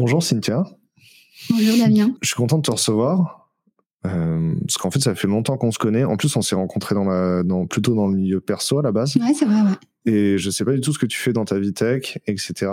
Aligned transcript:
Bonjour 0.00 0.22
Cynthia. 0.22 0.64
Bonjour 1.50 1.76
Damien. 1.76 2.14
Je 2.22 2.28
suis 2.28 2.34
content 2.34 2.56
de 2.56 2.62
te 2.62 2.70
recevoir. 2.70 3.50
Euh, 4.06 4.54
parce 4.60 4.78
qu'en 4.78 4.90
fait, 4.90 4.98
ça 4.98 5.14
fait 5.14 5.28
longtemps 5.28 5.58
qu'on 5.58 5.70
se 5.72 5.78
connaît. 5.78 6.04
En 6.04 6.16
plus, 6.16 6.34
on 6.36 6.40
s'est 6.40 6.54
rencontrés 6.54 6.94
dans 6.94 7.04
la, 7.04 7.42
dans, 7.42 7.66
plutôt 7.66 7.94
dans 7.94 8.06
le 8.06 8.16
milieu 8.16 8.40
perso 8.40 8.78
à 8.78 8.82
la 8.82 8.92
base. 8.92 9.14
Ouais, 9.16 9.34
c'est 9.34 9.44
vrai, 9.44 9.60
ouais. 9.60 9.76
Et 10.10 10.38
je 10.38 10.48
sais 10.48 10.64
pas 10.64 10.72
du 10.72 10.80
tout 10.80 10.94
ce 10.94 10.98
que 10.98 11.04
tu 11.04 11.18
fais 11.18 11.34
dans 11.34 11.44
ta 11.44 11.58
vie 11.58 11.74
tech, 11.74 12.16
etc. 12.26 12.54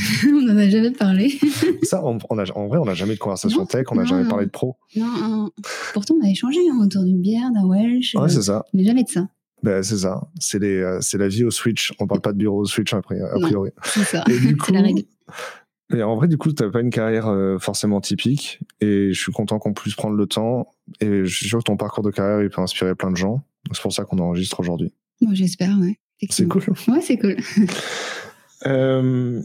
on 0.28 0.40
n'en 0.40 0.56
a 0.56 0.68
jamais 0.68 0.92
parlé. 0.92 1.36
ça, 1.82 2.00
on, 2.04 2.16
a, 2.38 2.52
en 2.54 2.68
vrai, 2.68 2.78
on 2.78 2.84
n'a 2.84 2.94
jamais 2.94 3.14
de 3.14 3.18
conversation 3.18 3.66
tech, 3.66 3.86
on 3.90 3.96
n'a 3.96 4.04
jamais 4.04 4.28
parlé 4.28 4.46
de 4.46 4.52
pro. 4.52 4.76
Non, 4.94 5.50
pourtant, 5.94 6.14
on 6.22 6.24
a 6.24 6.30
échangé 6.30 6.60
hein, 6.70 6.78
autour 6.80 7.02
d'une 7.02 7.20
bière, 7.20 7.50
d'un 7.50 7.66
Welsh. 7.66 8.14
Ouais, 8.14 8.28
c'est 8.28 8.42
ça. 8.42 8.64
Mais 8.72 8.84
jamais 8.84 9.02
de 9.02 9.08
ça. 9.08 9.26
Ben, 9.64 9.82
c'est 9.82 9.98
ça. 9.98 10.28
C'est 10.38 10.62
euh, 10.62 11.00
c'est 11.00 11.18
la 11.18 11.26
vie 11.26 11.42
au 11.42 11.50
Switch. 11.50 11.92
On 11.98 12.06
parle 12.06 12.20
pas 12.20 12.32
de 12.32 12.38
bureau 12.38 12.60
au 12.60 12.66
Switch 12.66 12.94
a 12.94 13.02
priori. 13.02 13.72
C'est 13.82 14.04
ça. 14.04 14.22
C'est 14.64 14.72
la 14.72 14.82
règle. 14.82 15.02
Et 15.94 16.02
en 16.02 16.16
vrai, 16.16 16.28
du 16.28 16.36
coup, 16.36 16.52
tu 16.52 16.62
n'as 16.62 16.70
pas 16.70 16.80
une 16.80 16.90
carrière 16.90 17.28
euh, 17.28 17.58
forcément 17.58 18.00
typique. 18.00 18.60
Et 18.80 19.12
je 19.12 19.20
suis 19.20 19.32
content 19.32 19.58
qu'on 19.58 19.72
puisse 19.72 19.94
prendre 19.94 20.16
le 20.16 20.26
temps. 20.26 20.68
Et 21.00 21.24
je 21.24 21.34
suis 21.34 21.48
sûr 21.48 21.58
que 21.58 21.64
ton 21.64 21.76
parcours 21.76 22.04
de 22.04 22.10
carrière, 22.10 22.42
il 22.42 22.50
peut 22.50 22.60
inspirer 22.60 22.94
plein 22.94 23.10
de 23.10 23.16
gens. 23.16 23.42
C'est 23.72 23.82
pour 23.82 23.92
ça 23.92 24.04
qu'on 24.04 24.18
enregistre 24.18 24.60
aujourd'hui. 24.60 24.92
Moi, 25.20 25.34
j'espère, 25.34 25.78
ouais. 25.78 25.98
C'est 26.30 26.46
cool. 26.46 26.62
Ouais, 26.88 27.00
c'est 27.00 27.16
cool. 27.16 27.36
euh, 28.66 29.40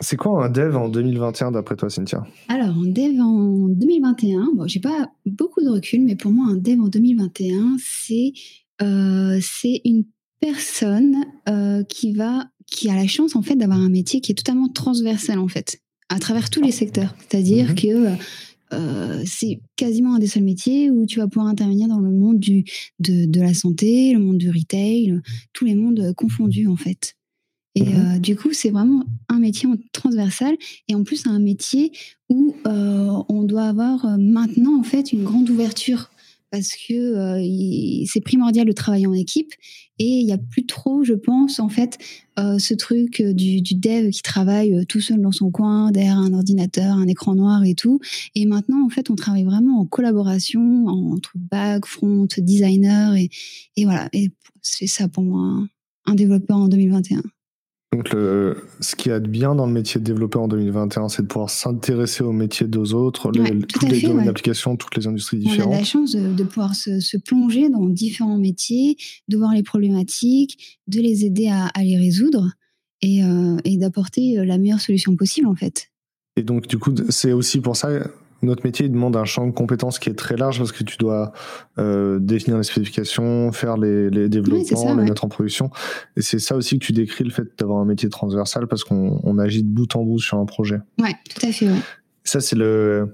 c'est 0.00 0.16
quoi 0.16 0.44
un 0.44 0.50
dev 0.50 0.76
en 0.76 0.88
2021 0.88 1.52
d'après 1.52 1.76
toi, 1.76 1.88
Cynthia? 1.88 2.24
Alors, 2.48 2.76
un 2.76 2.88
dev 2.88 3.20
en 3.20 3.68
2021, 3.68 4.52
bon, 4.54 4.66
j'ai 4.66 4.80
pas 4.80 5.10
beaucoup 5.24 5.62
de 5.62 5.68
recul, 5.68 6.02
mais 6.02 6.16
pour 6.16 6.30
moi, 6.30 6.46
un 6.50 6.56
dev 6.56 6.80
en 6.80 6.88
2021, 6.88 7.76
c'est 7.78 8.32
euh, 8.82 9.40
une 9.84 10.04
personne 10.40 11.16
euh, 11.48 11.84
qui 11.84 12.12
va 12.12 12.44
qui 12.74 12.90
a 12.90 12.94
la 12.94 13.06
chance 13.06 13.36
en 13.36 13.42
fait 13.42 13.56
d'avoir 13.56 13.78
un 13.78 13.88
métier 13.88 14.20
qui 14.20 14.32
est 14.32 14.34
totalement 14.34 14.68
transversal 14.68 15.38
en 15.38 15.48
fait 15.48 15.80
à 16.08 16.18
travers 16.18 16.50
tous 16.50 16.60
les 16.60 16.72
secteurs. 16.72 17.14
C'est-à-dire 17.18 17.70
mhm. 17.70 17.74
que 17.74 18.16
euh, 18.72 19.22
c'est 19.26 19.60
quasiment 19.76 20.14
un 20.14 20.18
des 20.18 20.26
seuls 20.26 20.42
métiers 20.42 20.90
où 20.90 21.06
tu 21.06 21.18
vas 21.18 21.28
pouvoir 21.28 21.48
intervenir 21.48 21.88
dans 21.88 22.00
le 22.00 22.10
monde 22.10 22.38
du, 22.38 22.64
de, 22.98 23.26
de 23.26 23.40
la 23.40 23.54
santé, 23.54 24.12
le 24.12 24.18
monde 24.18 24.38
du 24.38 24.50
retail, 24.50 25.20
tous 25.52 25.64
les 25.64 25.74
mondes 25.74 26.12
confondus 26.14 26.66
en 26.66 26.76
fait. 26.76 27.14
Et 27.76 27.84
mhm. 27.84 28.16
euh, 28.16 28.18
du 28.18 28.36
coup, 28.36 28.52
c'est 28.52 28.70
vraiment 28.70 29.04
un 29.28 29.38
métier 29.38 29.68
transversal 29.92 30.56
et 30.88 30.94
en 30.94 31.04
plus 31.04 31.26
un 31.26 31.38
métier 31.38 31.92
où 32.28 32.54
euh, 32.66 33.22
on 33.28 33.42
doit 33.42 33.64
avoir 33.64 34.18
maintenant 34.18 34.78
en 34.78 34.84
fait 34.84 35.12
une 35.12 35.24
grande 35.24 35.48
ouverture 35.50 36.10
parce 36.54 36.76
que 36.76 36.94
euh, 36.94 38.04
c'est 38.06 38.20
primordial 38.20 38.64
de 38.64 38.70
travailler 38.70 39.08
en 39.08 39.12
équipe 39.12 39.50
et 39.98 40.06
il 40.06 40.24
n'y 40.24 40.32
a 40.32 40.38
plus 40.38 40.66
trop, 40.66 41.02
je 41.02 41.14
pense, 41.14 41.58
en 41.58 41.68
fait, 41.68 41.98
euh, 42.38 42.60
ce 42.60 42.74
truc 42.74 43.20
euh, 43.20 43.32
du, 43.32 43.60
dev 43.60 44.10
qui 44.10 44.22
travaille 44.22 44.86
tout 44.86 45.00
seul 45.00 45.20
dans 45.20 45.32
son 45.32 45.50
coin, 45.50 45.90
derrière 45.90 46.16
un 46.16 46.32
ordinateur, 46.32 46.96
un 46.96 47.08
écran 47.08 47.34
noir 47.34 47.64
et 47.64 47.74
tout. 47.74 47.98
Et 48.36 48.46
maintenant, 48.46 48.86
en 48.86 48.88
fait, 48.88 49.10
on 49.10 49.16
travaille 49.16 49.42
vraiment 49.42 49.80
en 49.80 49.84
collaboration 49.84 50.86
entre 50.86 51.32
back, 51.34 51.86
front, 51.86 52.28
designer 52.38 53.16
et, 53.16 53.30
et 53.76 53.84
voilà. 53.84 54.08
Et 54.12 54.30
c'est 54.62 54.86
ça 54.86 55.08
pour 55.08 55.24
moi, 55.24 55.66
un 56.06 56.14
développeur 56.14 56.58
en 56.58 56.68
2021. 56.68 57.20
Donc, 57.94 58.12
le, 58.12 58.56
ce 58.80 58.96
qui 58.96 59.08
a 59.08 59.20
de 59.20 59.28
bien 59.28 59.54
dans 59.54 59.66
le 59.66 59.72
métier 59.72 60.00
de 60.00 60.04
développeur 60.04 60.42
en 60.42 60.48
2021, 60.48 61.08
c'est 61.08 61.22
de 61.22 61.28
pouvoir 61.28 61.48
s'intéresser 61.48 62.24
au 62.24 62.32
métier 62.32 62.66
des 62.66 62.92
autres, 62.92 63.30
les, 63.30 63.60
toutes 63.60 63.88
les 63.88 64.00
domaines 64.02 64.26
d'application, 64.26 64.76
toutes 64.76 64.96
les 64.96 65.06
industries 65.06 65.38
différentes. 65.38 65.70
On 65.70 65.76
a 65.76 65.78
la 65.78 65.84
chance 65.84 66.16
de, 66.16 66.42
pouvoir 66.42 66.74
se, 66.74 67.16
plonger 67.18 67.68
dans 67.68 67.86
différents 67.86 68.36
métiers, 68.36 68.96
de 69.28 69.36
voir 69.36 69.52
les 69.52 69.62
problématiques, 69.62 70.80
de 70.88 71.00
les 71.00 71.24
aider 71.24 71.48
à, 71.48 71.70
les 71.84 71.96
résoudre 71.96 72.50
et, 73.00 73.22
euh, 73.22 73.58
et 73.62 73.76
d'apporter 73.76 74.40
euh, 74.40 74.44
la 74.44 74.58
meilleure 74.58 74.80
solution 74.80 75.14
possible, 75.14 75.46
en 75.46 75.54
fait. 75.54 75.92
Et 76.36 76.42
donc, 76.42 76.66
du 76.66 76.78
coup, 76.78 76.92
c'est 77.10 77.32
aussi 77.32 77.60
pour 77.60 77.76
ça 77.76 77.90
notre 78.44 78.64
métier 78.64 78.88
demande 78.88 79.16
un 79.16 79.24
champ 79.24 79.46
de 79.46 79.52
compétences 79.52 79.98
qui 79.98 80.10
est 80.10 80.14
très 80.14 80.36
large 80.36 80.58
parce 80.58 80.72
que 80.72 80.84
tu 80.84 80.96
dois 80.96 81.32
euh, 81.78 82.18
définir 82.18 82.58
les 82.58 82.64
spécifications, 82.64 83.52
faire 83.52 83.76
les, 83.76 84.28
développements, 84.28 84.94
les 84.94 85.04
mettre 85.04 85.24
en 85.24 85.28
production. 85.28 85.70
Et 86.16 86.22
c'est 86.22 86.38
ça 86.38 86.56
aussi 86.56 86.78
que 86.78 86.84
tu 86.84 86.92
décris 86.92 87.24
le 87.24 87.30
fait 87.30 87.44
d'avoir 87.58 87.78
un 87.80 87.84
métier 87.84 88.08
transversal 88.08 88.66
parce 88.66 88.84
qu'on 88.84 89.38
agit 89.38 89.62
de 89.62 89.68
bout 89.68 89.94
en 89.96 90.02
bout 90.02 90.18
sur 90.18 90.38
un 90.38 90.46
projet. 90.46 90.80
Ouais, 90.98 91.14
tout 91.28 91.46
à 91.46 91.52
fait. 91.52 91.66
Ouais. 91.66 91.80
Ça, 92.26 92.40
c'est 92.40 92.56
le. 92.56 93.12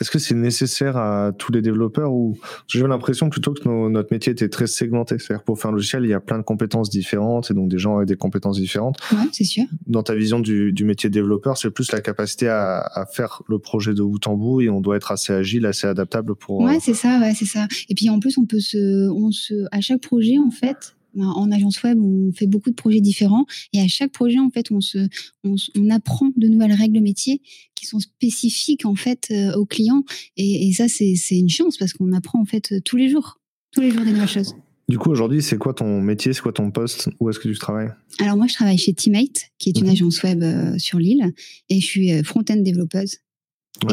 Est-ce 0.00 0.10
que 0.10 0.20
c'est 0.20 0.36
nécessaire 0.36 0.96
à 0.96 1.32
tous 1.36 1.50
les 1.50 1.62
développeurs 1.62 2.12
ou 2.12 2.38
j'ai 2.68 2.80
l'impression 2.86 3.28
plutôt 3.28 3.54
que 3.54 3.88
notre 3.88 4.12
métier 4.12 4.32
était 4.32 4.48
très 4.48 4.68
segmenté. 4.68 5.18
C'est-à-dire 5.18 5.42
pour 5.42 5.60
faire 5.60 5.72
un 5.72 5.74
logiciel, 5.74 6.04
il 6.04 6.10
y 6.10 6.14
a 6.14 6.20
plein 6.20 6.38
de 6.38 6.44
compétences 6.44 6.88
différentes 6.88 7.50
et 7.50 7.54
donc 7.54 7.68
des 7.68 7.78
gens 7.78 7.96
avec 7.96 8.08
des 8.08 8.16
compétences 8.16 8.58
différentes. 8.58 8.98
Ouais, 9.10 9.28
c'est 9.32 9.44
sûr. 9.44 9.64
Dans 9.88 10.04
ta 10.04 10.14
vision 10.14 10.38
du, 10.38 10.72
du 10.72 10.84
métier 10.84 11.08
de 11.08 11.14
développeur, 11.14 11.56
c'est 11.58 11.70
plus 11.70 11.90
la 11.90 12.00
capacité 12.00 12.48
à, 12.48 12.78
à, 12.78 13.04
faire 13.04 13.42
le 13.48 13.58
projet 13.58 13.94
de 13.94 14.02
bout 14.02 14.24
en 14.28 14.36
bout 14.36 14.60
et 14.60 14.70
on 14.70 14.80
doit 14.80 14.96
être 14.96 15.10
assez 15.10 15.32
agile, 15.32 15.66
assez 15.66 15.88
adaptable 15.88 16.36
pour. 16.36 16.60
Ouais, 16.60 16.78
c'est 16.80 16.94
ça, 16.94 17.18
ouais, 17.18 17.34
c'est 17.34 17.46
ça. 17.46 17.66
Et 17.88 17.94
puis 17.94 18.10
en 18.10 18.20
plus, 18.20 18.38
on 18.38 18.46
peut 18.46 18.60
se, 18.60 19.08
on 19.10 19.32
se, 19.32 19.66
à 19.72 19.80
chaque 19.80 20.00
projet, 20.00 20.38
en 20.38 20.50
fait, 20.50 20.94
en 21.20 21.50
agence 21.50 21.82
web, 21.82 21.98
on 22.00 22.32
fait 22.32 22.46
beaucoup 22.46 22.70
de 22.70 22.74
projets 22.74 23.00
différents. 23.00 23.46
Et 23.72 23.80
à 23.80 23.88
chaque 23.88 24.12
projet, 24.12 24.38
en 24.38 24.50
fait, 24.50 24.70
on 24.70 24.80
se, 24.80 25.08
on, 25.44 25.56
apprend 25.90 26.30
de 26.36 26.48
nouvelles 26.48 26.72
règles 26.72 27.00
métiers 27.00 27.42
qui 27.74 27.86
sont 27.86 28.00
spécifiques 28.00 28.86
en 28.86 28.94
fait 28.94 29.28
euh, 29.30 29.54
aux 29.54 29.66
clients. 29.66 30.04
Et, 30.36 30.72
ça, 30.72 30.88
c'est 30.88 31.16
une 31.30 31.50
chance 31.50 31.76
parce 31.76 31.92
qu'on 31.92 32.12
apprend 32.12 32.40
en 32.40 32.44
fait 32.44 32.82
tous 32.84 32.96
les 32.96 33.08
jours, 33.08 33.40
tous 33.72 33.80
les 33.80 33.90
jours 33.90 34.04
des 34.04 34.12
nouvelles 34.12 34.28
choses. 34.28 34.54
Du 34.88 34.98
coup, 34.98 35.10
aujourd'hui, 35.10 35.42
c'est 35.42 35.58
quoi 35.58 35.74
ton 35.74 36.00
métier, 36.00 36.32
c'est 36.32 36.42
quoi 36.42 36.52
ton 36.52 36.70
poste, 36.70 37.08
où 37.20 37.30
est-ce 37.30 37.38
que 37.38 37.48
tu 37.48 37.56
travailles? 37.56 37.90
Alors 38.18 38.36
moi, 38.36 38.46
je 38.46 38.54
travaille 38.54 38.78
chez 38.78 38.92
Teammate, 38.92 39.50
qui 39.58 39.70
est 39.70 39.78
une 39.78 39.86
mhm. 39.86 39.92
agence 39.92 40.22
web 40.22 40.42
euh, 40.42 40.76
sur 40.78 40.98
Lille, 40.98 41.32
et 41.68 41.80
je 41.80 41.86
suis 41.86 42.12
euh, 42.12 42.22
front-end 42.22 42.56
développeuse. 42.56 43.18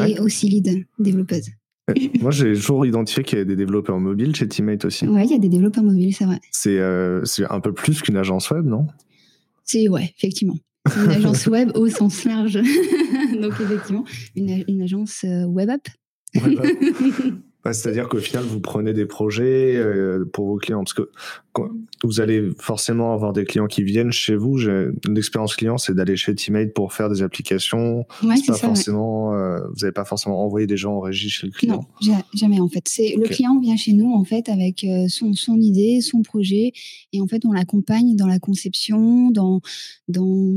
Et 0.06 0.20
aussi 0.20 0.48
lead 0.48 0.86
développeuse. 0.98 1.48
Moi, 2.20 2.30
j'ai 2.30 2.54
toujours 2.54 2.86
identifié 2.86 3.22
qu'il 3.22 3.38
y 3.38 3.42
a 3.42 3.44
des 3.44 3.56
développeurs 3.56 3.98
mobiles 3.98 4.34
chez 4.34 4.48
Teammate 4.48 4.84
aussi. 4.84 5.06
Ouais, 5.06 5.24
il 5.24 5.30
y 5.30 5.34
a 5.34 5.38
des 5.38 5.48
développeurs 5.48 5.84
mobiles, 5.84 6.14
c'est 6.14 6.24
vrai. 6.24 6.40
C'est 6.50 6.78
euh, 6.78 7.22
un 7.48 7.60
peu 7.60 7.72
plus 7.72 8.00
qu'une 8.02 8.16
agence 8.16 8.50
web, 8.50 8.66
non? 8.66 8.86
C'est, 9.64 9.88
ouais, 9.88 10.12
effectivement. 10.16 10.56
C'est 10.88 11.04
une 11.04 11.10
agence 11.10 11.46
web 11.46 11.70
au 11.74 11.88
sens 11.88 12.24
large. 12.24 12.54
Donc, 13.40 13.52
effectivement, 13.60 14.04
une, 14.34 14.64
une 14.66 14.82
agence 14.82 15.24
euh, 15.24 15.44
web 15.44 15.70
app. 15.70 15.88
C'est-à-dire 17.64 18.08
qu'au 18.08 18.18
final, 18.18 18.44
vous 18.44 18.60
prenez 18.60 18.92
des 18.92 19.06
projets 19.06 19.76
euh, 19.76 20.24
pour 20.32 20.46
vos 20.46 20.56
clients, 20.56 20.82
parce 20.82 20.94
que 20.94 21.10
vous 22.02 22.20
allez 22.20 22.50
forcément 22.58 23.12
avoir 23.12 23.32
des 23.32 23.44
clients 23.44 23.66
qui 23.66 23.82
viennent 23.82 24.12
chez 24.12 24.34
vous. 24.34 24.58
L'expérience 25.08 25.56
client, 25.56 25.76
c'est 25.78 25.94
d'aller 25.94 26.16
chez 26.16 26.34
Teammate 26.34 26.72
pour 26.72 26.92
faire 26.92 27.10
des 27.10 27.22
applications. 27.22 28.06
Ouais, 28.22 28.36
pas 28.46 28.54
forcément, 28.54 29.34
euh, 29.34 29.58
vous 29.68 29.80
n'avez 29.82 29.92
pas 29.92 30.04
forcément 30.04 30.42
envoyé 30.42 30.66
des 30.66 30.76
gens 30.76 30.94
en 30.94 31.00
régie 31.00 31.28
chez 31.28 31.46
le 31.46 31.52
client. 31.52 31.86
Non, 32.02 32.18
jamais 32.32 32.60
en 32.60 32.68
fait. 32.68 32.84
Le 32.98 33.28
client 33.28 33.58
vient 33.60 33.76
chez 33.76 33.92
nous 33.92 34.12
en 34.12 34.24
fait 34.24 34.48
avec 34.48 34.84
euh, 34.84 35.06
son, 35.08 35.34
son 35.34 35.60
idée, 35.60 36.00
son 36.00 36.22
projet, 36.22 36.72
et 37.12 37.20
en 37.20 37.26
fait 37.26 37.44
on 37.44 37.52
l'accompagne 37.52 38.16
dans 38.16 38.26
la 38.26 38.38
conception, 38.38 39.30
dans 39.30 39.60
dans, 40.08 40.54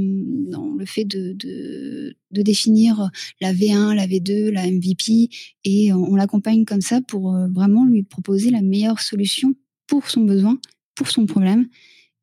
dans 0.50 0.74
le 0.78 0.86
fait 0.86 1.06
de, 1.06 1.34
de, 1.34 2.16
de 2.34 2.42
définir 2.42 3.10
la 3.42 3.54
V1, 3.54 3.96
la 3.96 4.08
V2, 4.08 4.50
la 4.50 4.70
MVP, 4.70 5.30
et 5.64 5.94
on 5.94 6.16
l'accompagne 6.16 6.66
comme 6.66 6.82
ça 6.82 7.02
pour 7.02 7.34
euh, 7.34 7.48
vraiment 7.48 7.86
lui 7.86 8.04
proposer 8.04 8.50
la 8.50 8.62
meilleure 8.62 9.00
solution 9.00 9.54
pour 9.88 10.10
son 10.10 10.22
besoin 10.22 10.58
pour 10.96 11.10
son 11.10 11.26
problème 11.26 11.68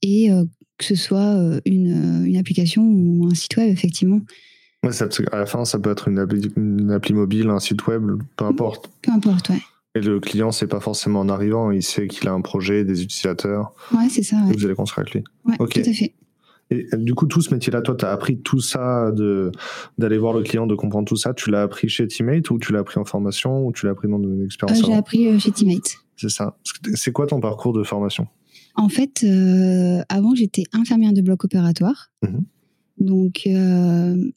et 0.03 0.31
euh, 0.31 0.45
que 0.79 0.85
ce 0.85 0.95
soit 0.95 1.37
euh, 1.37 1.61
une, 1.67 2.25
une, 2.27 2.37
application 2.37 2.83
ou 2.83 3.29
un 3.31 3.35
site 3.35 3.57
web, 3.57 3.71
effectivement. 3.71 4.21
Ouais, 4.83 4.93
ça, 4.93 5.09
à 5.33 5.37
la 5.39 5.47
fin, 5.47 5.65
ça 5.65 5.79
peut 5.79 5.91
être 5.91 6.09
une 6.09 6.19
appli, 6.91 7.13
mobile, 7.13 7.49
un 7.51 7.61
site 7.61 7.87
web, 7.87 8.03
peu 8.37 8.45
importe. 8.47 8.91
Peu 9.03 9.13
importe, 9.13 9.51
ouais. 9.51 9.61
Et 9.95 10.01
le 10.01 10.21
client, 10.21 10.53
c'est 10.53 10.69
pas 10.69 10.81
forcément 10.81 11.21
en 11.21 11.29
arrivant, 11.29 11.71
il 11.71 11.83
sait 11.83 12.07
qu'il 12.07 12.29
a 12.29 12.33
un 12.33 12.41
projet, 12.41 12.85
des 12.85 13.03
utilisateurs. 13.03 13.75
Ouais, 13.93 14.09
c'est 14.09 14.23
ça. 14.23 14.37
Vous 14.47 14.65
allez 14.65 14.75
construire 14.75 15.07
avec 15.07 15.15
lui. 15.15 15.25
Ouais, 15.45 15.57
tout 15.59 15.91
à 15.91 15.93
fait. 15.93 16.15
Et 16.71 16.87
du 16.97 17.15
coup, 17.15 17.27
tout 17.27 17.43
ce 17.43 17.53
métier-là, 17.53 17.83
toi, 17.83 17.97
tu 17.97 18.05
as 18.05 18.13
appris 18.13 18.39
tout 18.39 18.61
ça, 18.61 19.11
de 19.11 19.51
d'aller 19.99 20.19
voir 20.19 20.33
le 20.33 20.43
client, 20.43 20.67
de 20.67 20.75
comprendre 20.77 21.09
tout 21.09 21.17
ça. 21.17 21.35
Tu 21.35 21.51
l'as 21.51 21.63
appris 21.63 21.89
chez 21.89 22.07
Teammate 22.07 22.49
ou 22.51 22.59
tu 22.59 22.73
l'as 22.73 22.81
appris 22.81 23.01
en 23.01 23.05
formation 23.05 23.67
ou 23.67 23.73
tu 23.73 23.87
l'as 23.87 23.93
appris 23.93 24.09
dans 24.09 24.23
une 24.23 24.45
expérience 24.45 24.81
euh, 24.83 24.87
J'ai 24.87 24.95
appris 24.95 25.41
chez 25.41 25.51
Teammate. 25.51 25.97
C'est 26.17 26.29
ça. 26.29 26.59
C'est 26.95 27.13
quoi 27.13 27.27
ton 27.27 27.41
parcours 27.41 27.73
de 27.73 27.83
formation? 27.83 28.29
En 28.75 28.89
fait, 28.89 29.25
euh, 29.25 30.03
avant, 30.09 30.35
j'étais 30.35 30.65
infirmière 30.73 31.13
de 31.13 31.23
bloc 31.23 31.45
opératoire. 31.45 32.11
Mhm. 32.23 32.45
Donc, 32.99 33.43
euh, 33.47 34.31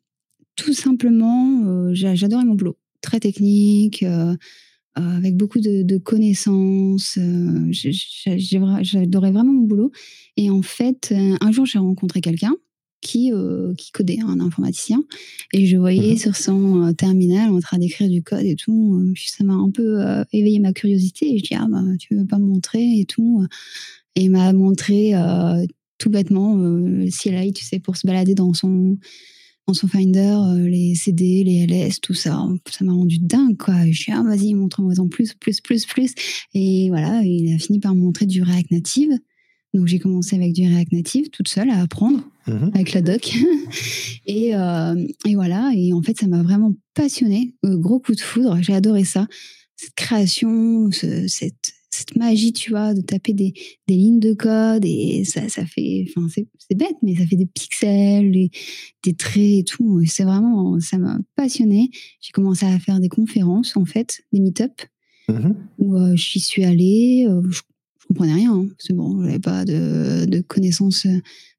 tout 0.56 0.74
simplement, 0.74 1.62
euh, 1.66 1.94
j'adorais 1.94 2.46
mon 2.46 2.56
boulot. 2.56 2.78
Très 3.02 3.20
technique, 3.20 4.06
avec 4.96 5.36
beaucoup 5.36 5.60
de, 5.60 5.98
connaissances. 5.98 7.18
J'adorais 7.72 9.32
vraiment 9.32 9.54
mon 9.54 9.68
boulot. 9.68 9.92
Et 10.38 10.50
en 10.50 10.62
fait, 10.62 11.14
un 11.42 11.52
jour, 11.52 11.66
j'ai 11.66 11.80
rencontré 11.80 12.22
quelqu'un 12.22 12.56
qui, 13.02 13.32
qui 13.78 13.92
codait, 13.92 14.20
un 14.26 14.40
informaticien. 14.40 15.04
Et 15.52 15.66
je 15.66 15.78
voyais 15.78 16.18
sur 16.18 16.36
son 16.36 16.94
terminal 16.94 17.50
en 17.50 17.60
train 17.60 17.78
d'écrire 17.78 18.10
du 18.10 18.24
code 18.24 18.46
et 18.46 18.56
tout. 18.56 19.14
ça 19.16 19.44
m'a 19.44 19.54
un 19.54 19.72
peu 19.72 20.00
éveillé 20.32 20.60
ma 20.60 20.74
curiosité. 20.74 21.34
Et 21.34 21.40
je 21.40 21.44
dis, 21.44 21.56
ah, 21.56 21.68
bah, 21.70 21.82
tu 22.00 22.16
veux 22.16 22.26
pas 22.26 22.40
me 22.40 22.46
montrer 22.46 23.00
et 23.00 23.06
tout 23.06 23.46
et 24.16 24.30
m'a 24.30 24.54
montré 24.54 25.16
euh, 25.16 25.66
tout 25.98 26.10
bêtement 26.10 26.58
euh, 26.58 26.80
le 26.80 27.10
CLI, 27.10 27.54
tu 27.54 27.64
sais, 27.64 27.80
pour 27.80 27.98
se 27.98 28.06
balader 28.06 28.36
dans 28.36 28.54
son 28.54 28.98
dans 29.68 29.74
son 29.74 29.88
Finder 29.88 30.38
les 30.58 30.96
CD, 30.96 31.44
les 31.44 31.66
LS, 31.66 32.02
tout 32.02 32.14
ça. 32.14 32.46
Ça 32.70 32.84
m'a 32.84 32.94
rendu 32.94 33.18
dingue, 33.20 33.58
quoi. 33.58 33.74
Je 33.90 33.98
suis 33.98 34.12
ah, 34.12 34.22
vas-y, 34.22 34.54
montre-moi 34.54 35.00
en 35.00 35.08
plus, 35.08 35.34
plus, 35.34 35.62
plus, 35.62 35.86
plus. 35.86 36.14
Et 36.54 36.90
voilà, 36.90 37.22
il 37.24 37.54
a 37.54 37.58
fini 37.58 37.80
par 37.80 37.96
me 37.96 38.02
montrer 38.02 38.26
du 38.26 38.42
React 38.42 38.72
Native. 38.72 39.18
Donc 39.74 39.88
j'ai 39.88 40.00
commencé 40.00 40.36
avec 40.36 40.54
du 40.54 40.68
React 40.68 40.92
Native 40.92 41.30
toute 41.32 41.48
seule 41.48 41.70
à 41.70 41.82
apprendre 41.82 42.20
mhm. 42.48 42.72
avec 42.74 42.94
la 42.94 43.02
doc. 43.02 43.34
et, 44.26 44.56
euh, 44.56 45.08
et, 45.26 45.36
voilà, 45.36 45.72
et 45.76 45.94
en 45.94 46.02
fait 46.02 46.20
ça 46.20 46.28
m'a 46.28 46.44
vraiment 46.44 46.76
passionné, 46.94 47.56
euh, 47.66 47.78
gros 47.78 48.00
coup 48.00 48.14
de 48.14 48.22
foudre, 48.22 48.58
j'ai 48.62 48.74
adoré 48.74 49.04
ça, 49.04 49.28
cette 49.76 49.96
création, 49.96 50.92
cette, 50.92 51.74
cette 51.94 52.16
magie, 52.16 52.54
tu 52.54 52.72
vois, 52.72 52.94
de 52.94 53.02
taper 53.02 53.34
des, 53.34 53.54
des, 53.88 53.96
lignes 53.96 54.20
de 54.20 54.34
code 54.34 54.84
et 54.86 55.24
ça, 55.26 55.48
ça 55.50 55.66
fait, 55.66 56.06
enfin 56.10 56.28
c'est 56.30 56.76
bête, 56.76 56.98
mais 57.02 57.16
ça 57.16 57.26
fait 57.26 57.36
des 57.36 57.46
pixels, 57.46 58.32
des, 58.32 58.52
des 59.04 59.14
traits 59.14 59.60
et 59.60 59.64
tout. 59.64 60.02
C'est 60.06 60.24
vraiment, 60.24 60.80
ça 60.80 60.98
m'a 60.98 61.20
passionné. 61.36 61.90
J'ai 62.22 62.32
commencé 62.32 62.66
à 62.66 62.80
faire 62.80 63.00
des 63.00 63.10
conférences 63.10 63.78
en 63.78 63.86
fait, 63.86 64.22
des 64.32 64.40
meet-up. 64.40 64.82
Mhm. 65.30 65.56
où 65.80 65.96
euh, 65.96 66.18
j'y 66.18 66.42
suis 66.42 66.66
allée, 66.66 67.26
je 67.50 67.62
comprenais 68.10 68.34
rien. 68.34 68.54
Hein. 68.54 68.68
C'est 68.78 68.92
bon, 68.92 69.24
j'avais 69.24 69.40
pas 69.40 69.64
de, 69.64 70.26
de, 70.26 70.42
connaissances 70.42 71.08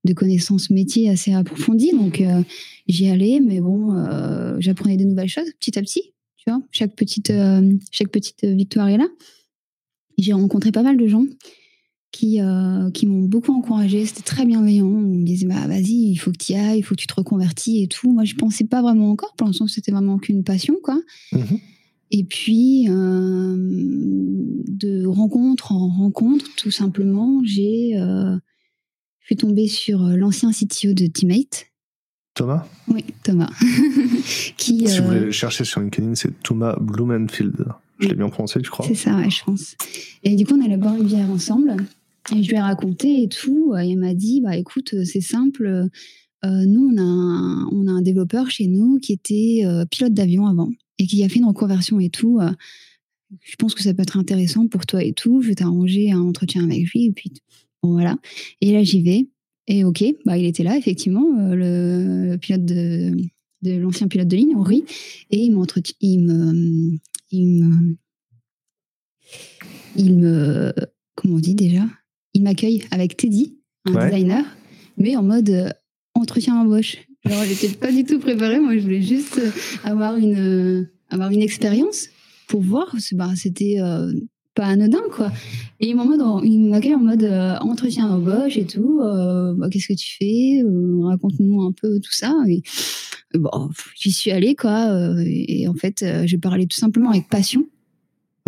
de 0.05 0.13
connaissances 0.13 0.71
métiers 0.71 1.09
assez 1.11 1.33
approfondies, 1.33 1.93
donc 1.93 2.21
euh, 2.21 2.43
j'y 2.87 3.09
allais, 3.09 3.41
mais 3.41 3.61
bon, 3.61 3.97
euh, 3.97 4.57
j'apprenais 4.59 4.97
des 4.97 5.07
nouvelles 5.07 5.29
choses 5.29 5.51
petit 5.59 5.79
à 5.79 5.83
petit. 5.83 6.13
Tu 6.37 6.51
vois, 6.51 6.61
chaque 6.71 6.95
petite 6.95 7.31
euh, 7.31 7.73
chaque 7.91 8.11
petite 8.11 8.45
victoire 8.45 8.89
est 8.89 8.99
là. 8.99 9.09
J'ai 10.19 10.33
rencontré 10.33 10.73
pas 10.73 10.83
mal 10.83 10.97
de 10.97 11.07
gens 11.07 11.25
qui 12.13 12.39
qui 12.93 13.07
m'ont 13.07 13.25
beaucoup 13.25 13.53
encouragé. 13.53 14.07
C'était 14.07 14.23
très 14.23 14.47
bienveillant. 14.47 14.87
On 14.87 15.01
me 15.01 15.25
disait 15.25 15.47
bah 15.47 15.67
vas-y, 15.67 16.11
il 16.13 16.17
faut 16.17 16.31
que 16.31 16.39
tu 16.39 16.53
y 16.53 16.55
ailles, 16.57 16.79
il 16.79 16.83
faut 16.83 16.95
que 16.95 17.01
tu 17.01 17.09
te 17.09 17.15
reconvertis 17.15 17.83
et 17.83 17.89
tout. 17.89 18.13
Moi, 18.13 18.25
je 18.25 18.35
pensais 18.35 18.65
pas 18.65 18.83
vraiment 18.83 19.11
encore. 19.11 19.35
Pour 19.37 19.47
l'instant, 19.47 19.67
c'était 19.67 19.91
vraiment 19.91 20.19
qu'une 20.19 20.45
passion, 20.45 20.77
quoi. 20.83 21.01
Mmh 21.33 21.57
et 22.17 22.23
puis, 22.23 22.87
euh, 22.89 23.57
de 23.59 25.05
rencontre 25.05 25.73
en 25.73 25.89
rencontre, 25.89 26.45
tout 26.57 26.71
simplement, 26.71 27.43
j'ai 27.45 27.99
euh, 27.99 28.37
je 29.19 29.27
suis 29.27 29.37
tombée 29.37 29.67
sur 29.67 30.05
euh, 30.05 30.15
l'ancien 30.15 30.53
CTO 30.53 30.93
de 30.93 31.07
Teammate. 31.07 31.67
Thomas? 32.35 32.69
Oui, 32.87 33.05
Thomas. 33.25 33.51
qui, 34.57 34.87
si 34.87 35.01
vous 35.01 35.07
voulez 35.07 35.33
chercher 35.33 35.65
sur 35.65 35.81
LinkedIn, 35.81 36.15
c'est 36.15 36.41
Thomas 36.43 36.77
Blumenfield. 36.81 37.67
Je 37.99 38.09
l'ai 38.09 38.15
bien 38.15 38.29
prononcé, 38.29 38.61
tu 38.61 38.71
crois 38.71 38.87
C'est 38.87 38.95
ça, 38.95 39.17
ouais, 39.17 39.31
je 39.31 39.45
pense. 39.45 39.77
Et 40.23 40.35
du 40.37 40.45
coup, 40.45 40.55
on 40.59 40.65
allait 40.65 40.77
boire 40.77 40.97
une 40.97 41.05
bière 41.07 41.31
ensemble. 41.31 41.77
Et 42.35 42.43
je 42.43 42.49
lui 42.49 42.57
ai 42.57 42.61
raconté 42.61 43.23
et 43.23 43.29
tout. 43.29 43.75
Et 43.77 43.87
il 43.87 43.99
m'a 43.99 44.15
dit, 44.15 44.41
bah 44.41 44.57
écoute, 44.57 44.95
c'est 45.05 45.21
simple. 45.21 45.89
nous, 46.43 46.91
on 46.93 46.97
a, 46.97 47.03
un, 47.03 47.69
on 47.73 47.87
a 47.87 47.93
un 47.93 48.03
développeur 48.03 48.51
chez 48.51 48.67
nous 48.67 48.99
qui 48.99 49.13
était 49.13 49.63
pilote 49.91 50.15
d'avion 50.15 50.47
avant 50.47 50.71
et 50.99 51.07
qui 51.07 51.25
a 51.25 51.29
fait 51.29 51.39
une 51.39 51.47
reconversion 51.47 52.01
et 52.01 52.11
tout, 52.11 52.39
euh, 52.41 52.51
je 53.41 53.57
pense 53.57 53.75
que 53.75 53.83
ça 53.83 53.95
peut 53.95 54.03
être 54.03 54.17
intéressant 54.17 54.69
pour 54.69 54.87
toi 54.87 55.03
et 55.03 55.13
tout. 55.13 55.43
Je 55.43 55.49
vais 55.49 55.55
t'arranger 55.55 56.13
un 56.13 56.21
entretien 56.21 56.65
avec 56.65 56.89
lui 56.91 57.07
et 57.07 57.13
puis 57.13 57.33
bon, 57.83 57.93
voilà. 57.93 58.17
Et 58.61 58.73
là 58.73 58.83
j'y 58.83 59.03
vais 59.03 59.29
et 59.67 59.85
ok, 59.85 60.05
bah 60.25 60.37
il 60.37 60.45
était 60.45 60.63
là 60.63 60.77
effectivement, 60.77 61.27
euh, 61.39 61.55
le, 62.33 62.37
pilote 62.37 62.63
l'ancien 63.63 64.09
pilote 64.09 64.29
de 64.29 64.37
ligne 64.37 64.55
Henri 64.57 64.85
et 65.31 65.39
il 65.39 65.57
il 66.01 66.21
me, 66.21 66.99
il 67.35 67.65
me, 67.65 67.97
il 69.97 70.17
me, 70.17 70.73
comment 71.15 71.37
on 71.37 71.41
dit 71.41 71.55
déjà, 71.55 71.85
il 72.33 72.43
m'accueille 72.43 72.85
avec 72.91 73.17
Teddy, 73.17 73.59
un 73.87 74.09
designer, 74.09 74.45
mais 74.97 75.17
en 75.17 75.23
mode 75.23 75.51
euh, 75.51 75.71
entretien 76.15 76.57
embauche. 76.57 76.97
Alors, 77.25 77.45
j'étais 77.45 77.69
pas 77.69 77.91
du 77.91 78.05
tout 78.05 78.19
préparée. 78.19 78.61
Moi, 78.61 78.77
je 78.77 78.83
voulais 78.83 79.03
juste 79.03 79.39
euh, 79.39 79.51
avoir 79.83 80.17
une, 80.17 80.39
euh, 80.39 80.93
avoir 81.09 81.31
une 81.31 81.43
expérience 81.43 82.09
pour 82.49 82.61
voir. 82.61 82.95
Bah, 83.13 83.33
c'était 83.35 83.81
euh, 83.81 84.13
pas 84.55 84.67
anodin, 84.67 85.03
quoi. 85.13 85.31
Et 85.81 85.89
il 85.89 85.97
m'accueille 86.69 86.95
en 86.95 87.01
mode 87.01 87.25
entretien 87.61 88.09
embauche 88.09 88.57
et 88.57 88.65
tout. 88.65 89.01
Bah, 89.01 89.69
qu'est-ce 89.71 89.89
que 89.89 89.95
tu 89.95 90.17
fais 90.19 90.63
Raconte-nous 91.03 91.63
un 91.63 91.73
peu 91.73 92.01
tout 92.01 92.13
ça. 92.13 92.35
Et, 92.49 92.63
bon, 93.35 93.71
j'y 93.97 94.13
suis 94.13 94.31
allée, 94.31 94.55
quoi. 94.55 94.89
et, 95.25 95.67
en 95.69 95.75
fait, 95.75 96.05
je 96.27 96.37
parlais 96.37 96.67
tout 96.67 96.79
simplement 96.79 97.11
avec 97.11 97.29
passion. 97.29 97.67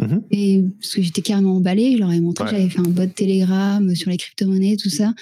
Mm-hmm. 0.01 0.23
Et 0.31 0.65
parce 0.81 0.95
que 0.95 1.03
j'étais 1.03 1.23
carrément 1.23 1.57
emballée, 1.57 1.93
je 1.93 1.99
leur 1.99 2.13
ai 2.13 2.21
montré, 2.21 2.47
j'avais 2.51 2.69
fait 2.69 2.81
un 2.81 2.83
bot 2.83 3.07
Telegram 3.07 3.95
sur 3.95 4.11
les 4.11 4.17
crypto-monnaies, 4.17 4.77
tout 4.77 4.91
ça. 4.91 5.15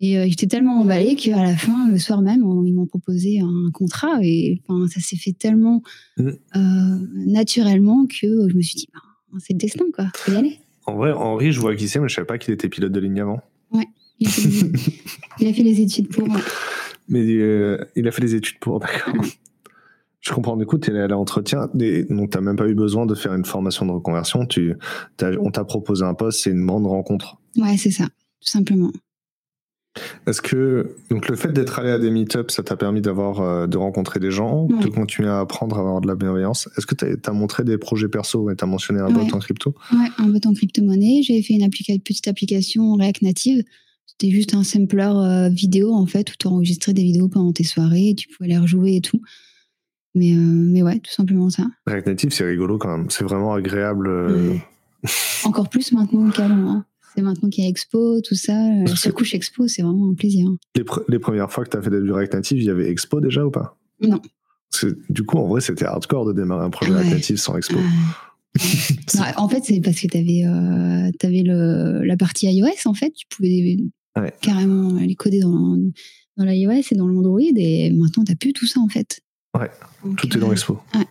Et 0.00 0.18
euh, 0.18 0.26
j'étais 0.28 0.46
tellement 0.46 0.80
emballée 0.80 1.14
qu'à 1.14 1.42
la 1.42 1.56
fin, 1.56 1.88
le 1.88 1.98
soir 1.98 2.20
même, 2.20 2.44
ils 2.66 2.74
m'ont 2.74 2.86
proposé 2.86 3.40
un 3.40 3.70
contrat. 3.72 4.18
Et 4.22 4.60
enfin, 4.66 4.86
ça 4.88 5.00
s'est 5.00 5.16
fait 5.16 5.32
tellement 5.32 5.82
mm. 6.18 6.28
euh, 6.28 6.98
naturellement 7.26 8.06
que 8.06 8.48
je 8.48 8.54
me 8.54 8.60
suis 8.60 8.74
dit, 8.74 8.88
bah, 8.92 9.00
c'est 9.38 9.52
le 9.52 9.58
destin, 9.58 9.84
quoi. 9.92 10.06
Faut 10.16 10.32
y 10.32 10.36
aller. 10.36 10.58
En 10.86 10.96
vrai, 10.96 11.12
Henri, 11.12 11.52
je 11.52 11.60
vois 11.60 11.74
qui 11.76 11.88
c'est, 11.88 11.98
mais 11.98 12.08
je 12.08 12.14
savais 12.14 12.26
pas 12.26 12.38
qu'il 12.38 12.52
était 12.52 12.68
pilote 12.68 12.92
de 12.92 13.00
ligne 13.00 13.20
avant. 13.20 13.40
Ouais. 13.70 13.86
Il 14.20 14.28
a 15.48 15.52
fait, 15.52 15.62
les 15.62 15.80
études 15.80 16.08
pour. 16.08 16.28
Mais 17.08 17.20
euh, 17.20 17.84
il 17.96 18.06
a 18.06 18.10
fait 18.10 18.22
les 18.22 18.34
études 18.34 18.58
pour, 18.58 18.80
d'accord. 18.80 19.14
Je 20.20 20.32
comprends. 20.32 20.56
Du 20.56 20.64
coup, 20.64 20.78
tu 20.78 20.90
es 20.90 20.98
à 20.98 21.06
l'entretien, 21.06 21.68
donc 21.74 22.30
tu 22.30 22.38
n'as 22.38 22.40
même 22.40 22.56
pas 22.56 22.66
eu 22.66 22.74
besoin 22.74 23.04
de 23.04 23.14
faire 23.14 23.34
une 23.34 23.44
formation 23.44 23.84
de 23.84 23.92
reconversion. 23.92 24.46
Tu, 24.46 24.74
on 25.20 25.50
t'a 25.50 25.64
proposé 25.64 26.04
un 26.04 26.14
poste, 26.14 26.42
c'est 26.42 26.50
une 26.50 26.64
grande 26.64 26.86
rencontre. 26.86 27.36
Ouais, 27.56 27.76
c'est 27.76 27.90
ça, 27.90 28.04
tout 28.04 28.48
simplement. 28.48 28.90
Est-ce 30.26 30.42
que 30.42 30.96
donc 31.10 31.28
le 31.28 31.36
fait 31.36 31.52
d'être 31.52 31.78
allé 31.78 31.90
à 31.90 31.98
des 31.98 32.10
meet-ups, 32.10 32.52
ça 32.52 32.62
t'a 32.62 32.76
permis 32.76 33.00
d'avoir 33.00 33.40
euh, 33.40 33.66
de 33.66 33.76
rencontrer 33.76 34.18
des 34.20 34.30
gens, 34.30 34.66
de 34.66 34.88
continuer 34.88 35.28
à 35.28 35.40
apprendre, 35.40 35.76
à 35.76 35.80
avoir 35.80 36.00
de 36.00 36.08
la 36.08 36.16
bienveillance? 36.16 36.68
Est-ce 36.76 36.86
que 36.86 36.94
tu 36.94 37.06
as, 37.24 37.32
montré 37.32 37.64
des 37.64 37.78
projets 37.78 38.08
perso 38.08 38.50
et 38.50 38.56
tu 38.56 38.64
as 38.64 38.66
mentionné 38.66 39.00
un 39.00 39.10
bot 39.10 39.26
en 39.32 39.38
crypto? 39.38 39.74
Ouais, 39.92 40.08
un 40.18 40.28
bot 40.28 40.40
en 40.46 40.52
crypto-monnaie. 40.52 41.22
J'avais 41.22 41.42
fait 41.42 41.54
une 41.54 41.68
petite 41.68 42.28
application 42.28 42.94
React 42.94 43.22
Native. 43.22 43.62
C'était 44.06 44.30
juste 44.30 44.54
un 44.54 44.64
sampler 44.64 45.10
euh, 45.14 45.48
vidéo 45.48 45.92
en 45.92 46.06
fait 46.06 46.30
où 46.30 46.34
tu 46.38 46.46
enregistrais 46.46 46.92
des 46.92 47.02
vidéos 47.02 47.28
pendant 47.28 47.52
tes 47.52 47.64
soirées 47.64 48.10
et 48.10 48.14
tu 48.14 48.28
pouvais 48.28 48.48
les 48.48 48.58
rejouer 48.58 48.96
et 48.96 49.00
tout. 49.00 49.20
Mais, 50.14 50.32
euh, 50.32 50.38
mais 50.38 50.82
ouais, 50.82 50.98
tout 51.00 51.12
simplement 51.12 51.50
ça. 51.50 51.66
React 51.86 52.06
Native, 52.06 52.30
c'est 52.32 52.44
rigolo 52.44 52.78
quand 52.78 52.96
même. 52.96 53.10
C'est 53.10 53.24
vraiment 53.24 53.54
agréable. 53.54 54.10
Encore 55.44 55.68
plus 55.68 55.92
maintenant 55.92 56.30
qu'avant. 56.30 56.70
Hein. 56.70 56.84
C'est 57.14 57.22
maintenant 57.22 57.48
qu'il 57.48 57.64
y 57.64 57.66
a 57.66 57.70
Expo, 57.70 58.20
tout 58.20 58.34
ça. 58.34 58.52
La 58.52 59.12
couche 59.12 59.34
Expo, 59.34 59.68
c'est 59.68 59.82
vraiment 59.82 60.10
un 60.10 60.14
plaisir. 60.14 60.48
Les, 60.74 61.18
premières 61.18 61.50
fois 61.50 61.64
que 61.64 61.70
tu 61.70 61.76
as 61.76 61.82
fait 61.82 61.90
des 61.90 62.10
React 62.10 62.34
Native, 62.34 62.58
il 62.58 62.64
y 62.64 62.70
avait 62.70 62.90
Expo 62.90 63.20
déjà 63.20 63.44
ou 63.44 63.50
pas? 63.50 63.78
Non. 64.00 64.20
Du 65.08 65.24
coup, 65.24 65.38
en 65.38 65.46
vrai, 65.46 65.60
c'était 65.60 65.84
hardcore 65.84 66.26
de 66.26 66.32
démarrer 66.32 66.64
un 66.64 66.70
projet 66.70 66.92
React 66.92 67.10
Native 67.10 67.36
sans 67.36 67.56
Expo. 67.56 67.78
en 69.36 69.48
fait, 69.48 69.62
c'est 69.64 69.80
parce 69.80 70.00
que 70.00 70.06
tu 70.08 70.18
avais, 70.18 70.44
euh, 70.44 71.10
avais 71.22 71.42
le, 71.42 72.04
la 72.04 72.16
partie 72.16 72.46
iOS, 72.46 72.86
en 72.86 72.94
fait. 72.94 73.12
Tu 73.12 73.26
pouvais 73.28 73.76
carrément 74.40 74.98
les 74.98 75.14
coder 75.14 75.40
dans, 75.40 75.76
dans 76.36 76.44
l'iOS 76.44 76.82
et 76.90 76.94
dans 76.94 77.06
l'Android. 77.06 77.40
Et 77.40 77.90
maintenant, 77.90 78.24
tu 78.24 78.32
n'as 78.32 78.36
plus 78.36 78.52
tout 78.52 78.66
ça, 78.66 78.80
en 78.80 78.88
fait. 78.88 79.20
Ouais, 79.56 79.70
tout 80.16 80.36
est 80.36 80.40
dans 80.40 80.48
euh, 80.48 80.52
Expo. 80.52 80.80
Ouais. 80.94 81.06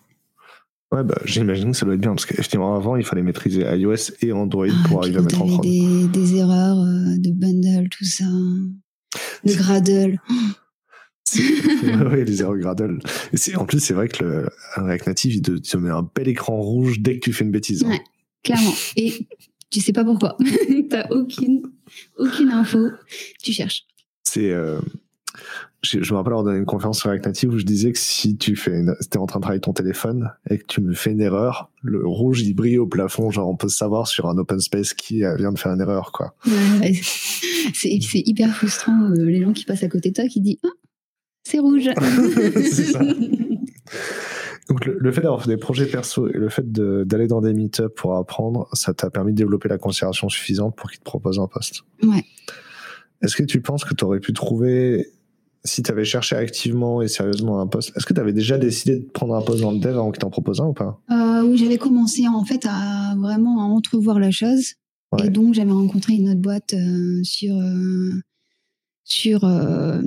Ouais, 0.93 1.03
bah, 1.03 1.15
j'imagine 1.25 1.71
que 1.71 1.77
ça 1.77 1.85
doit 1.85 1.95
être 1.95 2.01
bien, 2.01 2.11
parce 2.11 2.27
qu'effectivement, 2.27 2.75
avant, 2.75 2.95
il 2.95 3.03
fallait 3.03 3.23
maîtriser 3.23 3.61
iOS 3.61 4.11
et 4.21 4.31
Android 4.31 4.67
ah, 4.69 4.87
pour 4.87 4.99
arriver 4.99 5.17
à 5.17 5.21
mettre 5.21 5.41
en 5.41 5.47
prod. 5.47 5.61
Des, 5.61 6.07
des 6.07 6.35
erreurs 6.35 6.77
euh, 6.77 7.17
de 7.17 7.31
bundle, 7.31 7.89
tout 7.89 8.05
ça. 8.05 8.25
De 9.43 9.53
Gradle. 9.55 10.19
oui, 11.33 12.25
les 12.25 12.41
erreurs 12.41 12.57
Gradle. 12.57 12.99
Et 13.31 13.55
en 13.55 13.65
plus, 13.65 13.79
c'est 13.79 13.95
vrai 13.95 14.07
que 14.07 14.23
le 14.23 14.49
React 14.75 15.07
Native, 15.07 15.33
il 15.33 15.41
te, 15.41 15.77
met 15.77 15.89
un 15.89 16.07
bel 16.15 16.27
écran 16.27 16.61
rouge 16.61 16.99
dès 16.99 17.15
que 17.15 17.21
tu 17.21 17.33
fais 17.33 17.43
une 17.43 17.51
bêtise. 17.51 17.83
Hein. 17.83 17.89
Ouais, 17.89 18.01
clairement. 18.43 18.73
Et 18.95 19.27
tu 19.71 19.79
sais 19.79 19.93
pas 19.93 20.03
pourquoi. 20.03 20.37
T'as 20.91 21.07
aucune, 21.09 21.63
aucune 22.17 22.51
info. 22.51 22.89
Tu 23.41 23.51
cherches. 23.51 23.87
C'est. 24.23 24.51
Euh, 24.51 24.79
je, 25.83 25.97
me 25.97 26.17
rappelle 26.17 26.33
avoir 26.33 26.43
donné 26.43 26.59
une 26.59 26.65
conférence 26.65 26.99
sur 26.99 27.09
React 27.09 27.25
Native 27.25 27.53
où 27.53 27.57
je 27.57 27.65
disais 27.65 27.91
que 27.91 27.99
si 27.99 28.37
tu 28.37 28.55
fais, 28.55 28.71
es 28.71 29.17
en 29.17 29.25
train 29.25 29.39
de 29.39 29.41
travailler 29.41 29.59
ton 29.59 29.73
téléphone 29.73 30.31
et 30.49 30.57
que 30.57 30.65
tu 30.65 30.81
me 30.81 30.93
fais 30.93 31.11
une 31.11 31.21
erreur, 31.21 31.71
le 31.81 32.07
rouge 32.07 32.41
il 32.41 32.53
brille 32.53 32.77
au 32.77 32.87
plafond, 32.87 33.31
genre 33.31 33.49
on 33.49 33.57
peut 33.57 33.69
savoir 33.69 34.07
sur 34.07 34.27
un 34.27 34.37
open 34.37 34.59
space 34.59 34.93
qui 34.93 35.25
euh, 35.25 35.35
vient 35.35 35.51
de 35.51 35.59
faire 35.59 35.73
une 35.73 35.81
erreur, 35.81 36.11
quoi. 36.11 36.35
c'est 37.73 37.99
hyper 38.13 38.55
frustrant 38.55 39.11
euh, 39.11 39.25
les 39.25 39.41
gens 39.41 39.53
qui 39.53 39.65
passent 39.65 39.83
à 39.83 39.89
côté 39.89 40.09
de 40.09 40.15
toi 40.15 40.27
qui 40.27 40.41
disent 40.41 40.59
ah, 40.63 40.69
c'est 41.43 41.59
rouge. 41.59 41.89
Donc 44.69 44.85
le, 44.85 45.11
fait 45.11 45.21
d'avoir 45.21 45.43
fait 45.43 45.49
des 45.49 45.57
projets 45.57 45.85
perso 45.85 46.29
et 46.29 46.37
le 46.37 46.47
fait 46.47 46.71
d'aller 46.71 47.27
dans 47.27 47.41
des 47.41 47.53
meet 47.53 47.85
pour 47.89 48.15
apprendre, 48.15 48.69
ça 48.73 48.93
t'a 48.93 49.09
permis 49.09 49.33
de 49.33 49.37
développer 49.37 49.67
la 49.67 49.77
considération 49.77 50.29
suffisante 50.29 50.75
pour 50.77 50.89
qu'ils 50.89 50.99
te 50.99 51.03
proposent 51.03 51.39
un 51.39 51.47
poste. 51.47 51.81
Ouais. 52.01 52.23
Est-ce 53.21 53.35
que 53.35 53.43
tu 53.43 53.61
penses 53.61 53.83
que 53.83 53.93
tu 53.93 54.05
aurais 54.05 54.19
pu 54.19 54.33
trouver 54.33 55.07
si 55.65 55.81
tu 55.81 55.91
avais 55.91 56.05
cherché 56.05 56.35
activement 56.35 57.01
et 57.01 57.07
sérieusement 57.07 57.59
un 57.59 57.67
poste, 57.67 57.91
est-ce 57.95 58.05
que 58.05 58.13
tu 58.13 58.19
avais 58.19 58.33
déjà 58.33 58.57
décidé 58.57 58.97
de 58.99 59.05
prendre 59.05 59.35
un 59.35 59.41
poste 59.41 59.61
dans 59.61 59.71
le 59.71 59.79
dev 59.79 59.97
avant 59.97 60.11
qu'ils 60.11 60.19
t'en 60.19 60.29
proposent 60.29 60.59
un 60.61 60.67
ou 60.67 60.73
pas? 60.73 61.01
Euh, 61.11 61.43
Oui, 61.43 61.57
j'avais 61.57 61.77
commencé 61.77 62.27
en 62.27 62.43
fait 62.43 62.65
à 62.65 63.15
vraiment 63.17 63.61
à 63.61 63.65
entrevoir 63.65 64.19
la 64.19 64.31
chose. 64.31 64.73
Et 65.23 65.29
donc, 65.29 65.53
j'avais 65.53 65.71
rencontré 65.71 66.13
une 66.13 66.29
autre 66.29 66.41
boîte 66.41 66.73
euh, 66.73 67.21
sur, 67.23 67.55
euh, 67.55 68.09
sur 69.03 69.43
euh, 69.43 70.01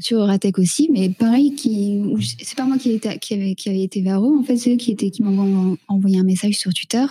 sur 0.00 0.18
Euratech 0.18 0.58
aussi, 0.58 0.88
mais 0.90 1.10
pareil, 1.10 1.54
qui 1.54 2.02
c'est 2.42 2.56
pas 2.56 2.64
moi 2.64 2.78
qui, 2.78 2.92
était, 2.92 3.18
qui 3.18 3.34
avait 3.34 3.54
qui 3.54 3.68
avait 3.68 3.82
été 3.82 4.00
vers 4.00 4.24
eux, 4.24 4.34
en 4.34 4.42
fait, 4.42 4.56
c'est 4.56 4.72
eux 4.72 4.76
qui 4.76 4.92
étaient 4.92 5.10
qui 5.10 5.22
m'ont 5.22 5.76
envoyé 5.88 6.18
un 6.18 6.24
message 6.24 6.54
sur 6.54 6.72
Twitter. 6.72 7.04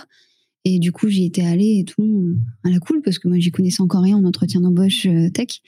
Et 0.64 0.80
du 0.80 0.90
coup, 0.90 1.08
j'y 1.08 1.24
étais 1.24 1.44
allée 1.44 1.78
et 1.78 1.84
tout 1.84 2.34
à 2.64 2.70
la 2.70 2.80
cool 2.80 3.00
parce 3.00 3.20
que 3.20 3.28
moi, 3.28 3.38
j'y 3.38 3.52
connaissais 3.52 3.82
encore 3.82 4.02
rien 4.02 4.16
en 4.16 4.24
entretien 4.24 4.60
d'embauche 4.60 5.06
tech. 5.32 5.60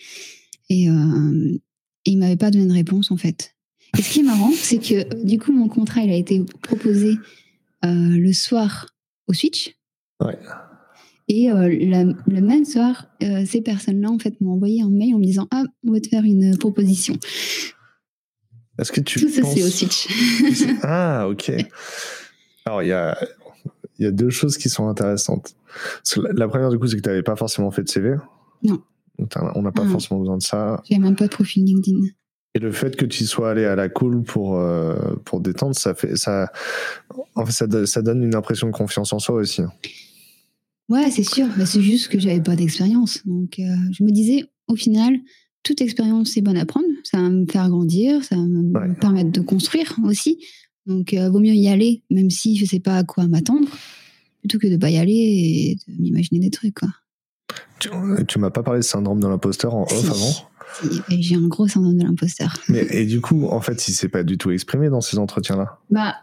Et, 0.70 0.90
euh, 0.90 1.58
et 2.08 2.12
ils 2.12 2.16
m'avaient 2.16 2.36
pas 2.36 2.50
donné 2.50 2.66
de 2.66 2.72
réponse 2.72 3.10
en 3.10 3.18
fait. 3.18 3.54
Et 3.98 4.02
ce 4.02 4.10
qui 4.10 4.20
est 4.20 4.22
marrant, 4.22 4.50
c'est 4.54 4.78
que 4.78 5.22
du 5.24 5.38
coup, 5.38 5.52
mon 5.52 5.68
contrat, 5.68 6.00
il 6.00 6.10
a 6.10 6.16
été 6.16 6.42
proposé 6.62 7.18
euh, 7.84 7.88
le 8.18 8.32
soir 8.32 8.86
au 9.26 9.34
Switch. 9.34 9.76
Ouais. 10.24 10.38
Et 11.28 11.50
euh, 11.50 11.68
le 11.68 12.40
même 12.40 12.64
soir, 12.64 13.08
euh, 13.22 13.44
ces 13.44 13.60
personnes-là, 13.60 14.10
en 14.10 14.18
fait, 14.18 14.40
m'ont 14.40 14.52
envoyé 14.52 14.80
un 14.80 14.88
mail 14.88 15.14
en 15.14 15.18
me 15.18 15.24
disant 15.24 15.48
Ah, 15.50 15.64
on 15.86 15.92
va 15.92 16.00
te 16.00 16.08
faire 16.08 16.24
une 16.24 16.56
proposition. 16.56 17.14
Est-ce 18.78 18.92
que 18.92 19.02
tu 19.02 19.20
Tout 19.20 19.28
ça, 19.28 19.42
c'est 19.44 19.62
au 19.62 19.68
Switch. 19.68 20.08
ah, 20.82 21.28
ok. 21.28 21.52
Alors, 22.64 22.82
il 22.82 22.88
y 22.88 22.92
a, 22.92 23.18
y 23.98 24.06
a 24.06 24.10
deux 24.10 24.30
choses 24.30 24.56
qui 24.56 24.70
sont 24.70 24.88
intéressantes. 24.88 25.54
La 26.32 26.48
première, 26.48 26.70
du 26.70 26.78
coup, 26.78 26.86
c'est 26.86 26.96
que 26.96 27.02
tu 27.02 27.08
n'avais 27.08 27.22
pas 27.22 27.36
forcément 27.36 27.70
fait 27.70 27.82
de 27.82 27.88
CV. 27.88 28.16
Non. 28.62 28.82
On 29.54 29.62
n'a 29.62 29.72
pas 29.72 29.82
ah. 29.84 29.90
forcément 29.90 30.20
besoin 30.20 30.38
de 30.38 30.42
ça. 30.42 30.82
J'ai 30.88 30.98
même 30.98 31.16
pas 31.16 31.26
de 31.26 31.30
profil 31.30 31.64
LinkedIn. 31.64 31.98
Et 32.54 32.60
le 32.60 32.72
fait 32.72 32.96
que 32.96 33.04
tu 33.04 33.24
sois 33.24 33.50
allé 33.50 33.64
à 33.64 33.76
la 33.76 33.88
cool 33.88 34.22
pour, 34.22 34.56
euh, 34.56 34.96
pour 35.24 35.40
détendre, 35.40 35.76
ça, 35.76 35.94
fait, 35.94 36.16
ça, 36.16 36.50
en 37.34 37.44
fait, 37.44 37.52
ça, 37.52 37.86
ça, 37.86 38.02
donne 38.02 38.22
une 38.22 38.34
impression 38.34 38.66
de 38.66 38.72
confiance 38.72 39.12
en 39.12 39.18
soi 39.18 39.36
aussi. 39.36 39.62
Ouais, 40.88 41.10
c'est 41.10 41.22
sûr. 41.22 41.46
mais 41.56 41.66
c'est 41.66 41.82
juste 41.82 42.08
que 42.08 42.18
j'avais 42.18 42.40
pas 42.40 42.56
d'expérience. 42.56 43.26
Donc, 43.26 43.58
euh, 43.58 43.76
je 43.92 44.02
me 44.02 44.10
disais, 44.10 44.46
au 44.68 44.76
final, 44.76 45.18
toute 45.62 45.82
expérience, 45.82 46.30
c'est 46.30 46.40
bonne 46.40 46.56
à 46.56 46.64
prendre. 46.64 46.86
Ça 47.04 47.18
va 47.18 47.28
me 47.28 47.46
faire 47.46 47.68
grandir, 47.68 48.24
ça 48.24 48.36
va 48.36 48.42
me 48.42 48.94
permettre 48.94 49.30
de 49.30 49.40
construire 49.40 49.96
aussi. 50.04 50.38
Donc, 50.86 51.12
euh, 51.12 51.28
vaut 51.28 51.40
mieux 51.40 51.54
y 51.54 51.68
aller, 51.68 52.02
même 52.10 52.30
si 52.30 52.56
je 52.56 52.64
sais 52.64 52.80
pas 52.80 52.96
à 52.96 53.04
quoi 53.04 53.26
m'attendre, 53.26 53.68
plutôt 54.40 54.58
que 54.58 54.66
de 54.66 54.78
pas 54.78 54.88
y 54.88 54.96
aller 54.96 55.12
et 55.12 55.76
de 55.86 56.00
m'imaginer 56.00 56.40
des 56.40 56.50
trucs, 56.50 56.78
quoi. 56.80 56.88
Tu, 57.78 57.90
tu 58.26 58.38
m'as 58.38 58.50
pas 58.50 58.62
parlé 58.62 58.80
de 58.80 58.84
syndrome 58.84 59.20
de 59.20 59.28
l'imposteur 59.28 59.74
en 59.74 59.82
off 59.82 60.10
avant 60.10 60.48
j'ai 61.10 61.34
un 61.34 61.46
gros 61.46 61.68
syndrome 61.68 61.96
de 61.96 62.04
l'imposteur. 62.04 62.56
Mais 62.68 62.86
et 62.90 63.06
du 63.06 63.20
coup, 63.20 63.46
en 63.46 63.60
fait, 63.60 63.88
il 63.88 63.92
s'est 63.92 64.08
pas 64.08 64.22
du 64.22 64.38
tout 64.38 64.50
exprimé 64.50 64.88
dans 64.88 65.00
ces 65.00 65.18
entretiens-là. 65.18 65.78
Bah 65.90 66.16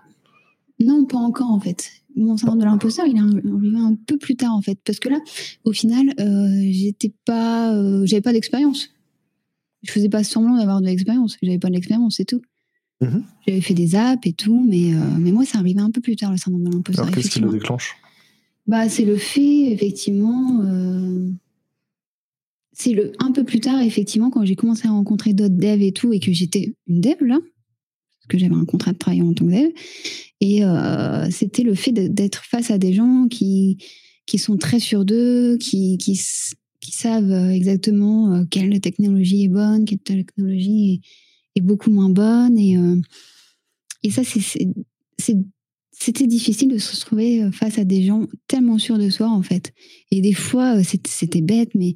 non, 0.80 1.06
pas 1.06 1.18
encore 1.18 1.52
en 1.52 1.60
fait. 1.60 1.90
Mon 2.16 2.38
syndrome 2.38 2.60
de 2.60 2.66
l'imposteur, 2.66 3.06
il 3.08 3.18
est 3.18 3.20
arrivé 3.20 3.78
un 3.78 3.96
peu 4.08 4.18
plus 4.18 4.36
tard 4.36 4.54
en 4.54 4.62
fait, 4.62 4.80
parce 4.86 5.00
que 5.00 5.10
là, 5.10 5.20
au 5.66 5.74
final, 5.74 6.14
euh, 6.20 6.70
j'étais 6.72 7.12
pas, 7.26 7.74
euh, 7.74 8.06
j'avais 8.06 8.22
pas 8.22 8.32
d'expérience. 8.32 8.90
Je 9.84 9.92
faisais 9.92 10.10
pas 10.10 10.24
semblant 10.24 10.58
d'avoir 10.58 10.82
de 10.82 10.86
l'expérience. 10.86 11.38
J'avais 11.42 11.60
pas 11.60 11.70
d'expérience, 11.70 12.16
c'est 12.18 12.26
tout. 12.26 12.42
Mm-hmm. 13.02 13.22
J'avais 13.48 13.62
fait 13.62 13.74
des 13.74 13.96
apps 13.96 14.26
et 14.26 14.34
tout, 14.34 14.66
mais 14.68 14.94
euh, 14.94 15.00
mais 15.20 15.32
moi, 15.32 15.46
ça 15.46 15.60
arrivait 15.60 15.82
un 15.82 15.92
peu 15.92 16.02
plus 16.02 16.16
tard 16.16 16.32
le 16.32 16.38
syndrome 16.38 16.64
de 16.64 16.72
l'imposteur. 16.72 17.12
qu'est-ce 17.12 17.30
qui 17.30 17.40
le 17.40 17.50
déclenche? 17.50 17.96
Bah, 18.68 18.90
c'est 18.90 19.06
le 19.06 19.18
fait 19.18 19.72
effectivement 19.72 20.62
c'est 22.78 22.92
le 22.92 23.14
un 23.20 23.32
peu 23.32 23.44
plus 23.44 23.62
tard, 23.62 23.82
effectivement, 23.82 24.30
quand 24.30 24.46
j'ai 24.46 24.56
commencé 24.56 24.88
à 24.88 24.92
rencontrer 24.92 25.34
d'autres 25.34 25.56
devs 25.56 25.82
et 25.82 25.94
tout, 25.94 26.14
et 26.14 26.20
que 26.20 26.32
j'étais 26.34 26.76
une 26.88 27.00
dev 27.00 27.16
là, 27.22 27.40
parce 27.40 28.28
que 28.30 28.38
j'avais 28.38 28.54
un 28.54 28.66
contrat 28.66 28.92
de 28.92 28.98
travail 28.98 29.22
en 29.22 29.34
tant 29.34 29.46
que 29.46 29.52
dev, 29.52 29.72
et 30.42 30.64
euh, 30.66 31.30
c'était 31.32 31.64
le 31.64 31.74
fait 31.74 31.94
d'être 31.94 32.44
face 32.44 32.70
à 32.72 32.78
des 32.78 32.94
gens 32.94 33.28
qui 33.30 33.78
qui 34.26 34.40
sont 34.40 34.58
très 34.58 34.80
sûrs 34.80 35.06
d'eux, 35.06 35.58
qui, 35.58 35.98
qui 36.00 36.16
savent 36.16 37.52
exactement 37.52 38.34
euh, 38.34 38.44
quelle 38.50 38.82
technologie 38.82 39.44
est 39.44 39.50
bonne, 39.50 39.86
quelle 39.86 40.00
technologie 40.00 41.02
est, 41.56 41.62
beaucoup 41.62 41.92
moins 41.92 42.10
bonne, 42.10 42.58
et 42.58 42.78
euh, 42.78 43.00
et 44.04 44.12
ça 44.12 44.22
c'était 45.98 46.28
difficile 46.28 46.68
de 46.68 46.78
se 46.78 46.94
retrouver 46.94 47.50
face 47.54 47.78
à 47.78 47.86
des 47.86 48.04
gens 48.04 48.28
tellement 48.48 48.78
sûrs 48.80 48.98
de 48.98 49.10
soi 49.10 49.30
en 49.30 49.42
fait. 49.42 49.72
Et 50.12 50.20
des 50.20 50.34
fois 50.34 50.84
c'était 50.84 51.42
bête, 51.42 51.70
mais 51.74 51.96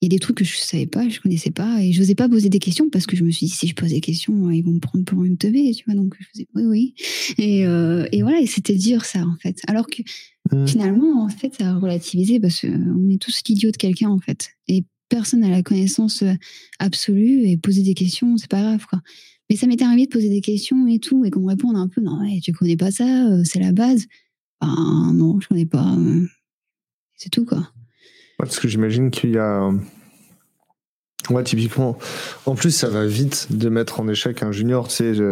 il 0.00 0.06
y 0.06 0.14
a 0.14 0.16
des 0.16 0.18
trucs 0.18 0.38
que 0.38 0.44
je 0.44 0.56
savais 0.56 0.86
pas, 0.86 1.08
je 1.08 1.20
connaissais 1.20 1.50
pas, 1.50 1.82
et 1.82 1.92
je 1.92 2.00
n'osais 2.00 2.14
pas 2.14 2.28
poser 2.28 2.48
des 2.48 2.58
questions 2.58 2.88
parce 2.88 3.04
que 3.06 3.16
je 3.16 3.24
me 3.24 3.30
suis 3.30 3.46
dit 3.46 3.52
si 3.52 3.66
je 3.66 3.74
pose 3.74 3.90
des 3.90 4.00
questions, 4.00 4.50
ils 4.50 4.62
vont 4.62 4.72
me 4.72 4.80
prendre 4.80 5.04
pour 5.04 5.24
une 5.24 5.36
teubée, 5.36 5.72
tu 5.74 5.84
vois. 5.84 5.94
Donc 5.94 6.14
je 6.18 6.26
faisais 6.32 6.48
oui, 6.54 6.64
oui. 6.64 6.94
Et, 7.36 7.66
euh, 7.66 8.06
et 8.10 8.22
voilà, 8.22 8.40
et 8.40 8.46
c'était 8.46 8.76
dur 8.76 9.04
ça 9.04 9.20
en 9.20 9.36
fait. 9.42 9.60
Alors 9.68 9.86
que 9.88 10.02
mmh. 10.52 10.66
finalement, 10.66 11.22
en 11.22 11.28
fait, 11.28 11.54
ça 11.54 11.70
a 11.70 11.78
relativisé 11.78 12.40
parce 12.40 12.62
qu'on 12.62 13.10
est 13.10 13.20
tous 13.20 13.42
l'idiot 13.46 13.70
de 13.70 13.76
quelqu'un 13.76 14.08
en 14.08 14.18
fait, 14.18 14.52
et 14.68 14.84
personne 15.10 15.40
n'a 15.40 15.50
la 15.50 15.62
connaissance 15.62 16.22
euh, 16.22 16.32
absolue 16.78 17.44
et 17.44 17.58
poser 17.58 17.82
des 17.82 17.94
questions, 17.94 18.38
c'est 18.38 18.50
pas 18.50 18.62
grave 18.62 18.86
quoi. 18.88 19.00
Mais 19.50 19.56
ça 19.56 19.66
m'était 19.66 19.84
arrivé 19.84 20.06
de 20.06 20.10
poser 20.10 20.30
des 20.30 20.40
questions 20.40 20.86
et 20.86 20.98
tout, 20.98 21.26
et 21.26 21.30
qu'on 21.30 21.40
me 21.40 21.48
réponde 21.48 21.76
un 21.76 21.88
peu 21.88 22.00
non, 22.00 22.20
ouais, 22.20 22.40
tu 22.42 22.52
connais 22.52 22.76
pas 22.76 22.90
ça, 22.90 23.28
euh, 23.28 23.42
c'est 23.44 23.60
la 23.60 23.72
base. 23.72 24.06
Ben 24.62 25.12
non, 25.14 25.40
je 25.40 25.48
connais 25.48 25.66
pas. 25.66 25.96
C'est 27.16 27.30
tout 27.30 27.44
quoi. 27.44 27.70
Parce 28.42 28.58
que 28.58 28.68
j'imagine 28.68 29.10
qu'il 29.10 29.30
y 29.30 29.38
a. 29.38 29.70
Ouais, 31.28 31.44
typiquement. 31.44 31.98
En 32.46 32.54
plus, 32.54 32.70
ça 32.70 32.88
va 32.88 33.06
vite 33.06 33.48
de 33.50 33.68
mettre 33.68 34.00
en 34.00 34.08
échec 34.08 34.42
un 34.42 34.52
junior. 34.52 34.88
Tu 34.88 35.14
sais, 35.14 35.22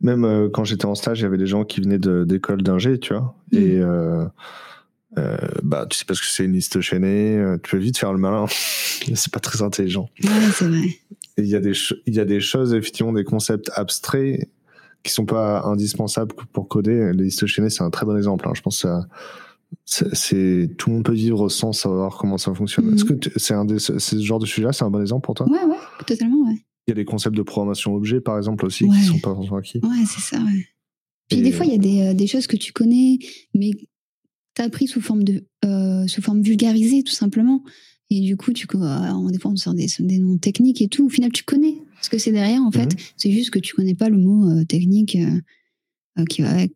même 0.00 0.24
euh, 0.24 0.48
quand 0.48 0.64
j'étais 0.64 0.86
en 0.86 0.94
stage, 0.94 1.20
il 1.20 1.22
y 1.22 1.26
avait 1.26 1.38
des 1.38 1.46
gens 1.46 1.64
qui 1.64 1.80
venaient 1.80 1.98
d'école 1.98 2.62
d'ingé, 2.62 2.98
tu 2.98 3.12
vois. 3.12 3.34
Mm. 3.52 3.56
Et 3.56 3.78
euh, 3.78 4.24
euh, 5.18 5.36
bah, 5.62 5.86
tu 5.90 5.98
sais 5.98 6.04
parce 6.04 6.20
que 6.20 6.26
c'est 6.26 6.44
une 6.44 6.52
liste 6.52 6.80
chaînée. 6.80 7.42
tu 7.62 7.70
peux 7.72 7.78
vite 7.78 7.98
faire 7.98 8.12
le 8.12 8.18
malin. 8.18 8.46
c'est 9.14 9.32
pas 9.32 9.40
très 9.40 9.62
intelligent. 9.62 10.08
Ouais, 10.22 10.30
c'est 10.54 10.66
vrai. 10.66 10.82
Il 11.36 11.46
y 11.46 11.56
a 11.56 11.60
des 11.60 11.72
il 12.06 12.14
y 12.14 12.20
a 12.20 12.24
des 12.24 12.40
choses 12.40 12.74
effectivement 12.74 13.12
des 13.12 13.24
concepts 13.24 13.70
abstraits 13.74 14.48
qui 15.02 15.12
sont 15.12 15.24
pas 15.24 15.62
indispensables 15.62 16.34
pour 16.52 16.68
coder. 16.68 17.12
Les 17.14 17.24
listes 17.24 17.46
chaînées, 17.46 17.70
c'est 17.70 17.82
un 17.82 17.90
très 17.90 18.04
bon 18.04 18.16
exemple. 18.16 18.46
Hein. 18.48 18.52
Je 18.54 18.60
pense 18.60 18.76
que 18.76 18.88
ça 18.88 19.06
c'est 19.84 20.70
tout 20.78 20.90
le 20.90 20.96
monde 20.96 21.04
peut 21.04 21.12
vivre 21.12 21.48
sans 21.48 21.72
savoir 21.72 22.16
comment 22.18 22.38
ça 22.38 22.54
fonctionne. 22.54 22.94
Est-ce 22.94 23.04
que 23.04 23.14
mhm. 23.14 23.20
c'est 23.36 23.54
un 23.54 23.66
ce 23.78 24.20
genre 24.20 24.38
de 24.38 24.46
sujet-là, 24.46 24.72
c'est 24.72 24.84
un 24.84 24.90
bon 24.90 25.00
exemple 25.00 25.24
pour 25.24 25.34
toi? 25.34 25.46
Ouais, 25.48 25.64
ouais, 25.64 25.76
totalement, 26.06 26.48
ouais. 26.48 26.58
Il 26.86 26.90
y 26.90 26.92
a 26.92 26.94
des 26.94 27.04
concepts 27.04 27.36
de 27.36 27.42
programmation 27.42 27.94
objet, 27.94 28.20
par 28.20 28.36
exemple, 28.36 28.66
aussi, 28.66 28.88
qui 28.88 29.04
sont 29.04 29.18
pas 29.18 29.34
forcément 29.34 29.56
acquis. 29.56 29.80
Ouais, 29.82 30.04
c'est 30.06 30.20
ça, 30.20 30.42
ouais. 30.42 30.66
Puis 31.28 31.42
des 31.42 31.52
fois, 31.52 31.64
il 31.64 31.72
y 31.72 31.74
a 31.74 31.78
des, 31.78 32.00
euh, 32.00 32.14
des, 32.14 32.26
choses 32.26 32.48
que 32.48 32.56
tu 32.56 32.72
connais, 32.72 33.18
mais 33.54 33.70
tu 34.56 34.62
as 34.62 34.64
appris 34.64 34.88
sous 34.88 35.00
forme, 35.00 35.22
de, 35.22 35.44
euh, 35.64 36.06
sous 36.08 36.22
forme 36.22 36.42
vulgarisée, 36.42 37.04
tout 37.04 37.12
simplement. 37.12 37.62
Et 38.10 38.20
du 38.20 38.36
coup, 38.36 38.52
tu, 38.52 38.66
euh, 38.74 39.30
des 39.30 39.38
fois, 39.38 39.52
on 39.52 39.56
sort 39.56 39.74
des, 39.74 39.86
des, 40.00 40.18
noms 40.18 40.36
techniques 40.38 40.82
et 40.82 40.88
tout. 40.88 41.06
Au 41.06 41.08
final, 41.08 41.30
tu 41.30 41.44
connais 41.44 41.76
ce 42.02 42.10
que 42.10 42.18
c'est 42.18 42.32
derrière, 42.32 42.62
en 42.62 42.72
fait. 42.72 42.92
Mhm. 42.92 43.00
C'est 43.16 43.30
juste 43.30 43.50
que 43.50 43.60
tu 43.60 43.74
connais 43.74 43.94
pas 43.94 44.08
le 44.08 44.18
mot 44.18 44.50
euh, 44.50 44.64
technique. 44.64 45.16
Qui 46.28 46.42
va 46.42 46.50
avec. 46.50 46.72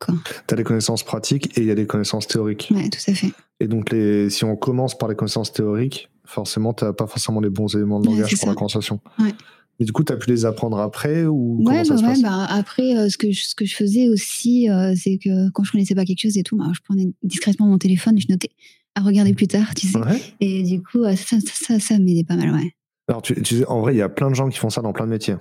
Tu 0.47 0.55
as 0.55 0.57
des 0.57 0.65
connaissances 0.65 1.03
pratiques 1.03 1.57
et 1.59 1.63
il 1.63 1.67
y 1.67 1.71
a 1.71 1.75
des 1.75 1.87
connaissances 1.87 2.27
théoriques. 2.27 2.69
Oui, 2.75 2.89
tout 2.91 2.99
à 3.11 3.15
fait. 3.15 3.33
Et 3.61 3.69
donc, 3.69 3.91
les, 3.91 4.31
si 4.31 4.45
on 4.45 4.57
commence 4.57 4.97
par 4.97 5.09
les 5.09 5.15
connaissances 5.15 5.53
théoriques, 5.53 6.11
forcément, 6.25 6.73
tu 6.75 6.85
n'as 6.85 6.93
pas 6.93 7.07
forcément 7.07 7.41
les 7.41 7.51
bons 7.51 7.75
éléments 7.75 8.01
de 8.01 8.07
langage 8.07 8.37
pour 8.39 8.49
la 8.49 8.55
conversation. 8.55 9.01
Ouais. 9.19 9.33
Mais 9.79 9.87
du 9.87 9.93
coup, 9.93 10.05
tu 10.05 10.13
as 10.13 10.17
pu 10.17 10.31
les 10.31 10.45
apprendre 10.45 10.79
après 10.79 11.25
ou 11.25 11.63
Ouais, 11.65 11.83
bah 11.89 11.97
bah 12.23 12.47
après, 12.49 12.97
euh, 12.97 13.09
ce, 13.09 13.19
que 13.19 13.33
je, 13.33 13.43
ce 13.45 13.55
que 13.55 13.65
je 13.65 13.75
faisais 13.75 14.09
aussi, 14.09 14.71
euh, 14.71 14.95
c'est 14.97 15.19
que 15.19 15.51
quand 15.51 15.65
je 15.65 15.73
connaissais 15.73 15.97
pas 15.97 16.05
quelque 16.05 16.23
chose 16.23 16.39
et 16.39 16.45
tout, 16.45 16.57
bah, 16.57 16.71
je 16.73 16.81
prenais 16.85 17.09
discrètement 17.23 17.67
mon 17.67 17.79
téléphone 17.79 18.17
et 18.17 18.21
je 18.21 18.29
notais 18.31 18.51
à 18.95 19.01
regarder 19.01 19.35
plus 19.35 19.49
tard, 19.49 19.75
tu 19.75 19.89
sais. 19.89 19.99
Et 20.41 20.63
du 20.63 20.81
coup, 20.81 21.03
ça, 21.05 21.17
ça, 21.17 21.37
ça, 21.53 21.81
ça 21.81 21.99
m'aidait 21.99 22.23
pas 22.23 22.37
mal, 22.37 22.53
ouais. 22.53 22.75
Alors, 23.09 23.21
tu, 23.21 23.41
tu, 23.43 23.65
en 23.67 23.81
vrai, 23.81 23.95
il 23.95 23.99
y 23.99 24.03
a 24.03 24.09
plein 24.09 24.31
de 24.31 24.35
gens 24.35 24.49
qui 24.49 24.59
font 24.59 24.71
ça 24.71 24.81
dans 24.81 24.93
plein 24.93 25.05
de 25.07 25.11
métiers. 25.11 25.37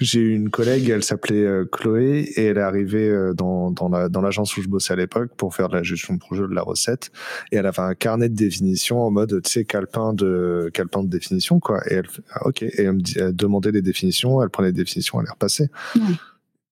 J'ai 0.00 0.20
eu 0.20 0.34
une 0.34 0.50
collègue, 0.50 0.88
elle 0.88 1.02
s'appelait 1.02 1.44
euh, 1.44 1.64
Chloé, 1.64 2.30
et 2.36 2.44
elle 2.44 2.58
est 2.58 2.62
arrivée 2.62 3.08
euh, 3.08 3.34
dans, 3.34 3.70
dans, 3.70 3.88
la, 3.88 4.08
dans 4.08 4.20
l'agence 4.20 4.56
où 4.56 4.62
je 4.62 4.68
bossais 4.68 4.92
à 4.92 4.96
l'époque 4.96 5.30
pour 5.36 5.54
faire 5.54 5.68
de 5.68 5.76
la 5.76 5.82
gestion 5.82 6.14
de 6.14 6.18
projet 6.18 6.42
de 6.42 6.54
la 6.54 6.62
recette. 6.62 7.10
Et 7.52 7.56
elle 7.56 7.66
avait 7.66 7.82
un 7.82 7.94
carnet 7.94 8.28
de 8.28 8.34
définition 8.34 9.02
en 9.02 9.10
mode, 9.10 9.42
tu 9.42 9.50
sais, 9.50 9.64
calepin 9.64 10.12
de, 10.12 10.70
calepin 10.72 11.02
de 11.02 11.08
définition, 11.08 11.60
quoi. 11.60 11.80
Et 11.90 11.94
elle, 11.94 12.08
ah, 12.32 12.46
ok. 12.46 12.62
Et 12.62 12.82
elle 12.82 12.92
me 12.92 13.30
demandait 13.32 13.72
les 13.72 13.82
définitions, 13.82 14.42
elle 14.42 14.50
prenait 14.50 14.68
les 14.68 14.74
définitions, 14.74 15.20
elle 15.20 15.26
les 15.26 15.32
repassait. 15.32 15.70
Ouais. 15.94 16.02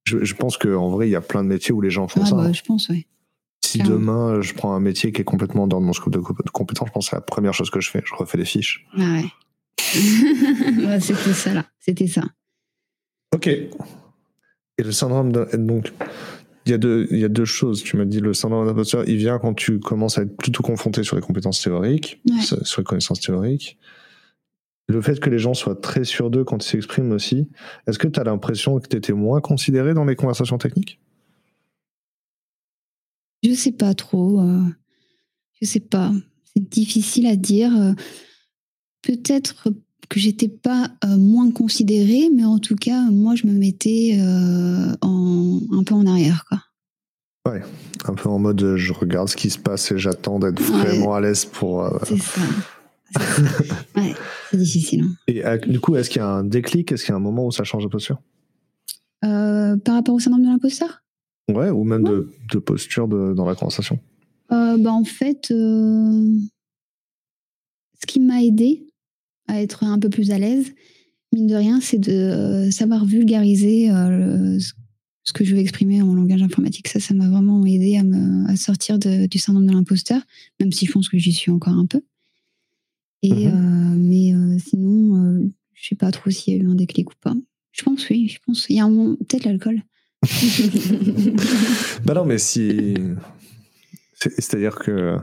Je, 0.04 0.22
je 0.22 0.34
pense 0.34 0.58
qu'en 0.58 0.90
vrai, 0.90 1.08
il 1.08 1.12
y 1.12 1.16
a 1.16 1.22
plein 1.22 1.42
de 1.42 1.48
métiers 1.48 1.72
où 1.72 1.80
les 1.80 1.90
gens 1.90 2.08
font 2.08 2.24
ça. 2.24 2.36
Bah, 2.36 2.42
hein. 2.42 2.52
Je 2.52 2.62
pense, 2.62 2.88
oui. 2.90 3.06
Si 3.64 3.78
demain 3.78 4.40
je 4.40 4.54
prends 4.54 4.74
un 4.74 4.80
métier 4.80 5.10
qui 5.10 5.22
est 5.22 5.24
complètement 5.24 5.66
dans 5.66 5.80
mon 5.80 5.92
scope 5.92 6.12
de 6.12 6.20
compétences, 6.20 6.88
je 6.88 6.92
pense 6.92 7.06
que 7.06 7.10
c'est 7.10 7.16
la 7.16 7.22
première 7.22 7.54
chose 7.54 7.70
que 7.70 7.80
je 7.80 7.90
fais. 7.90 8.02
Je 8.04 8.14
refais 8.14 8.38
les 8.38 8.44
fiches. 8.44 8.86
Ah 8.96 9.00
ouais. 9.00 9.24
c'était 11.00 11.32
ça 11.32 11.54
là. 11.54 11.64
C'était 11.80 12.06
ça. 12.06 12.22
Ok. 13.34 13.48
Et 13.48 14.82
le 14.82 14.92
syndrome 14.92 15.32
de, 15.32 15.46
donc 15.56 15.92
il 16.66 16.70
y 16.70 16.74
a 16.74 16.78
deux 16.78 17.06
il 17.10 17.18
y 17.18 17.24
a 17.24 17.28
deux 17.28 17.44
choses. 17.44 17.82
Tu 17.82 17.96
m'as 17.96 18.04
dit 18.04 18.20
le 18.20 18.32
syndrome 18.32 18.66
d'imposteur, 18.66 19.08
il 19.08 19.16
vient 19.16 19.38
quand 19.38 19.54
tu 19.54 19.80
commences 19.80 20.18
à 20.18 20.22
être 20.22 20.36
plutôt 20.36 20.62
confronté 20.62 21.02
sur 21.02 21.16
les 21.16 21.22
compétences 21.22 21.60
théoriques, 21.60 22.22
sur 22.40 22.80
les 22.80 22.84
connaissances 22.84 23.20
théoriques. 23.20 23.78
Le 24.86 25.00
fait 25.00 25.18
que 25.18 25.30
les 25.30 25.38
gens 25.38 25.54
soient 25.54 25.76
très 25.76 26.04
sûrs 26.04 26.30
d'eux 26.30 26.44
quand 26.44 26.64
ils 26.64 26.68
s'expriment 26.68 27.12
aussi, 27.12 27.48
est-ce 27.86 27.98
que 27.98 28.06
tu 28.06 28.20
as 28.20 28.24
l'impression 28.24 28.78
que 28.78 28.86
tu 28.86 28.96
étais 28.96 29.14
moins 29.14 29.40
considéré 29.40 29.94
dans 29.94 30.04
les 30.04 30.14
conversations 30.14 30.58
techniques? 30.58 31.00
Je 33.42 33.52
sais 33.52 33.72
pas 33.72 33.94
trop. 33.94 34.40
Euh, 34.40 34.62
je 35.60 35.66
sais 35.66 35.80
pas. 35.80 36.12
C'est 36.44 36.68
difficile 36.68 37.26
à 37.26 37.36
dire. 37.36 37.74
Euh, 37.74 37.92
peut-être 39.02 39.68
que 40.08 40.20
j'étais 40.20 40.48
pas 40.48 40.90
moins 41.06 41.50
considérée, 41.50 42.30
mais 42.34 42.44
en 42.44 42.58
tout 42.58 42.76
cas, 42.76 43.02
moi, 43.10 43.34
je 43.34 43.46
me 43.46 43.52
mettais 43.52 44.18
en, 45.00 45.60
un 45.72 45.82
peu 45.82 45.94
en 45.94 46.06
arrière, 46.06 46.44
quoi. 46.48 46.60
Ouais, 47.46 47.62
un 48.06 48.14
peu 48.14 48.30
en 48.30 48.38
mode 48.38 48.76
je 48.76 48.92
regarde 48.94 49.28
ce 49.28 49.36
qui 49.36 49.50
se 49.50 49.58
passe 49.58 49.92
et 49.92 49.98
j'attends 49.98 50.38
d'être 50.38 50.62
vraiment 50.62 51.14
à 51.14 51.20
l'aise 51.20 51.44
pour. 51.44 51.86
C'est 52.04 52.16
ça. 52.16 52.40
ouais, 53.96 54.14
c'est 54.50 54.56
difficile. 54.56 55.04
Hein. 55.04 55.14
Et 55.28 55.42
du 55.68 55.78
coup, 55.78 55.94
est-ce 55.96 56.08
qu'il 56.08 56.20
y 56.20 56.24
a 56.24 56.28
un 56.28 56.44
déclic? 56.44 56.90
Est-ce 56.90 57.04
qu'il 57.04 57.12
y 57.12 57.14
a 57.14 57.16
un 57.16 57.20
moment 57.20 57.46
où 57.46 57.52
ça 57.52 57.64
change 57.64 57.84
de 57.84 57.88
posture? 57.88 58.20
Par 59.20 59.94
rapport 59.94 60.14
au 60.14 60.20
syndrome 60.20 60.42
de 60.42 60.48
l'imposteur? 60.48 61.02
Ouais, 61.48 61.68
ou 61.70 61.84
même 61.84 62.04
De, 62.04 62.58
posture 62.58 63.08
dans 63.08 63.44
la 63.44 63.54
conversation 63.54 63.98
bah, 64.48 64.92
En 64.92 65.04
fait, 65.04 65.46
ce 65.48 66.40
qui 68.06 68.20
m'a 68.20 68.42
aidé, 68.42 68.86
à 69.48 69.62
être 69.62 69.84
un 69.84 69.98
peu 69.98 70.08
plus 70.08 70.30
à 70.30 70.38
l'aise, 70.38 70.72
mine 71.32 71.46
de 71.46 71.54
rien, 71.54 71.80
c'est 71.80 71.98
de 71.98 72.12
euh, 72.12 72.70
savoir 72.70 73.04
vulgariser 73.04 73.90
euh, 73.90 74.58
ce 75.24 75.32
que 75.32 75.44
je 75.44 75.54
veux 75.54 75.60
exprimer 75.60 76.02
en 76.02 76.14
langage 76.14 76.42
informatique. 76.42 76.88
Ça, 76.88 77.00
ça 77.00 77.14
m'a 77.14 77.28
vraiment 77.28 77.64
aidé 77.66 77.96
à, 77.96 78.04
me, 78.04 78.48
à 78.48 78.56
sortir 78.56 78.98
du 78.98 79.38
syndrome 79.38 79.66
de 79.66 79.72
l'imposteur, 79.72 80.22
même 80.60 80.72
si 80.72 80.86
je 80.86 80.92
pense 80.92 81.08
que 81.08 81.18
j'y 81.18 81.32
suis 81.32 81.50
encore 81.50 81.74
un 81.74 81.86
peu. 81.86 82.02
Et, 83.22 83.32
mhm. 83.32 83.46
euh, 83.46 83.96
mais 83.96 84.58
sinon, 84.60 85.50
je 85.72 85.88
sais 85.88 85.94
pas 85.94 86.10
trop 86.10 86.30
s'il 86.30 86.54
y 86.54 86.60
a 86.60 86.62
eu 86.62 86.68
un 86.68 86.74
déclic 86.74 87.10
ou 87.10 87.14
pas. 87.20 87.34
Je 87.72 87.82
pense, 87.82 88.08
oui, 88.08 88.28
je 88.28 88.38
pense. 88.46 88.66
Il 88.68 88.76
y 88.76 88.80
a 88.80 88.84
un 88.84 89.16
peut-être 89.16 89.44
l'alcool. 89.44 89.82
bah 92.04 92.14
non, 92.14 92.24
mais 92.24 92.38
si. 92.38 92.94
C'est-à-dire 94.14 94.76
que 94.76 95.18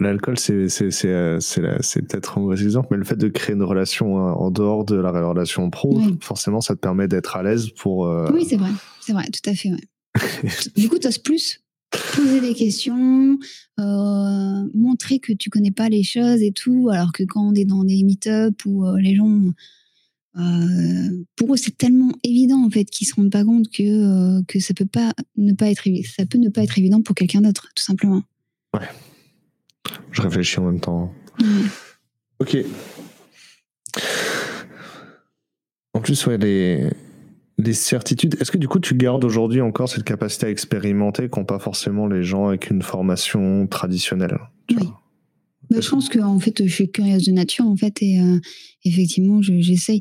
L'alcool, 0.00 0.38
c'est 0.38 0.66
peut-être 0.66 2.38
un 2.38 2.40
mauvais 2.40 2.62
exemple, 2.62 2.88
mais 2.90 2.96
le 2.96 3.04
fait 3.04 3.16
de 3.16 3.28
créer 3.28 3.54
une 3.54 3.62
relation 3.62 4.18
hein, 4.18 4.32
en 4.32 4.50
dehors 4.50 4.84
de 4.84 4.96
la 4.96 5.10
relation 5.10 5.68
pro, 5.68 6.00
forcément, 6.20 6.60
ça 6.60 6.74
te 6.74 6.80
permet 6.80 7.06
d'être 7.06 7.36
à 7.36 7.42
l'aise 7.42 7.68
pour. 7.70 8.06
Euh, 8.06 8.30
oui, 8.32 8.46
c'est 8.48 8.56
vrai, 8.56 8.70
c'est 9.00 9.12
vrai, 9.12 9.24
tout 9.26 9.48
à 9.48 9.54
fait. 9.54 9.70
du 10.76 10.88
coup, 10.88 10.98
tu 10.98 11.06
oses 11.06 11.18
plus 11.18 11.60
poser 12.14 12.40
des 12.40 12.54
questions, 12.54 13.36
euh, 13.80 14.68
montrer 14.74 15.18
que 15.18 15.32
tu 15.32 15.50
connais 15.50 15.72
pas 15.72 15.88
les 15.88 16.04
choses 16.04 16.40
et 16.40 16.52
tout, 16.52 16.88
alors 16.90 17.12
que 17.12 17.24
quand 17.24 17.42
on 17.42 17.54
est 17.54 17.64
dans 17.64 17.82
des 17.84 18.02
meet-up 18.04 18.54
où 18.64 18.86
euh, 18.86 18.98
les 18.98 19.16
gens. 19.16 19.52
pour 21.36 21.52
eux, 21.52 21.56
c'est 21.56 21.76
tellement 21.76 22.12
évident 22.22 22.64
en 22.64 22.70
fait 22.70 22.84
qu'ils 22.84 23.08
se 23.08 23.14
rendent 23.16 23.32
pas 23.32 23.44
compte 23.44 23.70
que 23.70 24.40
que 24.44 24.60
ça 24.60 24.72
peut 24.72 24.86
pas 24.86 25.12
ne 25.36 25.52
pas 25.52 25.68
être 25.68 25.82
ça 26.16 26.24
peut 26.26 26.38
ne 26.38 26.48
pas 26.48 26.62
être 26.62 26.78
évident 26.78 27.02
pour 27.02 27.14
quelqu'un 27.14 27.42
d'autre, 27.42 27.68
tout 27.74 27.82
simplement. 27.82 28.22
Ouais. 28.72 28.88
Je 30.12 30.22
réfléchis 30.22 30.58
en 30.60 30.64
même 30.64 30.80
temps. 30.80 31.12
Ok. 32.38 32.56
En 35.94 36.00
plus, 36.00 36.26
ouais, 36.26 36.38
les, 36.38 36.90
les 37.58 37.74
certitudes. 37.74 38.36
Est-ce 38.40 38.50
que 38.50 38.58
du 38.58 38.68
coup, 38.68 38.80
tu 38.80 38.94
gardes 38.94 39.24
aujourd'hui 39.24 39.60
encore 39.60 39.88
cette 39.88 40.04
capacité 40.04 40.46
à 40.46 40.50
expérimenter 40.50 41.28
qu'ont 41.28 41.44
pas 41.44 41.58
forcément 41.58 42.06
les 42.06 42.22
gens 42.22 42.48
avec 42.48 42.70
une 42.70 42.82
formation 42.82 43.66
traditionnelle 43.66 44.38
Oui. 44.70 44.88
je 45.70 45.88
pense 45.88 46.08
que 46.08 46.18
en 46.18 46.38
fait, 46.38 46.64
je 46.64 46.72
suis 46.72 46.90
curieuse 46.90 47.24
de 47.24 47.32
nature 47.32 47.66
en 47.66 47.76
fait, 47.76 48.02
et 48.02 48.20
euh, 48.20 48.38
effectivement, 48.84 49.40
j'essaye 49.42 50.00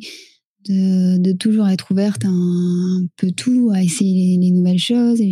de, 0.68 1.18
de, 1.18 1.32
toujours 1.34 1.68
être 1.68 1.92
ouverte 1.92 2.26
à 2.26 2.30
un, 2.30 3.06
peu 3.18 3.32
tout, 3.32 3.72
à 3.74 3.84
essayer 3.84 4.38
les, 4.38 4.52
nouvelles 4.52 4.80
choses 4.80 5.22
et 5.22 5.32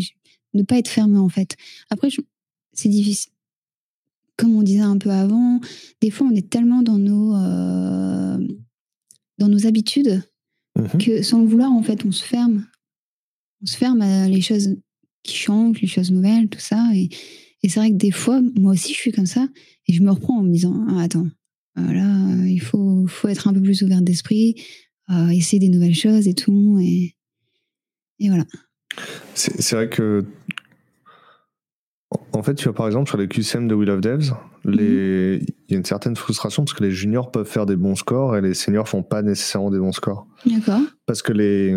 ne 0.54 0.64
pas 0.64 0.78
être 0.78 0.88
fermée 0.88 1.20
en 1.20 1.30
fait. 1.30 1.56
Après, 1.90 2.10
c'est 2.74 2.90
difficile 2.90 3.32
comme 4.38 4.56
on 4.56 4.64
disait 4.64 4.82
un 4.82 4.98
peu 4.98 5.10
avant, 5.10 5.60
des 6.02 6.12
fois 6.12 6.28
on 6.32 6.36
est 6.36 6.50
tellement 6.50 6.84
dans 6.84 6.98
nos, 6.98 7.36
euh, 7.36 8.38
dans 9.38 9.48
nos 9.48 9.66
habitudes 9.68 10.24
mhm. 10.78 10.98
que 11.00 11.22
sans 11.22 11.42
le 11.42 11.48
vouloir, 11.48 11.72
en 11.72 11.84
fait, 11.84 12.06
on 12.06 12.12
se 12.12 12.24
ferme. 12.24 12.66
On 13.62 13.66
se 13.66 13.78
ferme 13.78 14.02
à 14.02 14.28
les 14.28 14.42
choses 14.42 14.76
qui 15.24 15.36
changent, 15.36 15.82
les 15.82 15.88
choses 15.88 16.12
nouvelles, 16.12 16.50
tout 16.50 16.60
ça. 16.60 16.90
Et, 16.94 17.10
c'est 17.64 17.80
vrai 17.80 17.90
que 17.90 17.96
des 17.96 18.12
fois, 18.12 18.40
moi 18.56 18.74
aussi, 18.74 18.94
je 18.94 18.98
suis 18.98 19.12
comme 19.12 19.26
ça. 19.26 19.48
Et 19.88 19.94
je 19.94 20.02
me 20.02 20.12
reprends 20.12 20.40
en 20.40 20.44
me 20.44 20.52
disant, 20.52 20.86
ah, 20.90 21.02
attends, 21.02 21.28
euh, 21.78 21.94
là, 21.94 22.46
il 22.46 22.62
faut, 22.62 23.06
faut 23.08 23.28
être 23.28 23.48
un 23.48 23.54
peu 23.54 23.62
plus 23.62 23.82
ouvert 23.82 24.02
d'esprit, 24.02 24.56
euh, 25.10 25.28
essayer 25.30 25.60
des 25.60 25.68
nouvelles 25.68 25.96
choses 25.96 26.30
et 26.30 26.34
tout. 26.34 26.80
Et, 26.80 27.16
et 28.20 28.30
voilà. 28.30 28.46
C'est 29.34 29.74
vrai 29.74 29.90
que 29.90 30.24
en 32.38 32.44
fait, 32.44 32.56
tu 32.56 32.66
vois, 32.66 32.74
par 32.74 32.88
exemple, 32.88 33.10
sur 33.10 33.18
les 33.18 33.28
QCM 33.28 33.68
de 33.68 33.76
Will 33.76 33.90
of 33.90 34.02
Devs, 34.02 34.34
les... 34.64 35.40
il 35.68 35.72
y 35.72 35.74
a 35.74 35.78
une 35.78 35.86
certaine 35.86 36.16
frustration 36.16 36.64
parce 36.64 36.74
que 36.74 36.84
les 36.84 36.92
juniors 36.92 37.32
peuvent 37.32 37.48
faire 37.48 37.66
des 37.66 37.76
bons 37.76 37.96
scores 37.96 38.38
et 38.38 38.42
les 38.42 38.54
seniors 38.54 38.88
font 38.88 39.04
pas 39.04 39.22
nécessairement 39.22 39.72
des 39.72 39.80
bons 39.80 39.92
scores. 39.92 40.28
D'accord. 40.46 40.82
Parce 41.06 41.22
que 41.22 41.34
les... 41.34 41.76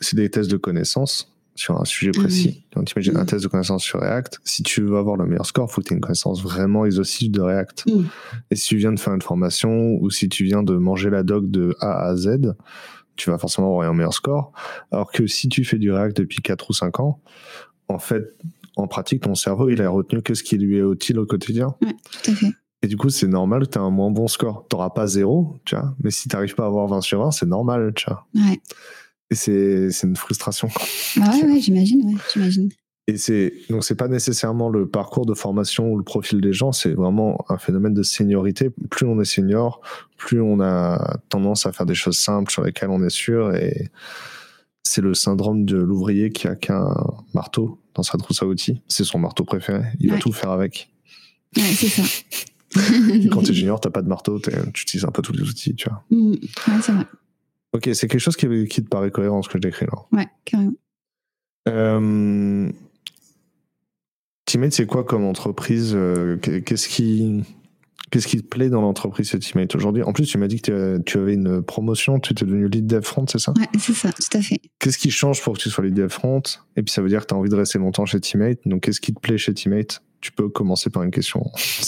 c'est 0.00 0.16
des 0.16 0.30
tests 0.30 0.50
de 0.50 0.56
connaissances 0.56 1.32
sur 1.54 1.78
un 1.80 1.84
sujet 1.84 2.12
précis. 2.12 2.64
Donc, 2.74 2.86
tu 2.86 2.94
imagines 2.96 3.16
un 3.18 3.26
test 3.26 3.42
de 3.44 3.48
connaissances 3.48 3.82
sur 3.82 4.00
React. 4.00 4.40
Si 4.44 4.62
tu 4.62 4.82
veux 4.82 4.96
avoir 4.96 5.16
le 5.16 5.26
meilleur 5.26 5.44
score, 5.44 5.68
il 5.70 5.72
faut 5.72 5.82
que 5.82 5.88
tu 5.88 5.92
aies 5.92 5.96
une 5.96 6.00
connaissance 6.00 6.42
vraiment 6.42 6.86
exhaustive 6.86 7.30
de 7.30 7.42
React. 7.42 7.84
Et 8.50 8.56
si 8.56 8.68
tu 8.68 8.76
viens 8.76 8.92
de 8.92 8.98
faire 8.98 9.12
une 9.12 9.22
formation 9.22 9.98
ou 10.00 10.10
si 10.10 10.30
tu 10.30 10.44
viens 10.44 10.62
de 10.62 10.74
manger 10.74 11.10
la 11.10 11.22
doc 11.22 11.50
de 11.50 11.76
A 11.80 12.06
à 12.06 12.16
Z, 12.16 12.54
tu 13.16 13.30
vas 13.30 13.36
forcément 13.36 13.68
avoir 13.68 13.90
un 13.90 13.92
meilleur 13.92 14.14
score. 14.14 14.52
Alors 14.90 15.12
que 15.12 15.26
si 15.26 15.48
tu 15.48 15.64
fais 15.64 15.78
du 15.78 15.92
React 15.92 16.16
depuis 16.16 16.40
4 16.40 16.70
ou 16.70 16.72
5 16.72 17.00
ans, 17.00 17.20
en 17.88 17.98
fait, 17.98 18.34
en 18.76 18.86
pratique, 18.86 19.22
ton 19.22 19.34
cerveau, 19.34 19.68
il 19.68 19.82
a 19.82 19.88
retenu 19.88 20.22
que 20.22 20.34
ce 20.34 20.42
qui 20.42 20.56
lui 20.58 20.78
est 20.78 20.82
utile 20.82 21.18
au 21.18 21.26
quotidien. 21.26 21.74
Ouais, 21.82 21.94
tout 22.22 22.30
à 22.30 22.34
fait. 22.34 22.52
Et 22.82 22.88
du 22.88 22.96
coup, 22.96 23.10
c'est 23.10 23.28
normal 23.28 23.66
que 23.66 23.72
tu 23.72 23.78
aies 23.78 23.82
un 23.82 23.90
moins 23.90 24.10
bon 24.10 24.26
score. 24.26 24.66
Tu 24.68 24.74
n'auras 24.74 24.90
pas 24.90 25.06
zéro, 25.06 25.56
tu 25.64 25.76
vois, 25.76 25.94
mais 26.02 26.10
si 26.10 26.28
tu 26.28 26.34
n'arrives 26.34 26.54
pas 26.54 26.64
à 26.64 26.66
avoir 26.66 26.88
20 26.88 27.00
sur 27.00 27.22
20, 27.22 27.30
c'est 27.30 27.46
normal, 27.46 27.92
tu 27.94 28.06
vois. 28.08 28.26
Ouais. 28.34 28.60
Et 29.30 29.34
c'est, 29.34 29.88
une 30.02 30.16
frustration. 30.16 30.68
Ah 31.20 31.30
ouais, 31.34 31.44
ouais, 31.44 31.60
j'imagine, 31.60 32.04
ouais, 32.06 32.20
j'imagine. 32.32 32.70
Et 33.08 33.16
c'est 33.16 33.52
donc 33.68 33.82
c'est 33.82 33.96
pas 33.96 34.06
nécessairement 34.06 34.68
le 34.68 34.88
parcours 34.88 35.26
de 35.26 35.34
formation 35.34 35.90
ou 35.90 35.98
le 35.98 36.04
profil 36.04 36.40
des 36.40 36.52
gens, 36.52 36.70
c'est 36.70 36.92
vraiment 36.92 37.44
un 37.48 37.58
phénomène 37.58 37.94
de 37.94 38.04
seniorité. 38.04 38.70
Plus 38.90 39.06
on 39.06 39.20
est 39.20 39.24
senior, 39.24 39.80
plus 40.16 40.40
on 40.40 40.60
a 40.60 41.18
tendance 41.28 41.66
à 41.66 41.72
faire 41.72 41.84
des 41.84 41.96
choses 41.96 42.16
simples 42.16 42.52
sur 42.52 42.62
lesquelles 42.62 42.90
on 42.90 43.02
est 43.02 43.10
sûr. 43.10 43.56
Et 43.56 43.90
c'est 44.84 45.00
le 45.00 45.14
syndrome 45.14 45.64
de 45.64 45.78
l'ouvrier 45.78 46.30
qui 46.30 46.46
a 46.46 46.54
qu'un 46.54 46.94
marteau 47.34 47.81
dans 47.94 48.02
sa 48.02 48.18
trousse 48.18 48.42
à 48.42 48.46
outils. 48.46 48.80
C'est 48.88 49.04
son 49.04 49.18
marteau 49.18 49.44
préféré. 49.44 49.84
Il 50.00 50.10
va 50.10 50.18
tout 50.18 50.32
faire 50.32 50.50
avec. 50.50 50.90
Ouais, 51.56 51.62
c'est 51.62 51.88
ça. 51.88 52.02
quand 53.30 53.42
t'es 53.42 53.52
junior, 53.52 53.80
t'as 53.80 53.90
pas 53.90 54.02
de 54.02 54.08
marteau, 54.08 54.40
tu 54.40 54.82
utilises 54.82 55.04
un 55.04 55.10
peu 55.10 55.22
tous 55.22 55.32
les 55.32 55.42
outils, 55.42 55.74
tu 55.74 55.88
vois. 55.88 56.02
Mmh. 56.10 56.32
Ouais, 56.32 56.80
c'est 56.82 56.92
vrai. 56.92 57.06
Ok, 57.72 57.90
c'est 57.94 58.08
quelque 58.08 58.18
chose 58.18 58.36
qui, 58.36 58.46
qui, 58.66 58.82
te 58.82 58.88
paraît 58.88 59.10
cohérent, 59.10 59.42
ce 59.42 59.48
que 59.48 59.58
je 59.58 59.62
décris 59.62 59.86
là. 59.86 59.98
Ouais, 60.12 60.28
carrément. 60.44 60.74
Euh... 61.68 62.70
Teammate, 64.46 64.72
c'est 64.72 64.86
quoi 64.86 65.04
comme 65.04 65.24
entreprise 65.24 65.92
euh, 65.94 66.36
Qu'est-ce 66.38 66.88
qui, 66.88 67.44
Qu'est-ce 68.12 68.26
qui 68.28 68.36
te 68.36 68.46
plaît 68.46 68.68
dans 68.68 68.82
l'entreprise 68.82 69.34
Teammate 69.40 69.74
aujourd'hui? 69.74 70.02
En 70.02 70.12
plus, 70.12 70.26
tu 70.26 70.36
m'as 70.36 70.46
dit 70.46 70.60
que 70.60 71.00
tu 71.06 71.16
avais 71.16 71.32
une 71.32 71.62
promotion, 71.62 72.20
tu 72.20 72.32
étais 72.32 72.44
devenu 72.44 72.68
lead 72.68 72.86
dev 72.86 73.00
front, 73.00 73.24
c'est 73.26 73.38
ça? 73.38 73.54
Ouais, 73.56 73.66
c'est 73.78 73.94
ça, 73.94 74.12
tout 74.12 74.36
à 74.36 74.42
fait. 74.42 74.60
Qu'est-ce 74.78 74.98
qui 74.98 75.10
change 75.10 75.40
pour 75.40 75.54
que 75.54 75.62
tu 75.62 75.70
sois 75.70 75.82
lead 75.82 75.94
dev 75.94 76.10
front? 76.10 76.42
Et 76.76 76.82
puis 76.82 76.92
ça 76.92 77.00
veut 77.00 77.08
dire 77.08 77.22
que 77.22 77.28
tu 77.28 77.34
as 77.34 77.38
envie 77.38 77.48
de 77.48 77.54
rester 77.54 77.78
longtemps 77.78 78.04
chez 78.04 78.20
Teammate. 78.20 78.58
Donc 78.66 78.82
qu'est-ce 78.82 79.00
qui 79.00 79.14
te 79.14 79.18
plaît 79.18 79.38
chez 79.38 79.54
Teammate 79.54 80.02
Tu 80.20 80.30
peux 80.30 80.50
commencer 80.50 80.90
par 80.90 81.04
une 81.04 81.10
question. 81.10 81.50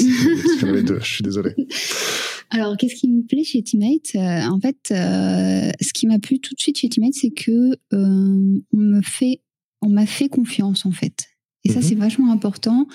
deux, 0.62 0.98
je 1.02 1.14
suis 1.14 1.22
désolé. 1.22 1.54
Alors, 2.50 2.78
qu'est-ce 2.78 2.94
qui 2.94 3.10
me 3.10 3.22
plaît 3.26 3.44
chez 3.44 3.62
Teammate 3.62 4.14
euh, 4.14 4.50
En 4.50 4.58
fait, 4.58 4.92
euh, 4.92 5.70
ce 5.78 5.92
qui 5.92 6.06
m'a 6.06 6.18
plu 6.18 6.38
tout 6.38 6.54
de 6.54 6.60
suite 6.60 6.78
chez 6.78 6.88
Teammate, 6.88 7.12
c'est 7.12 7.32
que 7.32 7.72
euh, 7.92 8.62
on 8.72 8.78
me 8.78 9.02
fait, 9.02 9.42
on 9.82 9.90
m'a 9.90 10.06
fait 10.06 10.30
confiance 10.30 10.86
en 10.86 10.92
fait. 10.92 11.26
Et 11.64 11.70
ça, 11.70 11.80
mhm. 11.80 11.82
c'est 11.84 11.94
vachement 11.96 12.32
important. 12.32 12.86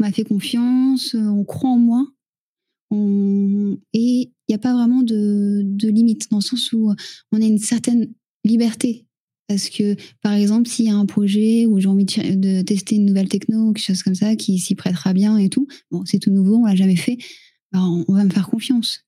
On 0.00 0.04
m'a 0.04 0.10
fait 0.10 0.24
confiance, 0.24 1.14
on 1.14 1.44
croit 1.44 1.70
en 1.70 1.78
moi. 1.78 2.06
Et 2.92 3.88
il 3.94 4.30
n'y 4.48 4.54
a 4.54 4.58
pas 4.58 4.74
vraiment 4.74 5.02
de, 5.02 5.62
de 5.64 5.88
limite, 5.88 6.30
dans 6.30 6.38
le 6.38 6.42
sens 6.42 6.72
où 6.72 6.92
on 7.32 7.40
a 7.40 7.44
une 7.44 7.58
certaine 7.58 8.12
liberté. 8.44 9.06
Parce 9.48 9.68
que, 9.68 9.96
par 10.22 10.32
exemple, 10.32 10.68
s'il 10.68 10.86
y 10.86 10.90
a 10.90 10.96
un 10.96 11.06
projet 11.06 11.66
où 11.66 11.78
j'ai 11.78 11.88
envie 11.88 12.06
de, 12.06 12.62
tester 12.62 12.96
une 12.96 13.06
nouvelle 13.06 13.28
techno 13.28 13.72
quelque 13.72 13.84
chose 13.84 14.02
comme 14.02 14.14
ça 14.14 14.36
qui 14.36 14.58
s'y 14.58 14.74
prêtera 14.74 15.12
bien 15.12 15.36
et 15.36 15.48
tout, 15.48 15.66
bon, 15.90 16.04
c'est 16.06 16.18
tout 16.18 16.30
nouveau, 16.30 16.56
on 16.56 16.66
l'a 16.66 16.74
jamais 16.74 16.96
fait, 16.96 17.18
bah, 17.70 17.80
on, 17.82 18.12
va 18.14 18.24
me 18.24 18.30
faire 18.30 18.48
confiance. 18.48 19.00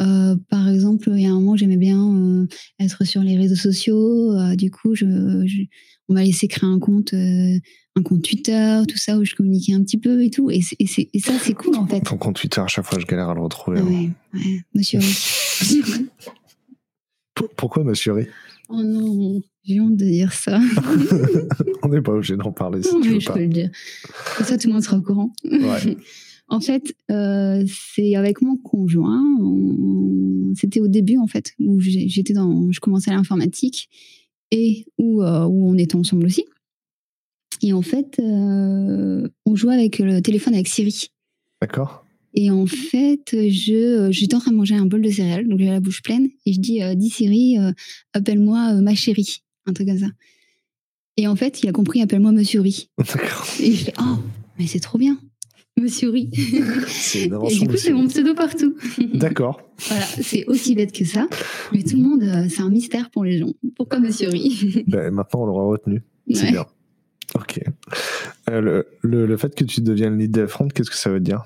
Euh, 0.00 0.36
par 0.50 0.68
exemple, 0.68 1.10
il 1.12 1.22
y 1.22 1.26
a 1.26 1.30
un 1.30 1.34
moment, 1.34 1.56
j'aimais 1.56 1.76
bien 1.76 2.00
euh, 2.00 2.46
être 2.78 3.04
sur 3.04 3.22
les 3.22 3.36
réseaux 3.36 3.56
sociaux. 3.56 4.32
Euh, 4.34 4.54
du 4.54 4.70
coup, 4.70 4.94
je, 4.94 5.04
on 6.08 6.14
m'a 6.14 6.24
laissé 6.24 6.48
créer 6.48 6.68
un 6.68 6.78
compte 6.78 7.14
un 7.98 8.02
compte 8.02 8.22
Twitter, 8.22 8.80
tout 8.88 8.96
ça, 8.96 9.18
où 9.18 9.24
je 9.24 9.34
communiquais 9.34 9.74
un 9.74 9.82
petit 9.82 9.98
peu 9.98 10.22
et 10.22 10.30
tout. 10.30 10.50
Et, 10.50 10.60
ça, 10.62 10.72
c'est 11.40 11.54
cool, 11.54 11.76
en 11.76 11.86
fait. 11.86 12.00
Ton 12.00 12.16
compte 12.16 12.36
Twitter, 12.36 12.60
à 12.60 12.66
chaque 12.66 12.86
fois, 12.86 12.98
je 12.98 13.06
galère 13.06 13.28
à 13.28 13.34
le 13.34 13.40
retrouver. 13.40 13.80
Ouais, 13.80 14.10
ouais. 14.34 14.62
Monsieur 14.74 15.00
Pourquoi 17.56 17.84
Monsieur 17.84 18.14
Ri 18.14 18.26
Oh 18.68 18.82
non, 18.82 19.40
j'ai 19.64 19.80
honte 19.80 19.96
de 19.96 20.04
dire 20.04 20.32
ça. 20.32 20.60
On 21.82 21.88
n'est 21.88 22.02
pas 22.02 22.12
obligé 22.12 22.36
d'en 22.36 22.52
parler 22.52 22.82
si 22.82 22.90
tu 23.00 23.08
veux 23.08 23.20
je 23.20 23.30
peux 23.30 23.38
le 23.38 23.46
dire. 23.46 23.70
Comme 24.36 24.46
ça, 24.46 24.58
tout 24.58 24.66
le 24.68 24.74
monde 24.74 24.82
sera 24.82 24.98
au 24.98 25.02
courant. 25.02 25.32
Ouais. 25.44 25.96
En 26.50 26.60
fait, 26.60 26.96
euh, 27.10 27.62
c'est 27.68 28.16
avec 28.16 28.40
mon 28.40 28.56
conjoint. 28.56 29.22
C'était 30.54 30.80
au 30.80 30.88
début, 30.88 31.18
en 31.18 31.26
fait, 31.26 31.52
où 31.60 31.78
j'étais 31.78 32.32
dans, 32.32 32.72
je 32.72 32.80
commençais 32.80 33.10
l'informatique 33.10 33.90
et 34.50 34.86
où, 34.98 35.22
euh, 35.22 35.44
où 35.44 35.70
on 35.70 35.74
était 35.74 35.96
ensemble 35.96 36.26
aussi. 36.26 36.44
Et 37.62 37.72
en 37.72 37.82
fait, 37.82 38.18
euh, 38.18 39.28
on 39.46 39.56
jouait 39.56 39.74
avec 39.74 39.98
le 39.98 40.20
téléphone 40.20 40.54
avec 40.54 40.68
Siri. 40.68 41.10
D'accord. 41.60 42.04
Et 42.34 42.50
en 42.50 42.66
fait, 42.66 43.30
je 43.32 44.08
j'étais 44.10 44.34
en 44.36 44.40
train 44.40 44.52
de 44.52 44.56
manger 44.56 44.76
un 44.76 44.86
bol 44.86 45.00
de 45.00 45.10
céréales, 45.10 45.48
donc 45.48 45.58
j'ai 45.58 45.66
la 45.66 45.80
bouche 45.80 46.02
pleine, 46.02 46.28
et 46.46 46.52
je 46.52 46.60
dis 46.60 46.80
dis 46.94 47.10
Siri, 47.10 47.56
appelle-moi 48.12 48.74
ma 48.74 48.94
chérie, 48.94 49.42
un 49.66 49.72
truc 49.72 49.88
comme 49.88 49.98
ça. 49.98 50.10
Et 51.16 51.26
en 51.26 51.34
fait, 51.34 51.62
il 51.62 51.68
a 51.68 51.72
compris, 51.72 52.00
appelle-moi 52.00 52.30
Monsieur 52.30 52.60
Ri. 52.60 52.90
D'accord. 52.98 53.46
Et 53.60 53.72
je 53.72 53.84
fais 53.86 53.94
oh, 53.98 54.18
mais 54.58 54.68
c'est 54.68 54.78
trop 54.78 54.98
bien. 54.98 55.18
Monsieur 55.80 56.10
Ri. 56.10 56.30
C'est 56.86 57.24
une 57.24 57.38
Et 57.50 57.54
du 57.58 57.68
coup, 57.68 57.76
c'est 57.76 57.92
mon 57.92 58.06
pseudo 58.08 58.34
partout. 58.34 58.76
D'accord. 59.14 59.60
voilà, 59.88 60.04
c'est 60.04 60.44
aussi 60.46 60.74
bête 60.74 60.92
que 60.92 61.04
ça. 61.04 61.28
Mais 61.72 61.82
tout 61.82 61.96
le 61.96 62.02
monde, 62.02 62.22
euh, 62.22 62.46
c'est 62.48 62.62
un 62.62 62.70
mystère 62.70 63.10
pour 63.10 63.24
les 63.24 63.38
gens. 63.38 63.52
Pourquoi 63.76 64.00
Monsieur 64.00 64.28
Ri? 64.28 64.84
Ben, 64.86 65.10
Maintenant, 65.10 65.42
on 65.42 65.46
l'aura 65.46 65.64
retenu. 65.64 66.02
C'est 66.32 66.50
bien. 66.50 66.66
Ok. 67.34 67.60
Euh, 68.50 68.82
le, 69.02 69.26
le, 69.26 69.36
fait 69.36 69.54
que 69.54 69.64
tu 69.64 69.80
deviennes 69.80 70.18
lead 70.18 70.46
front, 70.46 70.68
qu'est-ce 70.68 70.90
que 70.90 70.96
ça 70.96 71.10
veut 71.10 71.20
dire? 71.20 71.44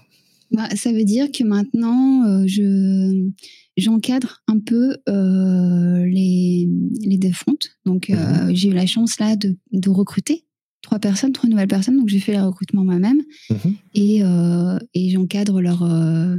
Bah, 0.51 0.68
Ça 0.77 0.92
veut 0.92 1.05
dire 1.05 1.31
que 1.33 1.45
maintenant, 1.45 2.25
euh, 2.27 2.45
je 2.47 3.31
j'encadre 3.77 4.42
un 4.49 4.59
peu 4.59 4.97
les, 5.07 6.68
les 7.01 7.18
dev 7.18 7.33
front. 7.33 7.57
Donc, 7.87 8.11
mhm. 8.11 8.55
j'ai 8.55 8.68
eu 8.68 8.75
la 8.75 8.87
chance 8.87 9.18
là 9.18 9.35
de, 9.37 9.57
de 9.73 9.90
recruter 9.90 10.45
trois 10.83 10.99
personnes, 10.99 11.33
trois 11.33 11.49
nouvelles 11.49 11.68
personnes. 11.68 11.97
Donc, 11.97 12.09
j'ai 12.09 12.18
fait 12.18 12.37
le 12.37 12.42
recrutement 12.42 12.85
moi-même 12.85 13.23
mhm. 13.49 13.75
et, 13.95 14.23
euh, 14.23 14.79
et 14.95 15.11
j'encadre 15.11 15.61
leur, 15.61 15.83
euh, 15.85 16.37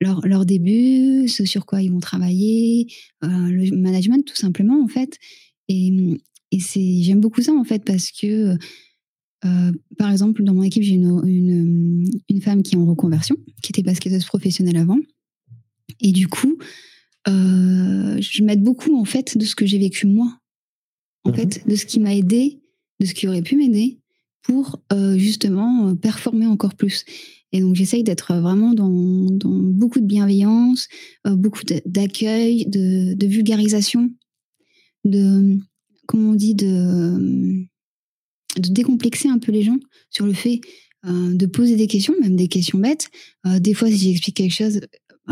leur, 0.00 0.26
leur, 0.26 0.46
début, 0.46 1.26
ce 1.28 1.44
sur 1.44 1.66
quoi 1.66 1.82
ils 1.82 1.90
vont 1.90 2.00
travailler, 2.00 2.86
euh, 3.24 3.28
le 3.28 3.74
management, 3.76 4.24
tout 4.24 4.36
simplement, 4.36 4.82
en 4.82 4.88
fait. 4.88 5.18
Et, 5.68 6.20
et 6.52 6.60
c'est, 6.60 7.02
j'aime 7.02 7.20
beaucoup 7.20 7.42
ça, 7.42 7.52
en 7.52 7.64
fait, 7.64 7.84
parce 7.84 8.12
que, 8.12 8.56
par 9.96 10.10
exemple, 10.10 10.42
dans 10.42 10.54
mon 10.54 10.64
équipe, 10.64 10.82
j'ai 10.82 10.94
une, 10.94 11.22
une, 11.24 12.10
une, 12.28 12.40
femme 12.40 12.64
qui 12.64 12.74
est 12.74 12.78
en 12.78 12.84
reconversion, 12.84 13.36
qui 13.62 13.70
était 13.70 13.82
basketteuse 13.82 14.24
professionnelle 14.24 14.76
avant. 14.76 14.98
Et 16.00 16.10
du 16.10 16.26
coup, 16.26 16.58
je 17.26 18.42
m'aide 18.42 18.62
beaucoup, 18.64 18.98
en 18.98 19.04
fait, 19.04 19.38
de 19.38 19.44
ce 19.44 19.54
que 19.54 19.64
j'ai 19.64 19.78
vécu 19.78 20.06
moi. 20.06 20.40
En 21.22 21.30
mhm. 21.30 21.36
fait, 21.36 21.68
de 21.68 21.76
ce 21.76 21.86
qui 21.86 22.00
m'a 22.00 22.12
aidé 22.12 22.60
de 23.00 23.06
ce 23.06 23.14
qui 23.14 23.28
aurait 23.28 23.42
pu 23.42 23.56
m'aider 23.56 23.98
pour 24.46 24.80
euh, 24.92 25.18
justement 25.18 25.88
euh, 25.88 25.94
performer 25.94 26.46
encore 26.46 26.74
plus. 26.74 27.04
Et 27.52 27.60
donc 27.60 27.74
j'essaye 27.74 28.04
d'être 28.04 28.34
vraiment 28.34 28.74
dans, 28.74 28.90
beaucoup 28.90 30.00
de 30.00 30.06
bienveillance, 30.06 30.88
euh, 31.26 31.34
beaucoup 31.34 31.62
d'accueil, 31.84 32.66
de, 32.66 33.26
vulgarisation, 33.26 34.10
de 35.04 35.58
comment 36.06 36.30
on 36.30 36.34
dit 36.34 36.54
de, 36.54 37.66
de 38.56 38.68
décomplexer 38.72 39.28
un 39.28 39.38
peu 39.38 39.52
les 39.52 39.62
gens 39.62 39.78
sur 40.10 40.26
le 40.26 40.32
fait 40.32 40.60
de 41.04 41.46
poser 41.46 41.76
des 41.76 41.86
questions, 41.86 42.14
même 42.20 42.34
des 42.34 42.48
questions 42.48 42.80
bêtes. 42.80 43.10
des 43.60 43.74
fois, 43.74 43.88
si 43.88 43.96
j'explique 43.96 44.36
quelque 44.36 44.54
chose, 44.54 44.80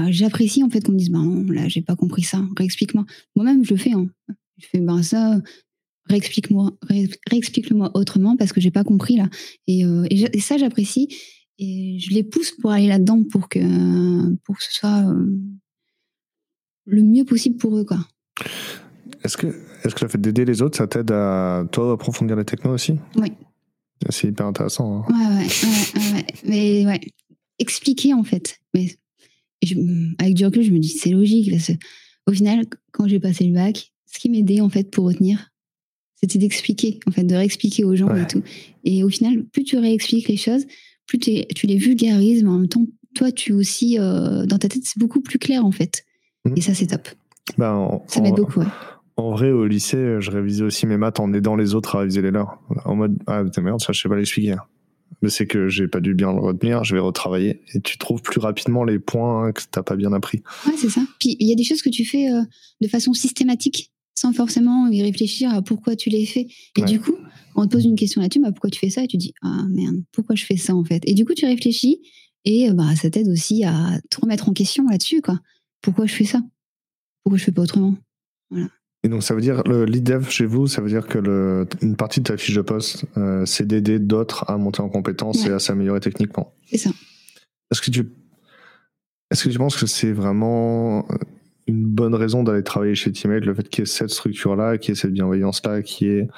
j'apprécie 0.09 0.62
en 0.62 0.70
fait 0.70 0.81
qu'on 0.85 0.92
me 0.92 0.98
dise, 0.98 1.11
ben 1.11 1.44
là, 1.48 1.66
j'ai 1.66 1.83
pas 1.83 1.96
compris 1.96 2.22
ça, 2.22 2.40
réexplique-moi. 2.57 3.05
Moi-même, 3.35 3.64
je 3.64 3.74
le 3.74 3.81
fais. 3.81 3.90
Hein. 3.90 4.09
Je 4.59 4.66
fais, 4.68 4.79
ben 4.79 5.03
ça, 5.03 5.40
réexplique-moi, 6.06 6.72
réexplique-le-moi 7.30 7.90
autrement 7.94 8.36
parce 8.36 8.52
que 8.52 8.60
j'ai 8.60 8.70
pas 8.70 8.84
compris 8.84 9.16
là. 9.16 9.28
Et, 9.66 9.84
euh, 9.84 10.06
et, 10.10 10.40
ça, 10.40 10.58
j'apprécie. 10.58 11.08
Et 11.58 11.98
je 12.00 12.10
les 12.10 12.24
pousse 12.24 12.50
pour 12.50 12.72
aller 12.72 12.88
là-dedans 12.88 13.22
pour 13.30 13.48
que, 13.48 14.34
pour 14.44 14.56
que 14.56 14.64
ce 14.64 14.72
soit 14.72 15.08
euh, 15.08 15.38
le 16.86 17.02
mieux 17.02 17.24
possible 17.24 17.56
pour 17.56 17.76
eux, 17.76 17.84
quoi. 17.84 17.98
Est-ce 19.22 19.36
que, 19.36 19.46
est-ce 19.84 19.94
que 19.94 20.04
le 20.04 20.10
fait 20.10 20.20
d'aider 20.20 20.44
les 20.44 20.62
autres, 20.62 20.76
ça 20.76 20.86
t'aide 20.86 21.12
à 21.12 21.64
toi 21.70 21.92
approfondir 21.92 22.36
les 22.36 22.44
technos 22.44 22.72
aussi? 22.72 22.94
Oui. 23.16 23.32
C'est 24.10 24.28
hyper 24.28 24.46
intéressant. 24.46 24.98
Hein. 24.98 25.04
Ouais, 25.08 25.36
ouais, 25.36 26.12
ouais, 26.14 26.26
Mais 26.44 26.86
ouais, 26.86 27.00
expliquer 27.58 28.12
en 28.12 28.24
fait. 28.24 28.58
Mais 28.74 28.98
avec 30.18 30.34
du 30.34 30.44
recul, 30.44 30.62
je 30.62 30.72
me 30.72 30.78
dis 30.78 30.88
c'est 30.88 31.10
logique 31.10 31.50
parce 31.50 31.68
que, 31.68 31.72
au 32.26 32.32
final, 32.32 32.64
quand 32.92 33.06
j'ai 33.08 33.20
passé 33.20 33.44
le 33.44 33.54
bac, 33.54 33.92
ce 34.06 34.18
qui 34.18 34.28
m'aidait 34.28 34.60
en 34.60 34.68
fait 34.68 34.90
pour 34.90 35.06
retenir, 35.06 35.50
c'était 36.24 36.38
d'expliquer, 36.38 37.00
en 37.06 37.10
fait, 37.10 37.24
de 37.24 37.34
réexpliquer 37.34 37.84
aux 37.84 37.94
gens 37.94 38.14
et 38.14 38.26
tout. 38.26 38.42
Et 38.84 39.04
au 39.04 39.08
final, 39.10 39.44
plus 39.44 39.62
tu 39.62 39.76
réexpliques 39.76 40.28
les 40.28 40.37
choses, 40.37 40.64
plus 41.06 41.18
tu 41.18 41.66
les 41.66 41.76
vulgarises, 41.76 42.42
mais 42.42 42.48
en 42.48 42.58
même 42.58 42.68
temps, 42.68 42.87
toi, 43.14 43.30
tu 43.30 43.52
aussi, 43.52 43.98
euh, 43.98 44.46
dans 44.46 44.58
ta 44.58 44.68
tête, 44.68 44.82
c'est 44.84 44.98
beaucoup 44.98 45.20
plus 45.20 45.38
clair, 45.38 45.64
en 45.64 45.70
fait. 45.70 46.04
Mmh. 46.44 46.54
Et 46.56 46.60
ça, 46.60 46.74
c'est 46.74 46.87
top. 46.87 47.08
Ben, 47.58 48.00
ça 48.06 48.20
m'aide 48.20 48.34
beaucoup, 48.37 48.62
En 49.16 49.30
vrai, 49.32 49.50
au 49.50 49.66
lycée, 49.66 50.16
je 50.20 50.30
révisais 50.30 50.64
aussi 50.64 50.87
mes 50.87 50.96
maths 50.96 51.20
en 51.20 51.32
aidant 51.34 51.56
les 51.56 51.74
autres 51.74 51.96
à 51.96 52.00
réviser 52.00 52.22
les 52.22 52.30
leurs. 52.30 52.58
En 52.87 52.96
mode, 52.96 53.18
ah, 53.26 53.44
putain, 53.44 53.60
merde, 53.60 53.80
ça, 53.80 53.92
je 53.92 54.00
sais 54.00 54.08
pas 54.08 54.16
l'expliquer. 54.16 54.52
Hein. 54.52 54.62
Mais 55.22 55.28
c'est 55.28 55.46
que 55.46 55.68
j'ai 55.68 55.87
pas 55.87 56.00
dû 56.00 56.14
bien 56.14 56.32
le 56.32 56.40
retenir, 56.40 56.84
je 56.84 56.94
vais 56.94 57.00
retravailler. 57.00 57.60
Et 57.74 57.80
tu 57.80 57.98
trouves 57.98 58.22
plus 58.22 58.40
rapidement 58.40 58.84
les 58.84 58.98
points 58.98 59.52
que 59.52 59.62
t'as 59.70 59.82
pas 59.82 59.96
bien 59.96 60.12
appris. 60.12 60.42
Ouais, 60.66 60.74
c'est 60.76 60.88
ça. 60.88 61.02
Puis 61.20 61.37
il 61.38 61.48
y 61.48 61.52
a 61.52 61.54
des 61.54 61.64
choses 61.64 61.82
que 61.82 61.90
tu 61.90 62.04
fais 62.04 62.32
euh, 62.32 62.42
de 62.80 62.88
façon 62.88 63.12
systématique 63.12 63.92
sans 64.14 64.33
forcément 64.33 64.88
y 64.88 65.03
réfléchir 65.03 65.53
à 65.53 65.62
pourquoi 65.62 65.96
tu 65.96 66.11
l'as 66.11 66.24
fait. 66.27 66.46
Et 66.77 66.83
du 66.83 67.00
coup, 67.00 67.16
on 67.57 67.66
te 67.66 67.72
pose 67.72 67.85
une 67.85 67.96
question 67.96 68.20
là-dessus, 68.20 68.40
bah, 68.40 68.53
pourquoi 68.53 68.70
tu 68.70 68.79
fais 68.79 68.90
ça? 68.90 69.05
Et 69.05 69.09
tu 69.09 69.16
dis, 69.16 69.35
ah 69.42 69.64
merde, 69.70 70.03
pourquoi 70.12 70.35
je 70.35 70.44
fais 70.44 70.57
ça 70.57 70.74
en 70.74 70.85
fait? 70.85 71.03
Et 71.07 71.14
du 71.14 71.24
coup, 71.24 71.35
tu 71.35 71.46
réfléchis 71.46 72.00
et 72.44 72.70
bah, 72.72 72.94
ça 72.96 73.11
t'aide 73.11 73.29
aussi 73.29 73.64
à 73.64 74.00
te 74.11 74.20
remettre 74.20 74.48
en 74.48 74.53
question 74.53 74.87
là-dessus. 74.88 75.20
quoi. 75.22 75.40
Pourquoi 75.81 76.07
je 76.07 76.14
fais 76.14 76.24
ça? 76.24 76.42
Pourquoi 77.22 77.38
je 77.38 77.44
fais 77.44 77.53
pas 77.53 77.62
autrement? 77.62 77.96
Voilà. 78.50 78.68
Et 79.03 79.09
donc, 79.09 79.22
ça 79.22 79.35
veut 79.35 79.42
dire, 79.42 79.62
le 79.64 79.85
lead 79.85 80.03
dev 80.03 80.29
chez 80.31 80.46
vous, 80.46 80.66
ça 80.66 80.81
veut 80.81 80.88
dire 80.88 81.07
que 81.07 81.18
le, 81.18 81.68
une 81.83 81.94
partie 81.94 82.20
de 82.20 82.24
ta 82.24 82.38
fiche 82.38 82.55
de 82.55 82.62
poste, 82.62 83.05
euh, 83.18 83.44
c'est 83.44 83.66
d'aider 83.66 83.98
d'autres 83.98 84.44
à 84.48 84.57
monter 84.57 84.81
en 84.81 84.88
compétences 84.88 85.44
et 85.44 85.50
à 85.50 85.59
s'améliorer 85.59 86.00
techniquement. 86.00 86.55
C'est 86.66 86.79
ça. 86.79 86.90
Est-ce 87.70 87.83
que 87.83 87.90
tu, 87.90 88.09
est-ce 89.31 89.44
que 89.44 89.50
tu 89.50 89.59
penses 89.59 89.77
que 89.77 89.87
c'est 89.87 90.12
vraiment 90.12 91.07
une 91.66 91.85
bonne 91.87 92.14
raison 92.14 92.42
d'aller 92.42 92.62
travailler 92.62 92.94
chez 92.94 93.12
Teammate, 93.12 93.44
le 93.44 93.55
fait 93.55 93.68
qu'il 93.68 93.81
y 93.81 93.83
ait 93.83 93.87
cette 93.87 94.11
structure-là, 94.11 94.79
qu'il 94.79 94.90
y 94.90 94.92
ait 94.92 95.00
cette 95.00 95.12
bienveillance-là, 95.12 95.83
qu'il 95.83 96.09
y 96.09 96.11
ait 96.11 96.29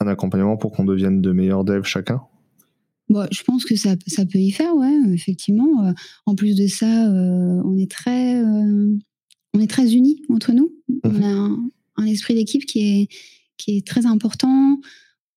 un 0.00 0.06
accompagnement 0.06 0.56
pour 0.56 0.72
qu'on 0.72 0.84
devienne 0.84 1.20
de 1.20 1.32
meilleurs 1.32 1.64
devs 1.64 1.84
chacun 1.84 2.22
Bon, 3.10 3.26
je 3.30 3.42
pense 3.42 3.64
que 3.64 3.76
ça, 3.76 3.96
ça 4.06 4.24
peut 4.24 4.38
y 4.38 4.50
faire, 4.50 4.74
ouais, 4.74 4.98
effectivement. 5.12 5.86
Euh, 5.86 5.92
en 6.24 6.34
plus 6.34 6.56
de 6.56 6.66
ça, 6.66 7.06
euh, 7.10 7.60
on 7.64 7.76
est 7.76 7.90
très, 7.90 8.42
euh, 8.42 8.96
on 9.52 9.60
est 9.60 9.70
très 9.70 9.92
unis 9.92 10.22
entre 10.30 10.52
nous. 10.52 10.72
On 11.04 11.10
mhm. 11.10 11.22
a 11.22 12.02
un, 12.02 12.06
esprit 12.06 12.34
d'équipe 12.34 12.64
qui 12.64 13.02
est, 13.02 13.08
qui 13.58 13.76
est 13.76 13.86
très 13.86 14.06
important. 14.06 14.80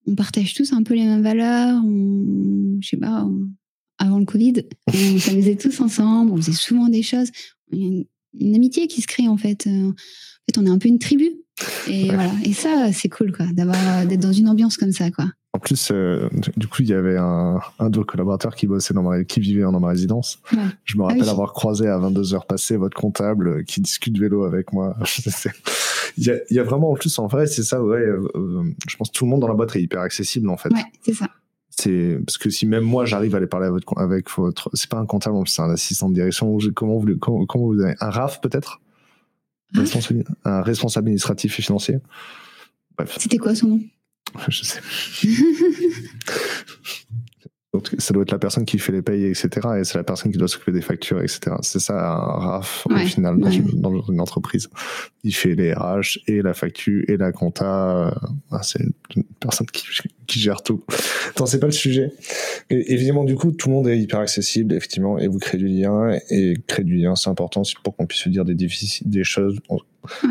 On 0.08 0.15
partage 0.15 0.54
tous 0.54 0.71
un 0.71 0.82
peu 0.84 0.93
les 0.93 1.04
mêmes 1.04 1.21
valeurs. 1.21 1.82
On, 1.84 2.78
je 2.80 2.88
sais 2.88 2.97
pas, 2.97 3.28
avant 3.97 4.19
le 4.19 4.26
Covid, 4.26 4.63
on 4.88 5.19
s'amusait 5.19 5.58
tous 5.58 5.82
ensemble. 5.82 6.32
On 6.32 6.38
faisait 6.38 6.54
souvent 6.54 6.88
des 6.88 7.04
choses 7.04 7.32
une 7.73 8.06
amitié 8.41 8.87
qui 8.87 9.01
se 9.01 9.07
crée 9.07 9.27
en 9.27 9.37
fait. 9.37 9.67
Euh, 9.67 9.89
en 9.89 9.93
fait, 10.53 10.57
on 10.57 10.65
est 10.65 10.69
un 10.69 10.77
peu 10.77 10.87
une 10.87 10.99
tribu. 10.99 11.29
Et 11.87 12.05
voilà. 12.05 12.31
Et 12.45 12.53
ça, 12.53 12.91
c'est 12.93 13.09
cool, 13.09 13.35
quoi, 13.35 13.47
d'avoir 13.51 14.05
d'être 14.05 14.19
dans 14.19 14.31
une 14.31 14.47
ambiance 14.47 14.77
comme 14.77 14.91
ça, 14.91 15.09
quoi. 15.09 15.25
En 15.53 15.59
plus, 15.59 15.89
euh, 15.91 16.29
du 16.55 16.67
coup, 16.67 16.83
il 16.83 16.89
y 16.89 16.93
avait 16.93 17.17
un, 17.17 17.59
un 17.79 17.89
de 17.89 17.97
vos 17.97 18.05
collaborateurs 18.05 18.53
qui 18.53 18.67
bossait 18.67 18.93
dans 18.93 19.01
ma, 19.01 19.23
qui 19.23 19.39
vivait 19.39 19.63
dans 19.63 19.79
ma 19.79 19.87
résidence. 19.87 20.39
Je 20.83 20.97
me 20.97 21.03
ah 21.03 21.07
rappelle 21.07 21.27
avoir 21.29 21.53
croisé 21.53 21.87
à 21.87 21.97
22 21.97 22.35
heures 22.35 22.45
passées 22.45 22.77
votre 22.77 22.95
comptable 22.95 23.47
euh, 23.47 23.63
qui 23.63 23.81
discute 23.81 24.17
vélo 24.19 24.43
avec 24.43 24.71
moi. 24.71 24.95
il, 26.17 26.27
y 26.27 26.29
a, 26.29 26.35
il 26.51 26.55
y 26.55 26.59
a, 26.59 26.63
vraiment, 26.63 26.91
en 26.91 26.93
plus, 26.93 27.17
en 27.17 27.25
vrai, 27.25 27.47
c'est 27.47 27.63
ça, 27.63 27.83
ouais. 27.83 28.05
je 28.87 28.95
pense 28.97 29.09
que 29.09 29.17
tout 29.17 29.25
le 29.25 29.31
monde 29.31 29.41
dans 29.41 29.47
la 29.47 29.55
boîte 29.55 29.75
est 29.75 29.81
hyper 29.81 30.01
accessible, 30.01 30.49
en 30.49 30.57
fait. 30.57 30.69
Ouais, 30.71 30.85
c'est 31.01 31.15
ça 31.15 31.27
c'est 31.79 32.19
parce 32.25 32.37
que 32.37 32.49
si 32.49 32.65
même 32.65 32.83
moi 32.83 33.05
j'arrive 33.05 33.35
à 33.35 33.37
aller 33.37 33.47
parler 33.47 33.67
avec 33.67 33.85
votre, 33.85 33.99
avec 33.99 34.29
votre 34.31 34.69
c'est 34.73 34.89
pas 34.89 34.97
un 34.97 35.05
comptable 35.05 35.37
c'est 35.45 35.61
un 35.61 35.69
assistant 35.69 36.09
de 36.09 36.15
direction 36.15 36.57
comment 36.75 36.97
vous 36.97 37.17
comment, 37.17 37.45
vous 37.67 37.81
avez 37.81 37.95
un 37.99 38.09
RAF 38.09 38.41
peut-être? 38.41 38.81
Un 40.45 40.61
responsable 40.61 41.07
administratif 41.07 41.59
et 41.59 41.61
financier. 41.61 41.97
Bref. 42.97 43.15
C'était 43.19 43.37
quoi 43.37 43.53
son 43.53 43.67
nom? 43.67 43.81
Je 44.47 44.63
sais. 44.63 44.79
Ça 47.99 48.13
doit 48.13 48.23
être 48.23 48.31
la 48.31 48.39
personne 48.39 48.65
qui 48.65 48.79
fait 48.79 48.91
les 48.91 49.01
payes, 49.01 49.25
etc. 49.25 49.49
Et 49.79 49.83
c'est 49.83 49.97
la 49.97 50.03
personne 50.03 50.31
qui 50.31 50.37
doit 50.37 50.47
s'occuper 50.47 50.71
des 50.71 50.81
factures, 50.81 51.21
etc. 51.21 51.57
C'est 51.61 51.79
ça 51.79 52.11
un 52.11 52.39
RAF 52.39 52.87
au 52.89 52.97
final 52.97 53.39
dans, 53.39 53.51
une, 53.51 54.21
entreprise. 54.21 54.69
Il 55.27 55.33
fait 55.33 55.55
les 55.55 55.73
RH 55.73 56.19
et 56.27 56.41
la 56.41 56.53
facture 56.53 57.03
et 57.09 57.17
la 57.17 57.33
compta. 57.33 58.17
Ah, 58.49 58.63
c'est 58.63 58.79
une 59.13 59.23
personne 59.41 59.67
qui, 59.67 59.83
qui 60.25 60.39
gère 60.39 60.61
tout. 60.61 60.85
Non, 61.37 61.45
c'est 61.45 61.59
pas 61.59 61.67
le 61.67 61.73
sujet. 61.73 62.13
Et 62.69 62.93
évidemment, 62.93 63.25
du 63.25 63.35
coup, 63.35 63.51
tout 63.51 63.67
le 63.67 63.75
monde 63.75 63.89
est 63.89 63.99
hyper 63.99 64.19
accessible, 64.19 64.73
effectivement, 64.73 65.19
et 65.19 65.27
vous 65.27 65.37
créez 65.37 65.59
du 65.59 65.67
lien. 65.67 66.17
Et 66.29 66.53
créer 66.65 66.85
du 66.85 66.95
lien, 66.95 67.15
c'est 67.17 67.29
important 67.29 67.63
pour 67.83 67.93
qu'on 67.97 68.05
puisse 68.05 68.21
se 68.21 68.29
dire 68.29 68.45
des, 68.45 68.55
des 68.55 69.23
choses. 69.25 69.59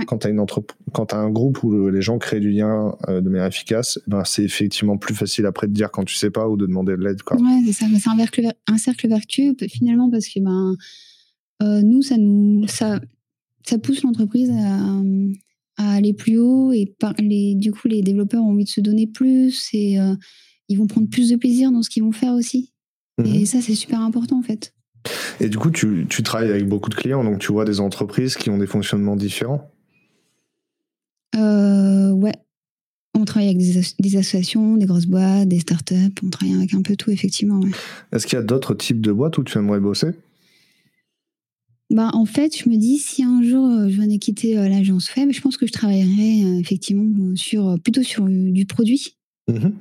Quand 0.06 0.16
tu 0.16 0.28
as, 0.28 1.16
un 1.18 1.30
groupe 1.30 1.62
où 1.62 1.90
les 1.90 2.00
gens 2.00 2.16
créent 2.16 2.40
du 2.40 2.50
lien 2.50 2.96
euh, 3.08 3.20
de 3.20 3.28
manière 3.28 3.48
efficace, 3.48 3.98
ben, 4.06 4.24
c'est 4.24 4.44
effectivement 4.44 4.96
plus 4.96 5.14
facile 5.14 5.44
après 5.44 5.66
de 5.66 5.74
dire 5.74 5.90
quand 5.90 6.04
tu 6.04 6.14
sais 6.14 6.30
pas 6.30 6.48
ou 6.48 6.56
de 6.56 6.64
demander 6.64 6.96
de 6.96 7.02
l'aide. 7.02 7.18
Ouais, 7.32 7.38
c'est 7.66 7.72
ça. 7.72 7.86
C'est 7.98 8.08
un, 8.08 8.52
un, 8.68 8.78
cercle 8.78 9.08
vertueux 9.08 9.54
finalement 9.68 10.10
parce 10.10 10.26
que 10.28 10.40
ben, 10.40 10.74
euh, 11.62 11.82
nous, 11.82 12.02
ça, 12.02 12.16
nous 12.18 12.66
ça, 12.68 13.00
ça 13.68 13.78
pousse 13.78 14.02
l'entreprise 14.02 14.50
à, 14.50 15.02
aller 15.78 16.14
plus 16.14 16.38
haut 16.38 16.72
et 16.72 16.94
par, 16.98 17.12
les, 17.18 17.54
du 17.54 17.70
coup, 17.70 17.86
les 17.86 18.00
développeurs 18.00 18.42
ont 18.42 18.52
envie 18.52 18.64
de 18.64 18.70
se 18.70 18.80
donner 18.80 19.06
plus 19.06 19.68
et 19.74 20.00
euh, 20.00 20.14
ils 20.68 20.78
vont 20.78 20.86
prendre 20.86 21.08
plus 21.08 21.28
de 21.28 21.36
plaisir 21.36 21.70
dans 21.70 21.82
ce 21.82 21.90
qu'ils 21.90 22.02
vont 22.02 22.12
faire 22.12 22.32
aussi. 22.32 22.72
Et 23.22 23.40
mhm. 23.40 23.46
ça, 23.46 23.60
c'est 23.60 23.74
super 23.74 24.00
important 24.00 24.38
en 24.38 24.42
fait. 24.42 24.72
Et 25.38 25.48
du 25.48 25.58
coup, 25.58 25.70
tu, 25.70 26.06
tu, 26.08 26.22
travailles 26.22 26.50
avec 26.50 26.66
beaucoup 26.66 26.90
de 26.90 26.94
clients, 26.94 27.22
donc 27.22 27.38
tu 27.38 27.52
vois 27.52 27.64
des 27.64 27.80
entreprises 27.80 28.36
qui 28.36 28.50
ont 28.50 28.58
des 28.58 28.66
fonctionnements 28.66 29.16
différents? 29.16 29.70
Euh, 31.36 31.76
Ouais. 32.16 32.34
On 33.14 33.24
travaille 33.24 33.48
avec 33.48 33.58
des, 33.58 34.16
associations, 34.16 34.76
des 34.76 34.84
grosses 34.84 35.06
boîtes, 35.06 35.48
des 35.48 35.60
startups, 35.60 35.94
on 36.22 36.28
travaille 36.28 36.54
avec 36.54 36.74
un 36.74 36.82
peu 36.82 36.96
tout, 36.96 37.10
effectivement. 37.10 37.60
Est-ce 38.12 38.26
qu'il 38.26 38.36
y 38.36 38.40
a 38.40 38.44
d'autres 38.44 38.74
types 38.74 39.00
de 39.00 39.10
boîtes 39.10 39.38
où 39.38 39.44
tu 39.44 39.56
aimerais 39.56 39.80
bosser? 39.80 40.08
Bah, 41.90 42.10
en 42.12 42.24
fait, 42.24 42.56
je 42.56 42.68
me 42.68 42.76
dis, 42.76 42.98
si 42.98 43.22
un 43.22 43.42
jour 43.42 43.66
euh, 43.66 43.88
je 43.88 44.00
venais 44.00 44.18
quitter 44.18 44.58
euh, 44.58 44.68
l'agence 44.68 45.08
Feb, 45.08 45.32
je 45.32 45.40
pense 45.40 45.56
que 45.56 45.66
je 45.66 45.72
travaillerais 45.72 46.58
effectivement 46.60 47.34
sur, 47.36 47.76
plutôt 47.82 48.02
sur 48.02 48.26
du 48.28 48.66
produit. 48.66 49.16
Mhm. 49.48 49.72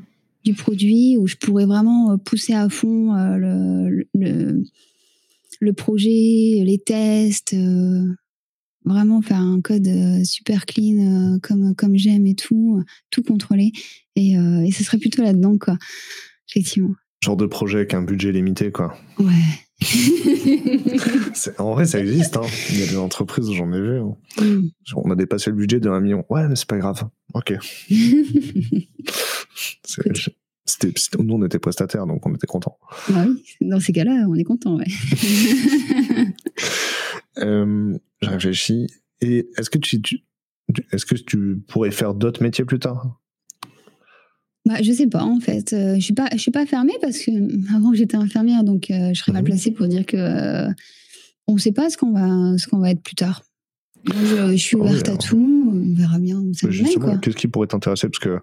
Du 0.44 0.54
produit 0.54 1.18
où 1.18 1.26
je 1.26 1.36
pourrais 1.36 1.66
vraiment 1.66 2.18
pousser 2.20 2.54
à 2.54 2.70
fond 2.70 3.14
le, 3.14 4.06
le 5.60 5.74
projet, 5.74 6.64
les 6.64 6.82
tests, 6.84 7.54
euh, 7.54 8.06
vraiment 8.86 9.22
faire 9.22 9.40
un 9.40 9.62
code 9.62 9.88
euh, 9.88 10.24
super 10.24 10.66
clean 10.66 11.36
euh, 11.36 11.40
comme, 11.42 11.76
comme 11.76 11.98
j'aime 11.98 12.26
et 12.28 12.36
tout, 12.36 12.84
tout 13.10 13.24
contrôler. 13.24 13.72
Et, 14.16 14.34
et 14.34 14.72
ce 14.72 14.84
serait 14.84 14.98
plutôt 14.98 15.24
là-dedans, 15.24 15.58
quoi, 15.58 15.78
effectivement. 16.50 16.96
Genre 17.22 17.36
de 17.36 17.46
projet 17.46 17.80
avec 17.80 17.94
un 17.94 18.02
budget 18.02 18.32
limité, 18.32 18.72
quoi. 18.72 18.98
Ouais. 19.20 19.65
en 21.58 21.74
vrai, 21.74 21.86
ça 21.86 22.00
existe. 22.00 22.38
Hein. 22.38 22.46
Il 22.70 22.80
y 22.80 22.84
a 22.84 22.88
des 22.88 22.98
entreprises, 22.98 23.52
j'en 23.52 23.72
ai 23.72 23.80
vu. 23.82 24.00
Hein. 24.00 24.16
Mm. 24.42 24.70
On 24.96 25.12
a 25.12 25.16
dépassé 25.16 25.50
le 25.50 25.56
budget 25.56 25.80
de 25.80 25.90
1 25.90 26.00
million. 26.00 26.26
Ouais, 26.30 26.48
mais 26.48 26.56
c'est 26.56 26.68
pas 26.68 26.78
grave. 26.78 27.04
Ok. 27.34 27.54
nous, 31.20 31.36
on 31.36 31.46
était 31.46 31.60
prestataires, 31.60 32.08
donc 32.08 32.26
on 32.26 32.34
était 32.34 32.48
contents. 32.48 32.78
Bah 33.10 33.26
oui, 33.28 33.44
dans 33.62 33.80
ces 33.80 33.94
cas-là, 33.94 34.26
on 34.28 34.36
est 34.36 34.44
content, 34.44 34.78
ouais. 34.78 34.86
euh, 37.38 37.98
je 38.22 38.30
réfléchis. 38.30 38.88
Et 39.22 39.48
est-ce 39.58 39.70
que 39.70 39.78
tu, 39.78 40.02
est-ce 40.92 41.06
que 41.06 41.16
tu 41.16 41.64
pourrais 41.68 41.92
faire 41.92 42.14
d'autres 42.14 42.44
métiers 42.44 42.66
plus 42.66 42.80
tard? 42.80 43.22
Bah, 44.66 44.82
je 44.82 44.92
sais 44.92 45.08
pas 45.08 45.24
en 45.24 45.40
fait. 45.40 45.74
Euh, 45.74 45.96
je 45.96 46.00
suis 46.00 46.14
pas, 46.14 46.28
je 46.34 46.38
suis 46.38 46.52
pas 46.52 46.66
fermée 46.66 46.96
parce 47.02 47.20
que 47.20 47.32
avant 47.76 47.94
j'étais 47.94 48.18
infirmière, 48.18 48.64
donc 48.64 48.90
euh, 48.90 49.12
je 49.14 49.20
serais 49.20 49.32
mal 49.32 49.44
mhm. 49.44 49.50
placée 49.50 49.72
pour 49.72 49.88
dire 49.88 50.06
que 50.06 50.18
euh, 50.18 50.70
on 51.48 51.54
ne 51.54 51.60
sait 51.60 51.72
pas 51.72 51.90
ce 51.90 51.98
qu'on 51.98 52.12
va, 52.12 52.58
ce 52.58 52.68
qu'on 52.68 52.80
va 52.80 52.92
être 52.92 53.02
plus 53.02 53.16
tard. 53.16 53.44
je, 54.06 54.56
suis 54.56 54.76
ah 54.80 54.84
ouverte 54.84 55.10
à 55.10 55.18
tout, 55.18 55.72
on 55.72 55.94
verra 55.96 56.18
bien 56.18 56.38
où 56.38 56.54
ça 56.54 56.68
mène. 56.68 57.20
Qu'est-ce 57.22 57.36
qui 57.36 57.48
pourrait 57.48 57.68
t'intéresser? 57.68 58.10
Parce 58.10 58.20
que, 58.20 58.40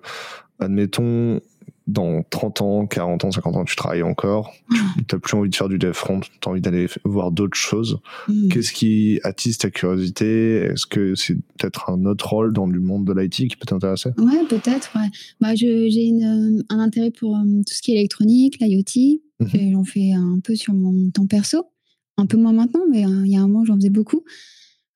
admettons, 0.60 1.40
dans 1.86 2.22
30 2.30 2.62
ans, 2.62 2.86
40 2.86 3.24
ans, 3.24 3.30
50 3.30 3.56
ans, 3.56 3.64
tu 3.64 3.76
travailles 3.76 4.02
encore, 4.02 4.52
tu 4.70 4.76
n'as 5.12 5.18
plus 5.18 5.36
envie 5.36 5.50
de 5.50 5.54
faire 5.54 5.68
du 5.68 5.78
dev 5.78 5.92
front, 5.92 6.20
tu 6.20 6.30
as 6.46 6.48
envie 6.48 6.60
d'aller 6.60 6.86
voir 7.04 7.32
d'autres 7.32 7.56
choses. 7.56 7.98
Mm. 8.28 8.48
Qu'est-ce 8.48 8.72
qui 8.72 9.20
attise 9.24 9.58
ta 9.58 9.70
curiosité? 9.70 10.56
Est-ce 10.56 10.86
que 10.86 11.14
c'est 11.14 11.34
peut-être 11.34 11.90
un 11.90 12.04
autre 12.04 12.28
rôle 12.28 12.52
dans 12.52 12.66
le 12.66 12.80
monde 12.80 13.04
de 13.04 13.12
l'IT 13.12 13.48
qui 13.48 13.56
peut 13.56 13.66
t'intéresser? 13.66 14.10
Ouais, 14.18 14.44
peut-être. 14.48 14.90
Ouais. 14.94 15.08
Bah, 15.40 15.54
j'ai 15.54 16.12
un 16.68 16.78
intérêt 16.78 17.10
pour 17.10 17.36
euh, 17.36 17.62
tout 17.66 17.74
ce 17.74 17.82
qui 17.82 17.92
est 17.92 17.98
électronique, 17.98 18.58
l'IoT. 18.60 19.20
Mhm. 19.40 19.72
J'en 19.72 19.84
fais 19.84 20.12
un 20.12 20.38
peu 20.42 20.54
sur 20.54 20.74
mon 20.74 21.10
temps 21.10 21.26
perso. 21.26 21.64
Un 22.16 22.26
peu 22.26 22.36
moins 22.36 22.52
maintenant, 22.52 22.82
mais 22.90 23.06
euh, 23.06 23.22
il 23.24 23.32
y 23.32 23.36
a 23.36 23.40
un 23.40 23.48
moment, 23.48 23.64
j'en 23.64 23.76
faisais 23.76 23.90
beaucoup. 23.90 24.24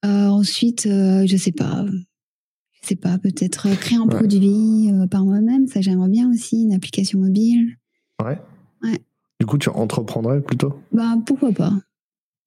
Euh, 0.05 0.27
ensuite, 0.29 0.83
je 0.85 1.37
sais 1.37 1.53
pas, 1.53 1.85
c'est 2.87 2.97
pas, 2.97 3.19
peut-être 3.19 3.67
euh, 3.67 3.75
créer 3.75 3.99
un 3.99 4.07
produit 4.07 4.91
euh, 4.93 5.07
par 5.07 5.25
moi-même, 5.25 5.67
ça 5.67 5.81
j'aimerais 5.81 6.09
bien 6.09 6.31
aussi, 6.31 6.63
une 6.63 6.73
application 6.73 7.19
mobile. 7.19 7.77
Ouais. 8.25 8.39
Ouais. 8.83 9.01
Du 9.41 9.47
coup, 9.47 9.59
tu 9.59 9.69
entreprendrais 9.71 10.41
plutôt? 10.41 10.79
Bah 10.93 11.17
pourquoi 11.27 11.53
pas. 11.53 11.73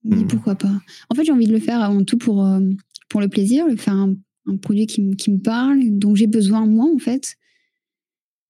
Hmm. 0.05 0.27
pourquoi 0.27 0.55
pas. 0.55 0.71
En 1.09 1.15
fait, 1.15 1.25
j'ai 1.25 1.33
envie 1.33 1.47
de 1.47 1.51
le 1.51 1.59
faire 1.59 1.81
avant 1.81 2.03
tout 2.03 2.17
pour, 2.17 2.45
euh, 2.45 2.61
pour 3.09 3.19
le 3.19 3.27
plaisir, 3.27 3.67
le 3.67 3.75
faire 3.75 3.95
un, 3.95 4.15
produit 4.61 4.87
qui, 4.87 5.01
me 5.01 5.37
parle, 5.37 5.79
dont 5.91 6.15
j'ai 6.15 6.25
besoin 6.25 6.65
moi 6.65 6.87
en 6.91 6.97
fait. 6.97 7.35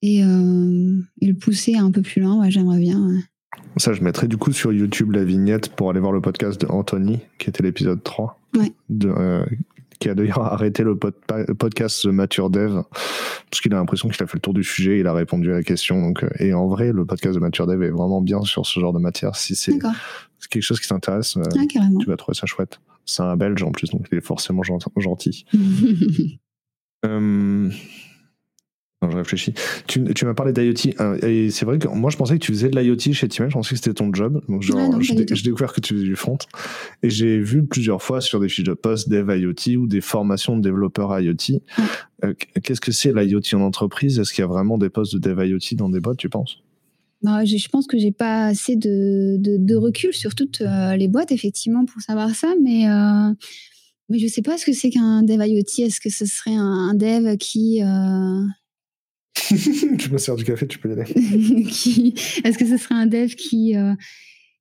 Et, 0.01 0.21
le 0.23 1.33
pousser 1.33 1.75
un 1.75 1.91
peu 1.91 2.01
plus 2.01 2.21
loin, 2.21 2.49
j'aimerais 2.49 2.79
bien. 2.79 3.05
Ça, 3.75 3.91
je 3.91 4.01
mettrai 4.01 4.29
du 4.29 4.37
coup 4.37 4.53
sur 4.53 4.71
YouTube 4.71 5.11
la 5.11 5.25
vignette 5.25 5.75
pour 5.75 5.89
aller 5.89 5.99
voir 5.99 6.13
le 6.13 6.21
podcast 6.21 6.61
d'Anthony, 6.61 7.19
qui 7.37 7.49
était 7.49 7.63
l'épisode 7.63 8.01
3. 8.01 8.39
Ouais. 8.55 8.71
De, 8.87 9.13
qui 9.99 10.09
a 10.09 10.15
d'ailleurs 10.15 10.41
arrêté 10.53 10.83
le 10.83 10.95
podcast 10.95 12.05
Mature 12.05 12.49
Dev 12.49 12.81
parce 13.49 13.61
qu'il 13.61 13.73
a 13.73 13.77
l'impression 13.77 14.09
qu'il 14.09 14.21
a 14.21 14.27
fait 14.27 14.35
le 14.35 14.41
tour 14.41 14.53
du 14.53 14.63
sujet, 14.63 14.99
il 14.99 15.07
a 15.07 15.13
répondu 15.13 15.51
à 15.51 15.55
la 15.55 15.63
question. 15.63 15.99
Donc, 16.01 16.23
euh, 16.23 16.29
et 16.39 16.53
en 16.53 16.67
vrai, 16.67 16.91
le 16.91 17.05
podcast 17.05 17.35
de 17.35 17.39
Mature 17.39 17.65
Dev 17.67 17.81
est 17.81 17.89
vraiment 17.89 18.21
bien 18.21 18.41
sur 18.41 18.65
ce 18.65 18.79
genre 18.79 18.93
de 18.93 18.99
matière. 18.99 19.35
Si 19.35 19.55
c'est 19.55 19.77
quelque 20.49 20.63
chose 20.63 20.79
qui 20.79 20.87
t'intéresse, 20.87 21.37
euh, 21.37 21.65
tu 21.99 22.05
vas 22.05 22.17
trouver 22.17 22.37
ça 22.37 22.45
chouette. 22.45 22.79
C'est 23.05 23.23
un 23.23 23.35
Belge 23.35 23.63
en 23.63 23.71
plus, 23.71 23.89
donc 23.89 24.07
il 24.11 24.17
est 24.19 24.21
forcément 24.21 24.61
gentil. 24.97 25.45
euh, 27.05 27.69
je 29.01 29.15
réfléchis. 29.15 29.53
Tu, 29.87 30.03
tu 30.13 30.25
m'as 30.25 30.33
parlé 30.33 30.51
d'IoT. 30.51 30.93
Euh, 30.99 31.17
et 31.25 31.51
c'est 31.51 31.65
vrai 31.65 31.79
que 31.79 31.87
moi, 31.87 32.09
je 32.09 32.17
pensais 32.17 32.33
que 32.33 32.43
tu 32.43 32.51
faisais 32.51 32.69
de 32.69 32.77
l'IoT 32.77 33.13
chez 33.13 33.27
Timen. 33.29 33.49
Je 33.49 33.55
pensais 33.55 33.71
que 33.71 33.77
c'était 33.77 33.93
ton 33.93 34.13
job. 34.13 34.41
Donc, 34.49 34.61
genre, 34.61 35.01
j'ai 35.01 35.15
découvert 35.15 35.71
que 35.71 35.79
tu 35.79 35.93
faisais 35.93 36.05
du 36.05 36.15
front. 36.17 36.37
Et 37.01 37.09
j'ai 37.09 37.39
vu 37.39 37.65
plusieurs 37.65 38.01
fois 38.01 38.19
sur 38.19 38.41
des 38.41 38.49
fiches 38.49 38.65
de 38.65 38.73
poste 38.73 39.07
dev 39.07 39.33
IoT 39.33 39.77
ou 39.77 39.87
des 39.87 40.01
formations 40.01 40.57
de 40.57 40.61
développeurs 40.61 41.17
IoT. 41.17 41.61
Euh, 42.25 42.33
qu'est-ce 42.61 42.81
que 42.81 42.91
c'est 42.91 43.13
l'IoT 43.13 43.41
en 43.53 43.61
entreprise? 43.61 44.19
Est-ce 44.19 44.33
qu'il 44.33 44.41
y 44.41 44.45
a 44.45 44.47
vraiment 44.47 44.77
des 44.77 44.89
postes 44.89 45.15
de 45.15 45.19
dev 45.19 45.47
IoT 45.47 45.77
dans 45.77 45.89
des 45.89 46.01
boîtes, 46.01 46.17
tu 46.17 46.29
penses? 46.29 46.57
Bah, 47.21 47.45
je 47.45 47.67
pense 47.69 47.87
que 47.87 47.97
j'ai 47.97 48.11
pas 48.11 48.47
assez 48.47 48.75
de, 48.75 49.37
de, 49.37 49.75
recul 49.75 50.13
sur 50.13 50.35
toutes 50.35 50.61
euh, 50.61 50.95
les 50.95 51.07
boîtes, 51.07 51.31
effectivement, 51.31 51.85
pour 51.85 52.01
savoir 52.01 52.35
ça. 52.35 52.53
Mais, 52.61 52.85
mais 54.09 54.19
je 54.19 54.27
sais 54.27 54.41
pas 54.41 54.57
ce 54.57 54.65
que 54.65 54.73
c'est 54.73 54.89
qu'un 54.89 55.23
dev 55.23 55.41
IoT. 55.41 55.85
Est-ce 55.85 56.01
que 56.01 56.09
ce 56.09 56.25
serait 56.25 56.55
un, 56.55 56.93
dev 56.95 57.37
qui 57.37 57.81
tu 59.97 60.11
me 60.11 60.17
sers 60.17 60.35
du 60.35 60.43
café, 60.43 60.67
tu 60.67 60.79
peux 60.79 60.89
y 60.89 60.93
aller. 60.93 61.03
Est-ce 62.43 62.57
que 62.57 62.65
ce 62.65 62.77
serait 62.77 62.95
un 62.95 63.05
dev 63.05 63.29
qui, 63.35 63.75
euh, 63.75 63.93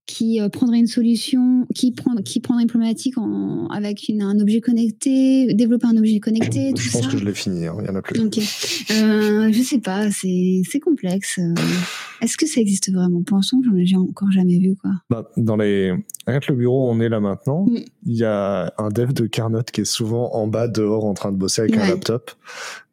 qui 0.08 0.40
euh, 0.40 0.48
prendrait 0.48 0.78
une 0.78 0.86
solution, 0.86 1.66
qui, 1.74 1.92
prend, 1.92 2.16
qui 2.16 2.40
prendrait 2.40 2.62
une 2.62 2.68
problématique 2.68 3.18
en, 3.18 3.66
avec 3.66 4.08
une, 4.08 4.22
un 4.22 4.40
objet 4.40 4.60
connecté, 4.60 5.52
développer 5.52 5.86
un 5.86 5.96
objet 5.98 6.18
connecté 6.18 6.72
Je 6.74 6.90
pense 6.90 7.06
que 7.06 7.18
je 7.18 7.24
l'ai 7.24 7.34
fini, 7.34 7.66
hein, 7.66 7.76
il 7.80 7.86
y 7.86 7.90
en 7.90 7.94
a 7.94 8.02
plus. 8.02 8.18
Ok. 8.18 8.38
Euh, 8.38 9.52
je 9.52 9.62
sais 9.62 9.78
pas, 9.78 10.10
c'est 10.10 10.80
complexe. 10.80 11.38
Euh. 11.38 11.54
Est-ce 12.22 12.38
que 12.38 12.46
ça 12.46 12.60
existe 12.60 12.90
vraiment? 12.90 13.22
Pour 13.22 13.36
l'instant, 13.36 13.60
j'en 13.64 13.76
ai 13.76 13.96
encore 13.96 14.32
jamais 14.32 14.58
vu. 14.58 14.76
Quoi. 14.76 14.90
Bah, 15.10 15.30
dans 15.36 15.56
les... 15.56 15.92
Avec 16.26 16.48
le 16.48 16.54
bureau, 16.54 16.90
on 16.90 17.00
est 17.00 17.10
là 17.10 17.20
maintenant. 17.20 17.66
Mm. 17.66 17.78
Il 18.06 18.16
y 18.16 18.24
a 18.24 18.72
un 18.78 18.88
dev 18.88 19.12
de 19.12 19.26
Carnot 19.26 19.62
qui 19.70 19.82
est 19.82 19.84
souvent 19.84 20.34
en 20.34 20.46
bas, 20.46 20.68
dehors, 20.68 21.04
en 21.04 21.14
train 21.14 21.32
de 21.32 21.36
bosser 21.36 21.62
avec 21.62 21.76
un 21.76 21.86
laptop. 21.86 22.30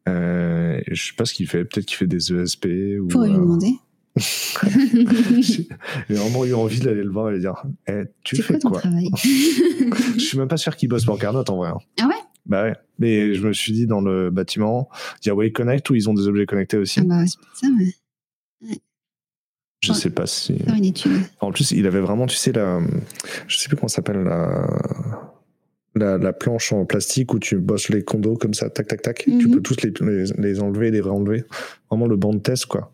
Euh, 0.08 0.82
je 0.88 1.08
sais 1.08 1.14
pas 1.16 1.26
ce 1.26 1.34
qu'il 1.34 1.48
fait. 1.48 1.66
Peut-être 1.66 1.86
qu'il 1.86 1.98
fait 1.98 2.08
des 2.08 2.34
ESP. 2.34 2.68
Ou, 3.02 3.08
Pourrait 3.08 3.30
lui 3.30 3.36
euh, 3.36 3.40
demander. 3.40 3.74
J'ai 5.42 5.68
vraiment 6.10 6.46
eu 6.46 6.54
envie 6.54 6.80
d'aller 6.80 7.04
le 7.04 7.10
voir 7.10 7.30
et 7.30 7.34
lui 7.34 7.40
dire 7.42 7.64
eh, 7.88 8.04
Tu 8.24 8.38
fais 8.42 8.58
quoi, 8.60 8.80
quoi? 8.80 8.82
Je 9.24 10.20
suis 10.20 10.38
même 10.38 10.48
pas 10.48 10.58
sûr 10.58 10.76
qu'il 10.76 10.88
bosse 10.88 11.06
pour 11.06 11.20
Carnot 11.20 11.44
en 11.50 11.58
vrai. 11.58 11.70
Hein. 11.70 11.78
Ah 12.00 12.08
ouais? 12.08 12.22
Bah 12.46 12.64
ouais. 12.64 12.76
Mais 13.00 13.34
je 13.34 13.46
me 13.46 13.52
suis 13.52 13.74
dit, 13.74 13.88
dans 13.88 14.02
le 14.02 14.30
bâtiment, 14.30 14.88
il 15.22 15.28
y 15.28 15.32
a 15.32 15.36
Way 15.36 15.52
Connect 15.52 15.90
où 15.90 15.96
ils 15.96 16.10
ont 16.10 16.14
des 16.14 16.28
objets 16.28 16.46
connectés 16.46 16.78
aussi. 16.78 17.02
Ah 17.02 17.04
bah, 17.06 17.24
c'est 17.26 17.66
ça, 17.66 17.68
ouais. 17.78 18.80
Je 19.82 19.94
sais 19.94 20.10
pas 20.10 20.26
si. 20.26 20.58
Faire 20.60 20.76
une 20.76 20.86
étude. 20.86 21.22
En 21.42 21.52
plus, 21.52 21.72
il 21.72 21.86
avait 21.86 22.00
vraiment, 22.00 22.26
tu 22.26 22.38
sais, 22.38 22.52
la. 22.52 22.80
Je 23.48 23.58
sais 23.58 23.68
plus 23.68 23.76
comment 23.76 23.88
ça 23.88 23.98
s'appelle, 23.98 24.24
la 24.24 24.66
la, 25.96 26.34
planche 26.34 26.74
en 26.74 26.86
plastique 26.86 27.34
où 27.34 27.40
tu 27.40 27.58
bosses 27.58 27.90
les 27.90 28.04
condos 28.04 28.36
comme 28.36 28.54
ça, 28.54 28.70
tac, 28.70 28.88
tac, 28.88 29.02
tac. 29.02 29.24
Tu 29.26 29.32
mhm. 29.32 29.52
peux 29.52 29.62
tous 29.62 29.78
les, 29.82 29.94
les, 30.38 30.62
enlever, 30.62 30.92
les 30.92 31.02
réenlever. 31.02 31.46
Vraiment 31.90 32.08
le 32.08 32.18
banc 32.18 32.34
de 32.34 32.40
test, 32.40 32.66
quoi, 32.66 32.92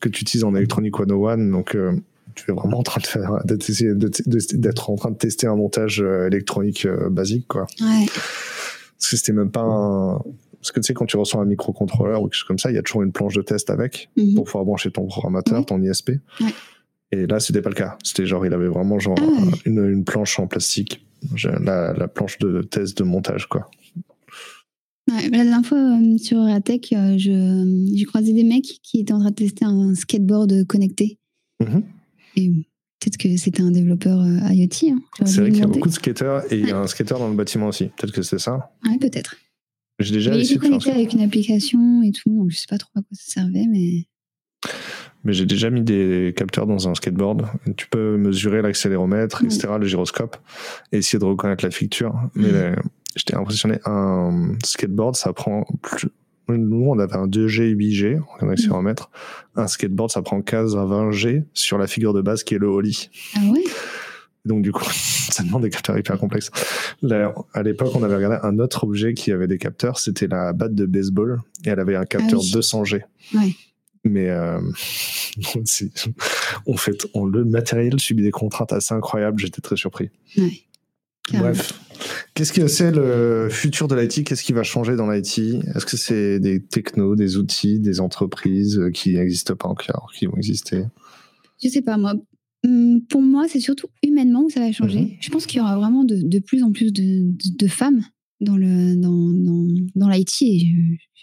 que 0.00 0.08
tu 0.08 0.22
utilises 0.22 0.44
en 0.44 0.54
Electronic 0.54 0.96
101. 0.96 1.38
Donc, 1.50 1.74
euh, 1.74 1.92
tu 2.34 2.50
es 2.50 2.54
vraiment 2.54 2.78
en 2.78 2.82
train 2.82 3.00
de 3.00 3.06
faire, 3.06 3.42
d'être 3.44 4.90
en 4.90 4.96
train 4.96 5.10
de 5.10 5.16
tester 5.16 5.46
un 5.46 5.56
montage 5.56 6.00
euh, 6.00 6.28
électronique 6.28 6.86
euh, 6.86 7.08
basique, 7.10 7.48
quoi. 7.48 7.66
Ouais. 7.80 8.06
Parce 8.06 9.10
que 9.10 9.16
c'était 9.16 9.32
même 9.32 9.50
pas 9.50 9.62
un. 9.62 10.20
Parce 10.60 10.72
que 10.72 10.80
tu 10.80 10.86
sais, 10.86 10.94
quand 10.94 11.04
tu 11.04 11.18
reçois 11.18 11.42
un 11.42 11.44
microcontrôleur 11.44 12.22
ou 12.22 12.24
quelque 12.24 12.36
chose 12.36 12.48
comme 12.48 12.58
ça, 12.58 12.70
il 12.70 12.74
y 12.74 12.78
a 12.78 12.82
toujours 12.82 13.02
une 13.02 13.12
planche 13.12 13.34
de 13.34 13.42
test 13.42 13.68
avec 13.68 14.08
mhm. 14.16 14.34
pour 14.34 14.44
pouvoir 14.44 14.64
brancher 14.64 14.90
ton 14.90 15.06
programmateur, 15.06 15.66
ton 15.66 15.82
ISP. 15.82 16.12
Ouais. 16.40 16.46
Et 17.12 17.26
là, 17.26 17.38
c'était 17.38 17.60
pas 17.60 17.68
le 17.68 17.74
cas. 17.74 17.98
C'était 18.02 18.24
genre, 18.24 18.46
il 18.46 18.54
avait 18.54 18.66
vraiment 18.66 18.98
genre 18.98 19.18
ah 19.20 19.56
une, 19.66 19.84
une 19.84 20.04
planche 20.04 20.38
en 20.40 20.46
plastique 20.46 21.04
la, 21.60 22.08
planche 22.08 22.38
de 22.38 22.62
test 22.62 22.98
de 22.98 23.04
montage, 23.04 23.48
quoi. 23.48 23.70
la 25.06 25.28
dernière 25.28 25.64
fois 25.64 25.98
sur 26.18 26.38
Ratech, 26.38 26.94
j'ai 27.16 28.04
croisé 28.06 28.32
des 28.32 28.44
mecs 28.44 28.80
qui 28.82 29.00
étaient 29.00 29.12
en 29.12 29.20
train 29.20 29.30
de 29.30 29.34
tester 29.34 29.64
un 29.64 29.94
skateboard 29.94 30.66
connecté. 30.66 31.18
Mm-hmm. 31.62 31.82
Et 32.36 32.48
peut-être 33.00 33.16
que 33.16 33.36
c'était 33.36 33.62
un 33.62 33.70
développeur 33.70 34.24
IoT. 34.50 34.92
Hein. 34.92 35.00
C'est 35.24 35.40
vrai 35.40 35.50
qu'il 35.50 35.60
y 35.60 35.62
a 35.62 35.66
beaucoup 35.66 35.88
de 35.88 35.94
skateurs 35.94 36.52
et 36.52 36.58
il 36.58 36.68
y 36.68 36.72
a 36.72 36.78
un 36.78 36.86
skater 36.86 37.14
dans 37.18 37.28
le 37.28 37.36
bâtiment 37.36 37.68
aussi. 37.68 37.86
Peut-être 37.96 38.12
que 38.12 38.22
c'est 38.22 38.38
ça. 38.38 38.72
Ouais, 38.84 38.98
peut-être. 38.98 39.36
J'ai 40.00 40.12
déjà 40.12 40.34
il 40.34 40.42
était 40.42 40.56
connecté 40.56 40.90
avec 40.90 41.12
une 41.12 41.20
application 41.20 42.02
et 42.02 42.10
tout, 42.10 42.30
donc 42.30 42.50
je 42.50 42.56
sais 42.56 42.66
pas 42.68 42.78
trop 42.78 42.90
à 42.96 43.00
quoi 43.00 43.08
ça 43.12 43.42
servait, 43.42 43.66
mais. 43.68 44.06
Mais 45.24 45.32
j'ai 45.32 45.46
déjà 45.46 45.70
mis 45.70 45.82
des 45.82 46.34
capteurs 46.36 46.66
dans 46.66 46.88
un 46.88 46.94
skateboard. 46.94 47.46
Tu 47.76 47.86
peux 47.88 48.16
mesurer 48.16 48.62
l'accéléromètre, 48.62 49.42
etc., 49.44 49.68
le 49.78 49.86
gyroscope, 49.86 50.36
et 50.92 50.98
essayer 50.98 51.18
de 51.18 51.24
reconnaître 51.24 51.64
la 51.64 51.70
ficture. 51.70 52.14
Mais 52.34 52.74
j'étais 53.16 53.34
impressionné. 53.34 53.78
Un 53.86 54.54
skateboard, 54.64 55.16
ça 55.16 55.32
prend 55.32 55.66
plus... 55.82 56.08
Nous, 56.48 56.84
on 56.86 56.98
avait 56.98 57.16
un 57.16 57.26
2G, 57.26 57.74
8G 57.74 58.20
en 58.40 58.48
accéléromètre. 58.50 59.10
Un 59.56 59.66
skateboard, 59.66 60.10
ça 60.10 60.20
prend 60.20 60.42
15 60.42 60.76
à 60.76 60.84
20 60.84 61.10
G 61.10 61.44
sur 61.54 61.78
la 61.78 61.86
figure 61.86 62.12
de 62.12 62.20
base 62.20 62.44
qui 62.44 62.54
est 62.54 62.58
le 62.58 62.66
holly. 62.66 63.08
Ah 63.34 63.40
ouais 63.50 63.64
donc 64.44 64.62
du 64.62 64.72
coup, 64.72 64.84
ça 65.30 65.42
demande 65.42 65.62
des 65.62 65.70
capteurs 65.70 65.96
hyper 65.96 66.18
complexes. 66.18 66.50
à 67.54 67.62
l'époque, 67.62 67.92
on 67.94 68.02
avait 68.02 68.16
regardé 68.16 68.38
un 68.42 68.58
autre 68.58 68.84
objet 68.84 69.14
qui 69.14 69.32
avait 69.32 69.46
des 69.46 69.58
capteurs, 69.58 69.98
c'était 69.98 70.26
la 70.26 70.52
batte 70.52 70.74
de 70.74 70.86
baseball, 70.86 71.40
et 71.64 71.70
elle 71.70 71.80
avait 71.80 71.96
un 71.96 72.04
capteur 72.04 72.40
200G. 72.40 73.02
Ah 73.02 73.38
ouais. 73.38 73.54
Mais 74.04 74.28
euh, 74.28 74.60
on 76.66 76.76
fait, 76.76 77.06
on, 77.14 77.24
le 77.24 77.44
matériel 77.44 77.98
subit 77.98 78.22
des 78.22 78.30
contraintes 78.30 78.72
assez 78.72 78.94
incroyables. 78.94 79.40
J'étais 79.40 79.60
très 79.60 79.76
surpris. 79.76 80.10
Bref, 81.32 81.72
qu'est-ce 82.34 82.52
que 82.52 82.66
c'est 82.66 82.90
le 82.90 83.48
futur 83.50 83.88
de 83.88 83.94
l'IT 83.94 84.24
Qu'est-ce 84.24 84.44
qui 84.44 84.52
va 84.52 84.62
changer 84.62 84.94
dans 84.94 85.10
l'IT 85.10 85.38
Est-ce 85.74 85.86
que 85.86 85.96
c'est 85.96 86.38
des 86.38 86.62
technos, 86.62 87.16
des 87.16 87.38
outils, 87.38 87.80
des 87.80 88.00
entreprises 88.00 88.80
qui 88.92 89.14
n'existent 89.14 89.56
pas 89.56 89.68
encore, 89.68 90.12
qui 90.14 90.26
vont 90.26 90.36
exister? 90.36 90.82
Je 91.62 91.68
sais 91.68 91.80
pas, 91.80 91.96
moi, 91.96 92.14
Hum, 92.64 93.02
pour 93.08 93.20
moi, 93.20 93.46
c'est 93.48 93.60
surtout 93.60 93.88
humainement 94.02 94.46
que 94.46 94.52
ça 94.52 94.60
va 94.60 94.72
changer. 94.72 95.00
Mhm. 95.00 95.10
Je 95.20 95.30
pense 95.30 95.46
qu'il 95.46 95.58
y 95.58 95.60
aura 95.60 95.76
vraiment 95.76 96.04
de, 96.04 96.16
de 96.16 96.38
plus 96.38 96.62
en 96.62 96.72
plus 96.72 96.92
de, 96.92 97.32
de, 97.58 97.66
femmes 97.66 98.02
dans 98.40 98.56
le 98.56 98.96
dans, 98.96 99.10
dans, 99.12 99.66
dans 99.94 100.08
l'IT 100.08 100.42
et 100.42 100.58
je, 100.60 100.74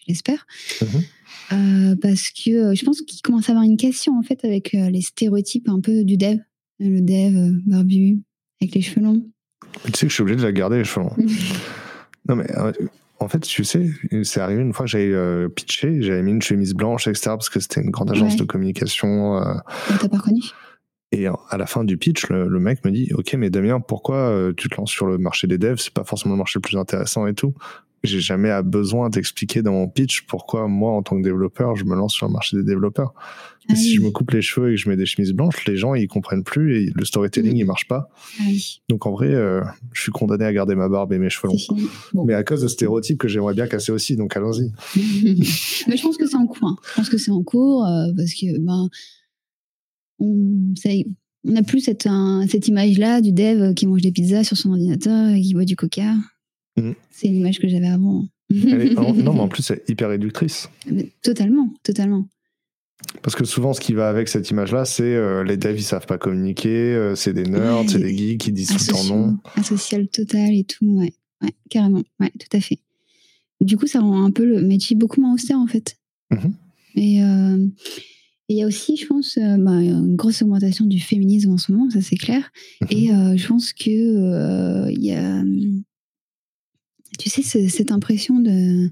l'espère. 0.08 0.46
Mhm. 0.82 1.02
Euh, 1.54 1.96
parce 2.02 2.30
que 2.30 2.52
euh, 2.52 2.76
je 2.76 2.86
pense 2.86 3.02
qu'il 3.02 3.22
commence 3.22 3.50
à 3.50 3.54
avoir 3.54 3.66
une 3.66 3.78
question 3.78 4.18
en 4.18 4.22
fait 4.22 4.44
avec 4.46 4.74
euh, 4.74 4.90
les 4.90 5.02
stéréotypes 5.02 5.68
un 5.70 5.80
peu 5.80 6.04
du 6.04 6.18
dev. 6.18 6.38
Le 6.80 7.00
dev 7.00 7.60
barbu, 7.68 8.22
avec 8.60 8.74
les 8.74 8.82
cheveux 8.82 9.06
longs. 9.06 9.24
Tu 9.86 9.92
sais 9.94 10.06
que 10.06 10.10
je 10.10 10.14
suis 10.14 10.22
obligé 10.24 10.38
de 10.38 10.44
la 10.44 10.52
garder 10.52 10.78
les 10.78 10.84
cheveux 10.84 11.06
longs. 11.06 11.16
non 12.28 12.36
mais 12.36 12.48
en 13.20 13.28
fait, 13.28 13.42
tu 13.42 13.64
sais, 13.64 13.88
c'est 14.24 14.40
arrivé 14.40 14.64
une 14.64 14.74
fois 14.74 14.86
que 14.86 14.92
j'avais 14.92 15.48
pitché, 15.50 16.02
j'avais 16.02 16.24
mis 16.24 16.32
une 16.32 16.42
chemise 16.42 16.74
blanche, 16.74 17.08
etc. 17.08 17.22
parce 17.28 17.50
que 17.50 17.60
c'était 17.60 17.82
une 17.82 17.92
grande 17.92 18.10
agence 18.10 18.36
de 18.36 18.46
communication. 18.46 19.40
T'as 20.00 20.08
pas 20.08 20.18
reconnu? 20.18 20.42
Et 21.12 21.28
à 21.28 21.58
la 21.58 21.66
fin 21.66 21.84
du 21.84 21.98
pitch, 21.98 22.30
le, 22.30 22.60
mec 22.60 22.86
me 22.86 22.92
dit 22.92 23.10
Ok, 23.14 23.34
mais 23.34 23.50
Damien, 23.50 23.82
pourquoi 23.82 24.16
euh, 24.16 24.54
tu 24.56 24.70
te 24.70 24.76
lances 24.78 24.92
sur 24.92 25.08
le 25.08 25.18
marché 25.18 25.46
des 25.46 25.58
devs? 25.58 25.78
C'est 25.78 25.94
pas 25.94 26.06
forcément 26.06 26.36
le 26.36 26.40
marché 26.40 26.60
le 26.60 26.62
plus 26.62 26.78
intéressant 26.78 27.28
et 27.28 27.34
tout. 27.34 27.54
J'ai 28.04 28.20
jamais 28.20 28.52
besoin 28.64 29.10
d'expliquer 29.10 29.62
dans 29.62 29.74
mon 29.74 29.88
pitch 29.88 30.26
pourquoi 30.26 30.68
moi, 30.68 30.94
en 30.94 31.04
tant 31.04 31.18
que 31.18 31.24
développeur, 31.24 31.76
je 31.76 31.86
me 31.86 31.96
lance 31.96 32.14
sur 32.14 32.26
le 32.26 32.34
marché 32.34 32.58
des 32.58 32.64
développeurs. 32.64 33.14
Ah 33.70 33.76
si 33.76 33.94
je 33.94 34.02
me 34.02 34.10
coupe 34.10 34.32
les 34.32 34.42
cheveux 34.42 34.72
et 34.72 34.76
que 34.76 34.82
je 34.82 34.90
mets 34.90 34.98
des 34.98 35.06
chemises 35.06 35.34
blanches, 35.34 35.66
les 35.68 35.78
gens 35.78 35.94
ils 35.94 36.08
comprennent 36.08 36.44
plus 36.44 36.82
et 36.82 36.92
le 36.96 37.06
storytelling 37.06 37.58
il 37.58 37.66
marche 37.66 37.88
pas. 37.88 38.10
Ah 38.40 38.44
Donc 38.90 39.06
en 39.06 39.12
vrai, 39.12 39.28
euh, 39.28 39.62
je 39.94 40.02
suis 40.02 40.12
condamné 40.12 40.46
à 40.46 40.54
garder 40.54 40.74
ma 40.74 40.90
barbe 40.90 41.14
et 41.14 41.20
mes 41.20 41.30
cheveux 41.30 41.50
longs. 41.50 42.26
Mais 42.26 42.34
à 42.34 42.44
cause 42.44 42.62
de 42.62 42.68
stéréotypes 42.68 43.20
que 43.20 43.28
j'aimerais 43.28 43.54
bien 43.54 43.68
casser 43.68 43.92
aussi, 43.92 44.16
donc 44.16 44.36
allons-y. 44.36 44.72
mais 45.88 45.98
je 45.98 46.02
pense 46.02 46.18
que 46.18 46.26
c'est 46.26 46.38
en 46.38 46.48
cours. 46.48 46.70
Hein. 46.70 46.78
Je 46.90 46.96
pense 46.96 47.10
que 47.10 47.18
c'est 47.18 47.32
en 47.32 47.44
cours 47.44 47.86
euh, 47.86 48.08
parce 48.18 48.34
que 48.34 48.58
ben 48.60 48.90
on 50.22 51.52
n'a 51.52 51.64
plus 51.64 51.82
cette, 51.82 52.08
cette 52.50 52.68
image-là 52.68 53.22
du 53.22 53.32
dev 53.32 53.74
qui 53.74 53.88
mange 53.88 54.02
des 54.02 54.12
pizzas 54.12 54.44
sur 54.44 54.58
son 54.58 54.72
ordinateur 54.72 55.30
et 55.30 55.42
qui 55.42 55.54
boit 55.54 55.66
du 55.66 55.76
coca. 55.76 56.16
Mm. 56.78 56.92
C'est 57.10 57.28
l'image 57.28 57.60
que 57.60 57.68
j'avais 57.68 57.88
avant. 57.88 58.26
non, 58.50 59.14
mais 59.14 59.40
en 59.40 59.48
plus, 59.48 59.64
c'est 59.64 59.90
hyper 59.90 60.10
réductrice. 60.10 60.70
Totalement, 61.22 61.74
totalement. 61.84 62.28
Parce 63.24 63.36
que 63.36 63.46
souvent, 63.46 63.74
ce 63.74 63.82
qui 63.82 63.94
va 63.94 64.10
avec 64.10 64.28
cette 64.28 64.50
image-là, 64.50 64.86
c'est 64.86 65.04
euh, 65.04 65.44
les 65.44 65.58
devs, 65.58 65.78
ils 65.78 65.84
savent 65.84 66.06
pas 66.06 66.18
communiquer, 66.18 66.94
euh, 66.94 67.16
c'est 67.16 67.34
des 67.34 67.44
nerds, 67.44 67.84
c'est 67.88 68.00
des 68.00 68.16
geeks 68.16 68.40
qui 68.40 68.52
disent 68.52 68.76
tout 68.76 68.96
en 68.96 69.04
nom. 69.06 69.38
Un 69.56 69.64
social 69.64 70.08
total 70.08 70.54
et 70.54 70.64
tout, 70.64 70.86
ouais. 70.86 71.14
ouais. 71.42 71.54
carrément, 71.70 72.04
ouais, 72.20 72.32
tout 72.40 72.56
à 72.56 72.62
fait. 72.62 72.80
Du 73.60 73.78
coup, 73.78 73.88
ça 73.88 74.02
rend 74.02 74.24
un 74.24 74.32
peu 74.32 74.46
le 74.46 74.62
métier 74.62 74.96
beaucoup 74.96 75.22
moins 75.22 75.34
austère, 75.34 75.58
en 75.58 75.68
fait. 75.68 75.98
Mm-hmm. 76.32 76.52
Et, 76.96 77.24
euh, 77.24 77.68
il 78.52 78.58
y 78.58 78.64
a 78.64 78.68
aussi, 78.68 78.98
je 78.98 79.06
pense, 79.06 79.38
euh, 79.38 79.58
bah, 79.58 79.82
une 79.82 80.16
grosse 80.16 80.42
augmentation 80.42 80.86
du 80.86 81.00
féminisme 81.00 81.52
en 81.52 81.58
ce 81.58 81.72
moment, 81.72 81.90
ça 81.90 82.02
c'est 82.02 82.16
clair. 82.16 82.52
Mhm. 82.82 82.88
Et 82.92 83.12
euh, 83.12 83.38
je 83.38 83.48
pense 83.48 83.74
que 83.74 83.90
euh, 83.90 84.92
il 84.92 85.04
y 85.04 85.14
a, 85.14 85.44
tu 87.18 87.30
sais, 87.30 87.42
cette 87.70 87.92
impression 87.92 88.40
de 88.40 88.90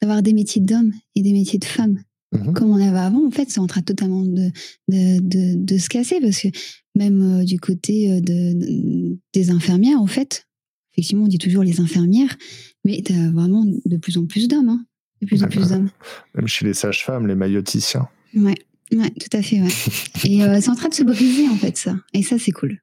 d'avoir 0.00 0.22
des 0.22 0.32
métiers 0.32 0.60
d'hommes 0.60 0.92
et 1.14 1.22
des 1.22 1.32
métiers 1.32 1.60
de 1.60 1.64
femmes. 1.64 2.02
Mhm. 2.32 2.54
Comme 2.54 2.70
on 2.70 2.76
avait 2.76 2.98
avant, 2.98 3.24
en 3.24 3.30
fait, 3.30 3.50
c'est 3.50 3.60
en 3.60 3.66
train 3.66 3.82
totalement 3.82 4.22
de, 4.22 4.50
de, 4.88 5.20
de, 5.20 5.64
de, 5.64 5.78
se 5.78 5.88
casser 5.88 6.18
parce 6.20 6.40
que 6.40 6.48
même 6.96 7.44
du 7.44 7.60
côté 7.60 8.20
de, 8.20 9.16
des 9.32 9.50
infirmières, 9.50 10.00
en 10.00 10.06
fait, 10.08 10.48
effectivement, 10.92 11.24
on 11.24 11.28
dit 11.28 11.38
toujours 11.38 11.62
les 11.62 11.80
infirmières, 11.80 12.36
mais 12.84 13.00
tu 13.04 13.12
as 13.12 13.30
vraiment 13.30 13.64
de 13.64 13.96
plus 13.96 14.18
en 14.18 14.26
plus 14.26 14.48
d'hommes. 14.48 14.70
Hein, 14.70 14.84
de 15.20 15.26
plus 15.26 15.44
en 15.44 15.48
plus 15.48 15.68
d'hommes. 15.68 15.90
Même 16.34 16.48
chez 16.48 16.64
les 16.66 16.74
sages-femmes, 16.74 17.28
les 17.28 17.36
mailloticiens. 17.36 18.08
Ouais. 18.34 18.56
Ouais, 18.92 19.10
tout 19.10 19.36
à 19.36 19.42
fait, 19.42 19.60
ouais. 19.60 19.68
Et 20.24 20.44
euh, 20.44 20.60
c'est 20.60 20.70
en 20.70 20.74
train 20.74 20.88
de 20.88 20.94
se 20.94 21.02
briser, 21.02 21.48
en 21.48 21.56
fait, 21.56 21.76
ça. 21.76 21.96
Et 22.12 22.22
ça, 22.22 22.38
c'est 22.38 22.52
cool. 22.52 22.78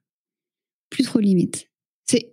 Plus 0.90 1.04
trop 1.04 1.20
limite. 1.20 1.68
C'est 2.08 2.32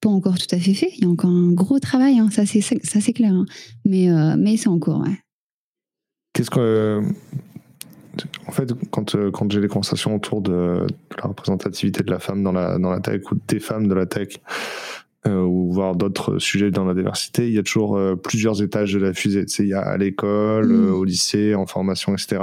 pas 0.00 0.10
encore 0.10 0.38
tout 0.38 0.54
à 0.54 0.58
fait 0.58 0.74
fait. 0.74 0.90
Il 0.96 1.04
y 1.04 1.06
a 1.06 1.08
encore 1.08 1.30
un 1.30 1.52
gros 1.52 1.78
travail, 1.78 2.18
hein. 2.18 2.28
ça, 2.30 2.44
c'est, 2.44 2.60
ça, 2.60 3.00
c'est 3.00 3.12
clair. 3.12 3.32
Hein. 3.32 3.46
Mais, 3.84 4.10
euh, 4.10 4.36
mais 4.38 4.56
c'est 4.56 4.68
encore, 4.68 5.00
ouais. 5.00 5.18
Qu'est-ce 6.34 6.50
que. 6.50 7.02
En 8.46 8.52
fait, 8.52 8.72
quand, 8.90 9.14
euh, 9.14 9.30
quand 9.30 9.50
j'ai 9.50 9.60
des 9.60 9.68
conversations 9.68 10.16
autour 10.16 10.42
de, 10.42 10.86
la 11.16 11.28
représentativité 11.28 12.02
de 12.02 12.10
la 12.10 12.18
femme 12.18 12.42
dans 12.42 12.52
la, 12.52 12.78
dans 12.78 12.90
la 12.90 13.00
tech 13.00 13.22
ou 13.30 13.36
des 13.46 13.60
femmes 13.60 13.86
de 13.86 13.94
la 13.94 14.06
tech, 14.06 14.38
ou 15.28 15.72
voir 15.72 15.96
d'autres 15.96 16.38
sujets 16.38 16.70
dans 16.70 16.84
la 16.84 16.94
diversité, 16.94 17.46
il 17.46 17.54
y 17.54 17.58
a 17.58 17.62
toujours 17.62 17.96
euh, 17.96 18.16
plusieurs 18.16 18.62
étages 18.62 18.92
de 18.92 18.98
la 18.98 19.12
fusée. 19.12 19.44
Il 19.58 19.68
y 19.68 19.74
a 19.74 19.80
à 19.80 19.96
l'école, 19.96 20.68
mm. 20.68 20.86
euh, 20.86 20.92
au 20.92 21.04
lycée, 21.04 21.54
en 21.54 21.66
formation, 21.66 22.14
etc., 22.14 22.42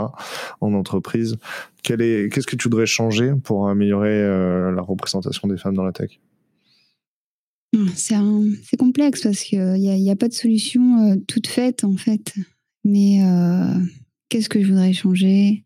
en 0.61 0.73
entreprise. 0.73 1.37
Qu'est-ce 1.83 2.47
que 2.47 2.55
tu 2.55 2.63
voudrais 2.63 2.85
changer 2.85 3.33
pour 3.43 3.69
améliorer 3.69 4.23
la 4.71 4.81
représentation 4.81 5.47
des 5.47 5.57
femmes 5.57 5.75
dans 5.75 5.83
la 5.83 5.91
tech? 5.91 6.19
Hmm, 7.73 7.89
c'est 7.95 8.77
complexe 8.77 9.21
parce 9.21 9.41
qu'il 9.41 9.73
n'y 9.73 10.09
a, 10.09 10.13
a, 10.13 10.15
pas 10.15 10.27
de 10.27 10.33
solution 10.33 11.15
toute 11.27 11.45
faite 11.45 11.83
en 11.83 11.95
fait. 11.95 12.33
Mais 12.83 13.19
qu'est-ce 14.29 14.49
que 14.49 14.59
je 14.63 14.67
voudrais 14.67 14.93
changer? 14.93 15.63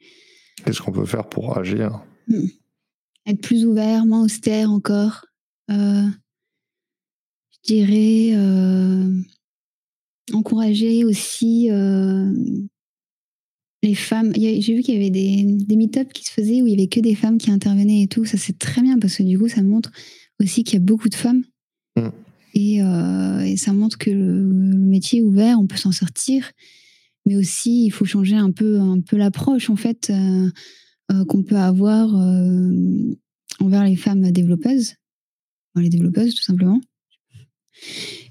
Qu'est-ce 0.65 0.81
qu'on 0.81 0.91
peut 0.91 1.05
faire 1.05 1.29
pour 1.29 1.57
agir? 1.57 2.01
Hmm. 2.27 2.47
Être 3.25 3.41
plus 3.41 3.65
ouvert, 3.65 4.05
moins 4.05 4.25
austère 4.25 4.71
encore 4.71 5.25
je 7.63 7.73
dirais 7.73 8.31
euh, 8.33 9.21
encourager 10.33 11.03
aussi 11.03 11.69
euh, 11.71 12.31
les 13.83 13.95
femmes. 13.95 14.33
J'ai 14.35 14.75
vu 14.75 14.81
qu'il 14.81 14.95
y 14.95 14.97
avait 14.97 15.09
des, 15.09 15.43
des 15.43 15.75
meet-up 15.75 16.11
qui 16.13 16.23
se 16.23 16.31
faisaient 16.31 16.61
où 16.61 16.67
il 16.67 16.71
y 16.71 16.73
avait 16.73 16.87
que 16.87 16.99
des 16.99 17.15
femmes 17.15 17.37
qui 17.37 17.51
intervenaient 17.51 18.03
et 18.03 18.07
tout. 18.07 18.25
Ça, 18.25 18.37
c'est 18.37 18.57
très 18.57 18.81
bien 18.81 18.97
parce 18.99 19.17
que 19.17 19.23
du 19.23 19.37
coup, 19.37 19.47
ça 19.47 19.61
montre 19.61 19.91
aussi 20.39 20.63
qu'il 20.63 20.79
y 20.79 20.81
a 20.81 20.85
beaucoup 20.85 21.09
de 21.09 21.15
femmes. 21.15 21.43
Mm. 21.95 22.09
Et, 22.55 22.81
euh, 22.81 23.41
et, 23.41 23.57
ça 23.57 23.73
montre 23.73 23.97
que 23.97 24.09
le, 24.09 24.43
métier 24.43 25.19
est 25.19 25.23
ouvert, 25.23 25.59
on 25.59 25.67
peut 25.67 25.77
s'en 25.77 25.91
sortir. 25.91 26.51
Mais 27.25 27.35
aussi, 27.35 27.85
il 27.85 27.91
faut 27.91 28.05
changer 28.05 28.35
un 28.35 28.51
peu, 28.51 28.79
un 28.79 29.01
peu 29.01 29.17
l'approche, 29.17 29.69
en 29.69 29.75
fait, 29.75 30.11
qu'on 31.27 31.43
peut 31.43 31.57
avoir 31.57 32.09
envers 33.59 33.83
les 33.83 33.95
femmes 33.95 34.31
développeuses. 34.31 34.95
les 35.75 35.89
développeuses, 35.89 36.33
tout 36.33 36.41
simplement. 36.41 36.81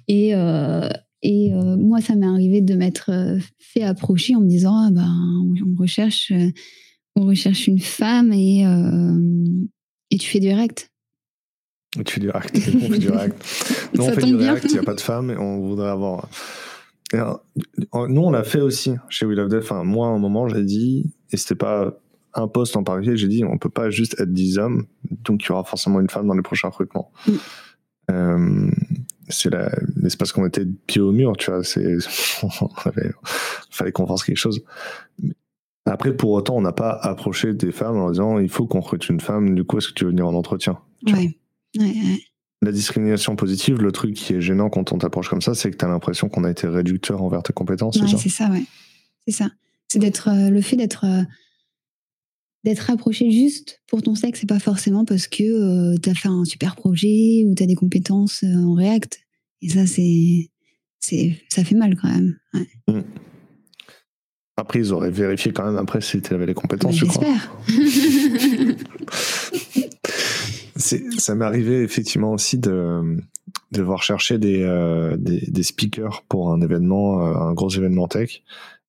Et, 0.08 0.34
euh, 0.34 0.88
et 1.22 1.52
euh, 1.52 1.76
moi, 1.76 2.00
ça 2.00 2.14
m'est 2.14 2.26
arrivé 2.26 2.60
de 2.60 2.74
m'être 2.74 3.10
euh, 3.10 3.38
fait 3.58 3.82
approcher 3.82 4.34
en 4.34 4.40
me 4.40 4.48
disant 4.48 4.74
ah 4.74 4.90
ben, 4.90 5.12
on 5.66 5.80
recherche, 5.80 6.32
on 7.14 7.26
recherche 7.26 7.66
une 7.66 7.80
femme 7.80 8.32
et, 8.32 8.64
et 10.10 10.18
tu 10.18 10.28
fais 10.28 10.40
du 10.40 10.48
React. 10.48 10.90
Tu 12.04 12.14
fais 12.14 12.20
du 12.20 12.30
React, 12.30 12.56
on 12.74 12.80
fait 12.80 12.98
du 12.98 13.10
React. 13.10 13.90
Nous, 13.94 14.04
on 14.04 14.12
fait 14.12 14.22
du 14.22 14.36
React, 14.36 14.64
il 14.64 14.72
n'y 14.72 14.78
a 14.78 14.82
pas 14.82 14.94
de 14.94 15.00
femme 15.00 15.30
et 15.30 15.36
on 15.36 15.60
voudrait 15.60 15.90
avoir. 15.90 16.28
nous, 17.12 18.22
on 18.22 18.30
l'a 18.30 18.44
fait 18.44 18.60
aussi 18.60 18.92
chez 19.08 19.26
We 19.26 19.36
Love. 19.36 19.54
Enfin, 19.54 19.84
moi, 19.84 20.08
à 20.08 20.10
un 20.10 20.18
moment, 20.18 20.48
j'ai 20.48 20.62
dit, 20.62 21.12
et 21.32 21.36
c'était 21.36 21.54
pas 21.54 21.98
un 22.34 22.46
poste 22.46 22.76
en 22.76 22.84
particulier, 22.84 23.16
j'ai 23.16 23.28
dit, 23.28 23.44
on 23.44 23.58
peut 23.58 23.70
pas 23.70 23.90
juste 23.90 24.20
être 24.20 24.32
10 24.32 24.58
hommes, 24.58 24.86
donc 25.24 25.44
il 25.44 25.48
y 25.48 25.52
aura 25.52 25.64
forcément 25.64 26.00
une 26.00 26.10
femme 26.10 26.26
dans 26.26 26.34
les 26.34 26.42
prochains 26.42 26.68
recrutements. 26.68 27.10
Mm. 27.26 28.70
C'est 29.28 29.50
l'espace 29.96 30.32
qu'on 30.32 30.46
était 30.46 30.64
pied 30.64 31.00
au 31.00 31.12
mur, 31.12 31.36
tu 31.36 31.50
vois. 31.50 31.64
C'est, 31.64 31.98
fallait 33.70 33.92
qu'on 33.92 34.06
fasse 34.06 34.24
quelque 34.24 34.36
chose. 34.36 34.62
Après, 35.86 36.14
pour 36.14 36.30
autant, 36.30 36.56
on 36.56 36.60
n'a 36.60 36.72
pas 36.72 36.90
approché 36.90 37.54
des 37.54 37.72
femmes 37.72 37.96
en 37.98 38.10
disant 38.10 38.38
il 38.38 38.48
faut 38.48 38.66
qu'on 38.66 38.80
recrute 38.80 39.08
une 39.08 39.20
femme, 39.20 39.54
du 39.54 39.64
coup, 39.64 39.78
est-ce 39.78 39.88
que 39.88 39.94
tu 39.94 40.04
veux 40.04 40.10
venir 40.10 40.26
en 40.26 40.34
entretien 40.34 40.78
ouais. 41.06 41.36
La 42.60 42.72
discrimination 42.72 43.36
positive, 43.36 43.80
le 43.80 43.92
truc 43.92 44.14
qui 44.14 44.34
est 44.34 44.40
gênant 44.40 44.68
quand 44.68 44.92
on 44.92 44.98
t'approche 44.98 45.28
comme 45.28 45.40
ça, 45.40 45.54
c'est 45.54 45.70
que 45.70 45.76
tu 45.76 45.84
as 45.84 45.88
l'impression 45.88 46.28
qu'on 46.28 46.44
a 46.44 46.50
été 46.50 46.66
réducteur 46.66 47.22
envers 47.22 47.42
tes 47.42 47.52
compétences. 47.52 47.98
c'est 48.16 48.28
ça, 48.28 48.48
ouais. 48.50 48.64
C'est 49.26 49.34
ça. 49.34 49.50
C'est 49.88 49.98
d'être 49.98 50.28
euh, 50.28 50.50
le 50.50 50.60
fait 50.60 50.76
d'être 50.76 51.04
euh, 51.06 51.22
d'être 52.64 52.90
approché 52.90 53.30
juste 53.30 53.80
pour 53.86 54.02
ton 54.02 54.14
sexe, 54.14 54.40
c'est 54.40 54.48
pas 54.48 54.58
forcément 54.58 55.04
parce 55.04 55.28
que 55.28 55.42
euh, 55.44 55.96
tu 56.02 56.10
as 56.10 56.14
fait 56.14 56.28
un 56.28 56.44
super 56.44 56.76
projet 56.76 57.44
ou 57.46 57.54
tu 57.54 57.62
as 57.62 57.66
des 57.66 57.74
compétences 57.74 58.42
en 58.44 58.74
React. 58.74 59.20
Et 59.62 59.68
ça, 59.68 59.86
c'est, 59.86 60.50
c'est, 60.98 61.36
ça 61.48 61.64
fait 61.64 61.74
mal 61.74 61.96
quand 61.96 62.08
même. 62.08 62.36
Mm. 62.88 63.00
Après, 64.56 64.80
ils 64.80 64.92
auraient 64.92 65.10
vérifié 65.10 65.52
quand 65.52 65.64
même 65.64 65.76
après 65.76 66.00
si 66.00 66.20
tu 66.20 66.34
avais 66.34 66.46
les 66.46 66.54
compétences, 66.54 66.96
je 66.96 67.04
J'espère. 67.06 67.56
ça 71.18 71.34
m'est 71.36 71.44
arrivé 71.44 71.82
effectivement 71.82 72.32
aussi 72.32 72.58
de, 72.58 73.18
devoir 73.72 74.02
chercher 74.02 74.38
des, 74.38 74.62
euh, 74.62 75.16
des, 75.16 75.40
des, 75.46 75.62
speakers 75.62 76.24
pour 76.28 76.50
un 76.50 76.60
événement, 76.60 77.24
euh, 77.24 77.34
un 77.34 77.52
gros 77.52 77.70
événement 77.70 78.08
tech 78.08 78.42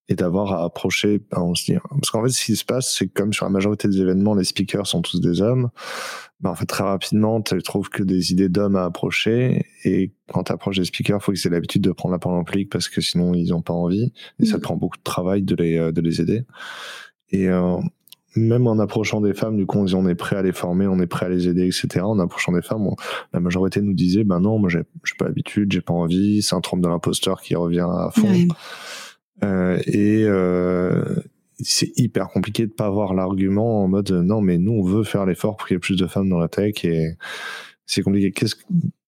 et 0.09 0.15
d'avoir 0.15 0.53
à 0.53 0.65
approcher, 0.65 1.21
on 1.31 1.53
se 1.53 1.65
dit, 1.65 1.77
parce 1.89 2.09
qu'en 2.09 2.23
fait, 2.23 2.29
ce 2.29 2.43
qui 2.43 2.55
se 2.55 2.65
passe, 2.65 2.91
c'est 2.91 3.07
que 3.07 3.13
comme 3.13 3.31
sur 3.31 3.45
la 3.45 3.51
majorité 3.51 3.87
des 3.87 4.01
événements, 4.01 4.33
les 4.33 4.43
speakers 4.43 4.87
sont 4.87 5.01
tous 5.01 5.21
des 5.21 5.41
hommes, 5.41 5.69
bah 6.41 6.49
en 6.49 6.55
fait, 6.55 6.65
très 6.65 6.83
rapidement, 6.83 7.41
tu 7.41 7.61
trouves 7.61 7.89
que 7.89 8.01
des 8.01 8.31
idées 8.31 8.49
d'hommes 8.49 8.75
à 8.75 8.85
approcher, 8.85 9.65
et 9.85 10.11
quand 10.33 10.45
tu 10.45 10.51
approches 10.51 10.79
des 10.79 10.85
speakers, 10.85 11.19
il 11.21 11.23
faut 11.23 11.31
qu'ils 11.31 11.45
aient 11.45 11.51
l'habitude 11.51 11.83
de 11.83 11.91
prendre 11.91 12.13
la 12.13 12.19
parole 12.19 12.39
en 12.39 12.43
public, 12.43 12.69
parce 12.71 12.89
que 12.89 13.01
sinon, 13.01 13.35
ils 13.35 13.49
n'ont 13.49 13.61
pas 13.61 13.73
envie, 13.73 14.11
et 14.39 14.45
ça 14.45 14.57
mm. 14.57 14.61
prend 14.61 14.75
beaucoup 14.75 14.97
de 14.97 15.03
travail 15.03 15.43
de 15.43 15.55
les, 15.55 15.77
euh, 15.77 15.91
de 15.91 16.01
les 16.01 16.21
aider. 16.21 16.43
Et 17.29 17.47
euh, 17.47 17.77
même 18.35 18.65
en 18.65 18.79
approchant 18.79 19.21
des 19.21 19.35
femmes, 19.35 19.57
du 19.57 19.67
coup, 19.67 19.77
on 19.77 19.85
dit 19.85 19.93
on 19.93 20.07
est 20.07 20.15
prêt 20.15 20.37
à 20.37 20.41
les 20.41 20.53
former, 20.53 20.87
on 20.87 20.99
est 20.99 21.07
prêt 21.07 21.27
à 21.27 21.29
les 21.29 21.47
aider, 21.47 21.67
etc. 21.67 22.01
En 22.01 22.17
approchant 22.17 22.51
des 22.51 22.63
femmes, 22.63 22.87
la 23.31 23.39
majorité 23.39 23.81
nous 23.81 23.93
disait, 23.93 24.23
ben 24.23 24.39
non, 24.39 24.57
moi, 24.57 24.69
j'ai 24.69 24.83
pas 25.19 25.25
l'habitude, 25.25 25.71
j'ai 25.71 25.81
pas 25.81 25.93
envie, 25.93 26.41
c'est 26.41 26.55
un 26.55 26.61
trompe 26.61 26.81
de 26.81 26.87
l'imposteur 26.87 27.41
qui 27.41 27.55
revient 27.55 27.85
à 27.87 28.09
fond. 28.11 28.47
Et 29.41 30.23
euh, 30.25 31.15
c'est 31.59 31.91
hyper 31.97 32.29
compliqué 32.29 32.65
de 32.67 32.71
pas 32.71 32.85
avoir 32.85 33.13
l'argument 33.13 33.83
en 33.83 33.87
mode 33.87 34.11
non 34.11 34.41
mais 34.41 34.57
nous 34.57 34.71
on 34.71 34.83
veut 34.83 35.03
faire 35.03 35.25
l'effort 35.25 35.57
pour 35.57 35.67
qu'il 35.67 35.75
y 35.75 35.77
ait 35.77 35.79
plus 35.79 35.97
de 35.97 36.07
femmes 36.07 36.29
dans 36.29 36.39
la 36.39 36.47
tech 36.47 36.83
et 36.85 37.15
c'est 37.89 38.03
compliqué. 38.03 38.31
Qu'est-ce 38.31 38.55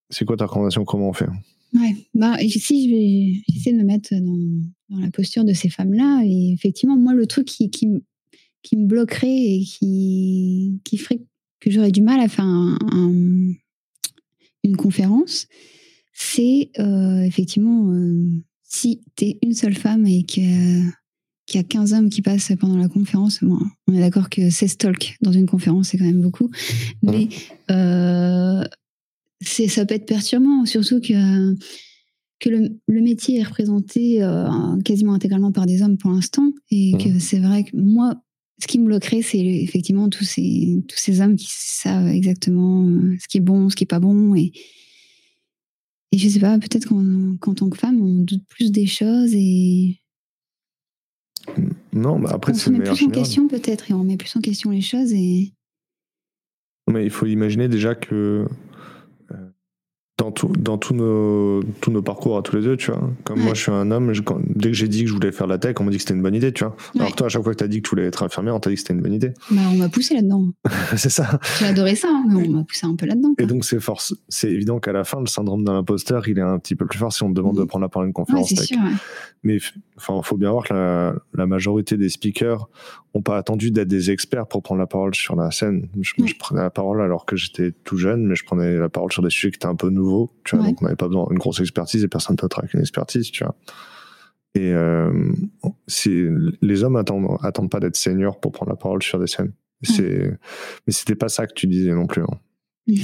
c'est 0.10 0.26
quoi 0.26 0.36
ta 0.36 0.46
recommandation? 0.46 0.84
Comment 0.84 1.10
on 1.10 1.14
fait? 1.14 1.30
Ouais, 1.74 1.96
bah, 2.14 2.36
si 2.40 2.86
je 2.86 2.94
vais 2.94 3.56
essayer 3.56 3.72
de 3.72 3.78
me 3.78 3.86
mettre 3.86 4.14
dans, 4.14 5.00
la 5.00 5.10
posture 5.10 5.46
de 5.46 5.54
ces 5.54 5.70
femmes-là, 5.70 6.24
et 6.26 6.52
effectivement, 6.52 6.98
moi, 6.98 7.14
le 7.14 7.26
truc 7.28 7.48
qui, 7.48 7.70
qui, 7.70 7.88
me 7.88 8.86
bloquerait 8.86 9.30
et 9.30 9.64
qui, 9.64 10.82
qui 10.84 10.98
ferait 10.98 11.22
que 11.62 11.72
j'aurais 11.72 11.92
du 11.92 12.02
mal 12.02 12.20
à 12.20 12.28
faire 12.28 12.44
un, 12.44 13.54
une 14.64 14.76
conférence, 14.76 15.48
c'est 16.14 16.72
euh, 16.78 17.22
effectivement 17.22 17.94
euh, 17.94 18.26
si 18.72 19.02
tu 19.18 19.26
es 19.26 19.40
une 19.44 19.54
seule 19.54 19.76
femme 19.76 20.08
et 20.08 20.24
qu'il 20.24 20.44
y 21.54 21.58
a 21.58 21.64
15 21.64 21.94
hommes 21.94 22.10
qui 22.10 22.22
passent 22.22 22.54
pendant 22.58 22.78
la 22.78 22.88
conférence, 22.88 23.42
on 23.42 23.94
est 23.94 24.00
d'accord 24.00 24.30
que 24.30 24.50
16 24.50 24.78
talks 24.78 25.18
dans 25.22 25.34
une 25.34 25.46
conférence, 25.46 25.90
c'est 25.90 25.98
quand 25.98 26.06
même 26.06 26.22
beaucoup. 26.22 26.50
Mais 27.04 27.28
euh, 27.70 28.64
ça 29.42 29.86
peut 29.86 29.96
être 29.96 30.06
perturbant, 30.06 30.66
surtout 30.66 31.02
que, 31.02 31.54
que 32.40 32.50
le, 32.50 33.02
métier 33.02 33.40
est 33.40 33.44
représenté 33.44 34.24
euh, 34.24 34.48
quasiment 34.86 35.14
intégralement 35.14 35.52
par 35.52 35.66
des 35.66 35.82
hommes 35.82 35.98
pour 35.98 36.12
l'instant. 36.12 36.54
Et 36.72 36.94
que 36.94 37.20
c'est 37.20 37.40
vrai 37.40 37.66
que 37.66 37.76
moi, 37.76 38.24
ce 38.62 38.68
qui 38.68 38.80
me 38.80 38.86
bloquerait, 38.86 39.22
c'est 39.22 39.40
effectivement 39.40 40.08
tous 40.08 40.24
ces, 40.24 40.82
tous 40.88 40.98
ces 40.98 41.20
hommes 41.20 41.36
qui 41.36 41.50
savent 41.50 42.08
exactement 42.08 42.86
euh, 42.86 43.18
ce 43.22 43.28
qui 43.28 43.40
est 43.40 43.42
bon, 43.42 43.70
ce 43.70 43.76
qui 43.76 43.84
est 43.84 43.86
pas 43.86 44.00
bon. 44.00 44.34
Et, 44.34 44.54
et 46.12 46.18
je 46.18 46.28
sais 46.28 46.40
pas, 46.40 46.58
peut-être 46.60 46.90
qu'en 47.40 47.54
tant 47.54 47.70
que 47.70 47.78
femme, 47.78 48.02
on 48.02 48.24
doute 48.24 48.44
plus 48.50 48.72
des 48.72 48.86
choses 48.86 49.34
et. 49.34 49.98
Non, 51.94 52.20
mais 52.20 52.30
après, 52.30 52.54
c'est 52.54 52.70
On 52.70 52.74
remet 52.74 52.84
plus 52.84 53.06
en 53.06 53.10
question 53.10 53.48
peut-être 53.48 53.90
et 53.90 53.94
on 53.94 54.00
remet 54.00 54.18
plus 54.18 54.36
en 54.36 54.42
question 54.42 54.72
les 54.72 54.82
choses 54.82 55.14
et. 55.14 55.54
Mais 56.90 57.06
il 57.06 57.10
faut 57.10 57.26
imaginer 57.26 57.70
déjà 57.70 57.96
que 57.96 58.46
dans, 60.22 60.32
tout, 60.32 60.54
dans 60.56 60.78
tous, 60.78 60.94
nos, 60.94 61.64
tous 61.82 61.90
nos 61.90 62.04
parcours 62.04 62.38
à 62.38 62.44
tous 62.44 62.56
les 62.56 62.62
deux, 62.62 62.78
tu 62.78 62.92
vois. 62.92 63.02
Comme 63.24 63.40
moi, 63.40 63.56
je 63.56 63.62
suis 63.62 63.72
un 63.72 63.90
homme, 63.90 64.14
dès 64.48 64.70
que 64.70 64.76
j'ai 64.76 64.88
dit 64.88 65.04
que 65.04 65.10
je 65.10 65.14
voulais 65.14 65.32
faire 65.32 65.48
la 65.48 65.58
tech, 65.58 65.76
on 65.80 65.84
m'a 65.84 65.90
dit 65.90 65.98
que 65.98 66.04
c'était 66.04 66.14
une 66.14 66.22
bonne 66.22 66.36
idée, 66.36 66.52
tu 66.52 66.64
vois. 66.64 66.76
Alors 67.00 67.16
toi, 67.16 67.26
à 67.26 67.30
chaque 67.30 67.42
fois 67.42 67.54
que 67.54 67.58
tu 67.58 67.64
as 67.64 67.68
dit 67.68 67.82
que 67.82 67.90
tu 67.90 67.96
voulais 67.96 68.06
être 68.06 68.22
infirmière, 68.22 68.56
on 68.56 68.60
t'a 68.60 68.70
dit 68.70 68.76
que 68.76 68.82
c'était 68.82 68.94
une 68.94 69.02
bonne 69.02 69.14
idée. 69.14 69.34
Bah, 69.50 69.62
on 69.72 69.78
m'a 69.78 69.90
poussé 69.90 70.14
là-dedans. 70.14 70.50
c'est 70.96 71.10
ça. 71.10 71.40
J'ai 71.60 71.66
adoré 71.66 71.96
ça, 71.96 72.10
hein, 72.10 72.26
mais 72.28 72.48
on 72.48 72.52
m'a 72.52 72.64
poussé 72.64 72.86
un 72.86 72.96
peu 72.96 73.08
là-dedans. 73.08 73.34
Et 73.40 73.48
donc, 73.48 73.66
c'est 73.66 73.80
force, 73.80 74.14
c'est 74.30 74.52
évident 74.52 74.80
qu'à 74.80 74.92
la 74.92 75.04
fin, 75.04 75.20
le 75.20 75.26
syndrome 75.26 75.64
de 75.64 75.72
l'imposteur, 75.72 76.28
il 76.28 76.38
est 76.38 76.42
un 76.44 76.60
petit 76.60 76.76
peu 76.76 76.86
plus 76.86 77.00
fort 77.00 77.12
si 77.12 77.24
on 77.24 77.30
te 77.30 77.34
demande 77.34 77.58
de 77.58 77.64
prendre 77.64 77.84
la 77.84 77.90
parole 77.90 78.06
à 78.06 78.08
une 78.08 78.14
conférence 78.14 78.50
tech. 78.50 78.68
Sûr, 78.68 78.78
mais 79.44 79.58
enfin, 79.98 80.22
faut 80.22 80.38
bien 80.38 80.52
voir 80.52 80.66
que 80.66 80.74
la, 80.74 81.16
la 81.34 81.48
majorité 81.48 81.98
des 81.98 82.10
speakers 82.10 82.68
ont 83.14 83.22
pas 83.22 83.38
attendu 83.38 83.72
d'être 83.72 83.88
des 83.88 84.12
experts 84.12 84.48
pour 84.48 84.64
prendre 84.64 84.80
la 84.80 84.88
parole 84.88 85.14
sur 85.16 85.36
la 85.36 85.52
scène. 85.52 85.88
Je, 86.00 86.14
prenais 86.38 86.62
la 86.62 86.70
parole 86.70 87.02
alors 87.02 87.26
que 87.26 87.36
j'étais 87.36 87.72
tout 87.84 87.98
jeune, 87.98 88.26
mais 88.26 88.36
je 88.36 88.46
prenais 88.46 88.78
la 88.78 88.90
parole 88.90 89.12
sur 89.12 89.22
des 89.22 89.30
sujets 89.30 89.52
qui 89.52 89.58
étaient 89.58 89.66
un 89.66 89.76
peu 89.76 89.90
nouveaux. 89.90 90.11
Tu 90.44 90.56
vois, 90.56 90.66
donc 90.66 90.82
on 90.82 90.86
n'avait 90.86 90.96
pas 90.96 91.08
besoin 91.08 91.28
d'une 91.30 91.38
grosse 91.38 91.60
expertise 91.60 92.04
et 92.04 92.08
personne 92.08 92.36
d'autre 92.36 92.60
avec 92.60 92.74
une 92.74 92.80
expertise, 92.80 93.32
tu 93.32 93.44
vois. 93.44 93.56
Et 94.54 94.74
euh, 94.74 95.32
les 96.62 96.84
hommes 96.84 96.98
attendent, 96.98 97.38
attendent 97.42 97.70
pas 97.72 97.80
d'être 97.80 97.96
seniors 97.96 98.40
pour 98.40 98.52
prendre 98.52 98.72
la 98.72 98.76
parole 98.76 99.02
sur 99.02 99.20
des 99.20 99.28
scènes. 99.28 99.54
C'est, 99.84 100.38
mais 100.86 100.94
c'était 100.94 101.16
pas 101.16 101.30
ça 101.30 101.48
que 101.48 101.54
tu 101.54 101.68
disais 101.68 101.94
non 101.94 102.06
plus. 102.06 102.24
Hein. 102.24 102.96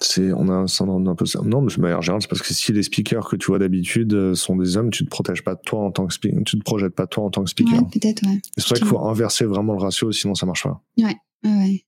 C'est 0.00 0.32
on 0.32 0.48
a 0.48 0.52
un 0.52 0.66
syndrome 0.66 1.04
d'un 1.04 1.14
peu 1.14 1.24
non 1.44 1.62
mais 1.62 1.74
de 1.74 1.80
manière 1.80 2.02
générale 2.02 2.20
c'est 2.20 2.28
parce 2.28 2.42
que 2.42 2.52
si 2.52 2.72
les 2.72 2.82
speakers 2.82 3.28
que 3.28 3.36
tu 3.36 3.46
vois 3.46 3.58
d'habitude 3.58 4.12
euh, 4.12 4.34
sont 4.34 4.56
des 4.56 4.76
hommes 4.76 4.90
tu 4.90 5.04
te 5.04 5.08
protèges 5.08 5.42
pas 5.42 5.54
de 5.54 5.60
toi 5.64 5.80
en 5.80 5.92
tant 5.92 6.06
que 6.06 6.12
speaker 6.12 6.40
tu 6.44 6.58
te 6.58 6.62
projettes 6.62 6.94
pas 6.94 7.06
toi 7.06 7.24
en 7.24 7.30
tant 7.30 7.44
que 7.44 7.50
speaker. 7.50 7.80
Ouais, 7.80 7.88
peut-être 7.92 8.26
ouais. 8.26 8.40
C'est 8.58 8.68
vrai 8.68 8.78
qu'il 8.78 8.88
faut 8.88 8.98
inverser 9.06 9.44
vraiment 9.44 9.72
le 9.72 9.78
ratio 9.78 10.12
sinon 10.12 10.34
ça 10.34 10.44
marche 10.44 10.64
pas. 10.64 10.82
Ouais 10.98 11.16
ouais. 11.44 11.84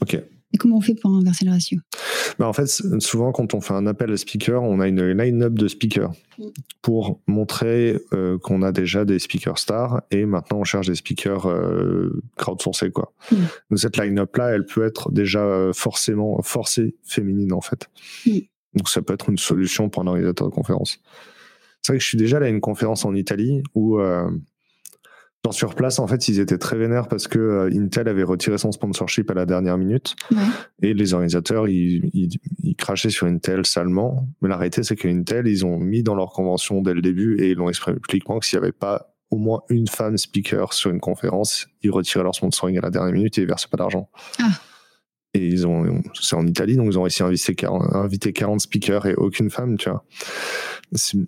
Ok 0.00 0.20
et 0.52 0.58
comment 0.58 0.76
on 0.76 0.80
fait 0.80 0.94
pour 0.94 1.10
inverser 1.10 1.44
le 1.44 1.50
ratio? 1.50 1.78
Bah 2.38 2.46
En 2.46 2.52
fait, 2.52 2.66
souvent, 2.66 3.32
quand 3.32 3.54
on 3.54 3.60
fait 3.60 3.74
un 3.74 3.86
appel 3.86 4.12
à 4.12 4.16
speaker, 4.16 4.62
on 4.62 4.80
a 4.80 4.88
une 4.88 5.12
line-up 5.12 5.54
de 5.54 5.68
speakers 5.68 6.12
pour 6.82 7.20
montrer 7.26 7.98
euh, 8.12 8.38
qu'on 8.38 8.62
a 8.62 8.72
déjà 8.72 9.04
des 9.04 9.18
speakers 9.18 9.58
stars 9.58 10.02
et 10.10 10.24
maintenant 10.24 10.58
on 10.58 10.64
cherche 10.64 10.88
des 10.88 10.94
speakers 10.94 11.46
euh, 11.46 12.22
crowdsourcés. 12.36 12.90
Quoi. 12.90 13.12
Mm. 13.30 13.36
Donc, 13.70 13.78
cette 13.78 13.96
line-up-là, 13.96 14.50
elle 14.50 14.66
peut 14.66 14.84
être 14.84 15.10
déjà 15.10 15.40
euh, 15.40 15.72
forcément 15.72 16.40
forcée 16.42 16.94
féminine, 17.04 17.52
en 17.52 17.60
fait. 17.60 17.88
Mm. 18.26 18.38
Donc, 18.74 18.88
ça 18.88 19.02
peut 19.02 19.14
être 19.14 19.28
une 19.28 19.38
solution 19.38 19.88
pour 19.88 20.02
un 20.02 20.06
organisateur 20.06 20.48
de 20.48 20.54
conférence. 20.54 20.98
C'est 21.82 21.92
vrai 21.92 21.98
que 21.98 22.04
je 22.04 22.08
suis 22.08 22.18
déjà 22.18 22.36
allé 22.36 22.46
à 22.46 22.48
une 22.48 22.60
conférence 22.60 23.04
en 23.04 23.14
Italie 23.14 23.62
où 23.74 23.98
euh, 23.98 24.30
sur 25.50 25.74
place, 25.74 25.98
en 25.98 26.06
fait, 26.06 26.28
ils 26.28 26.38
étaient 26.38 26.58
très 26.58 26.76
vénères 26.76 27.08
parce 27.08 27.26
que 27.26 27.38
euh, 27.38 27.70
Intel 27.74 28.06
avait 28.06 28.22
retiré 28.22 28.58
son 28.58 28.70
sponsorship 28.70 29.28
à 29.30 29.34
la 29.34 29.44
dernière 29.44 29.76
minute. 29.76 30.14
Et 30.82 30.94
les 30.94 31.14
organisateurs, 31.14 31.66
ils, 31.68 32.10
ils, 32.14 32.76
crachaient 32.76 33.10
sur 33.10 33.26
Intel 33.26 33.66
salement. 33.66 34.28
Mais 34.40 34.48
la 34.48 34.56
réalité, 34.56 34.84
c'est 34.84 34.94
que 34.94 35.08
Intel, 35.08 35.48
ils 35.48 35.66
ont 35.66 35.78
mis 35.78 36.04
dans 36.04 36.14
leur 36.14 36.32
convention 36.32 36.80
dès 36.80 36.94
le 36.94 37.02
début 37.02 37.40
et 37.40 37.50
ils 37.50 37.56
l'ont 37.56 37.68
exprimé 37.68 37.98
publiquement 37.98 38.38
que 38.38 38.46
s'il 38.46 38.60
n'y 38.60 38.64
avait 38.64 38.72
pas 38.72 39.12
au 39.30 39.36
moins 39.36 39.62
une 39.68 39.88
femme 39.88 40.16
speaker 40.16 40.72
sur 40.72 40.90
une 40.90 41.00
conférence, 41.00 41.66
ils 41.82 41.90
retiraient 41.90 42.22
leur 42.22 42.34
sponsoring 42.34 42.78
à 42.78 42.82
la 42.82 42.90
dernière 42.90 43.12
minute 43.12 43.38
et 43.38 43.42
ils 43.42 43.46
versaient 43.48 43.68
pas 43.68 43.78
d'argent. 43.78 44.08
Ah. 44.38 44.50
Et 45.34 45.46
ils 45.46 45.66
ont, 45.66 46.02
c'est 46.20 46.36
en 46.36 46.46
Italie, 46.46 46.76
donc 46.76 46.88
ils 46.90 46.98
ont 46.98 47.02
réussi 47.02 47.22
à 47.22 47.26
inviter 47.26 47.54
40, 47.54 47.94
inviter 47.94 48.32
40 48.34 48.60
speakers 48.60 49.06
et 49.06 49.14
aucune 49.14 49.48
femme, 49.48 49.78
tu 49.78 49.88
vois. 49.88 50.04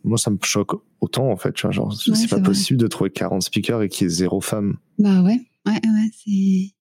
Moi, 0.04 0.18
ça 0.18 0.30
me 0.30 0.36
choque 0.42 0.72
autant, 1.00 1.30
en 1.30 1.36
fait, 1.36 1.52
tu 1.52 1.62
vois. 1.62 1.70
Genre, 1.70 1.92
c'est 1.94 2.28
pas 2.28 2.40
possible 2.40 2.78
de 2.78 2.86
trouver 2.86 3.10
40 3.10 3.42
speakers 3.42 3.82
et 3.82 3.88
qu'il 3.88 4.04
y 4.04 4.06
ait 4.06 4.14
zéro 4.14 4.42
femme. 4.42 4.76
Bah 4.98 5.22
ouais, 5.22 5.40
ouais, 5.66 5.72
ouais, 5.72 6.10
c'est. 6.22 6.74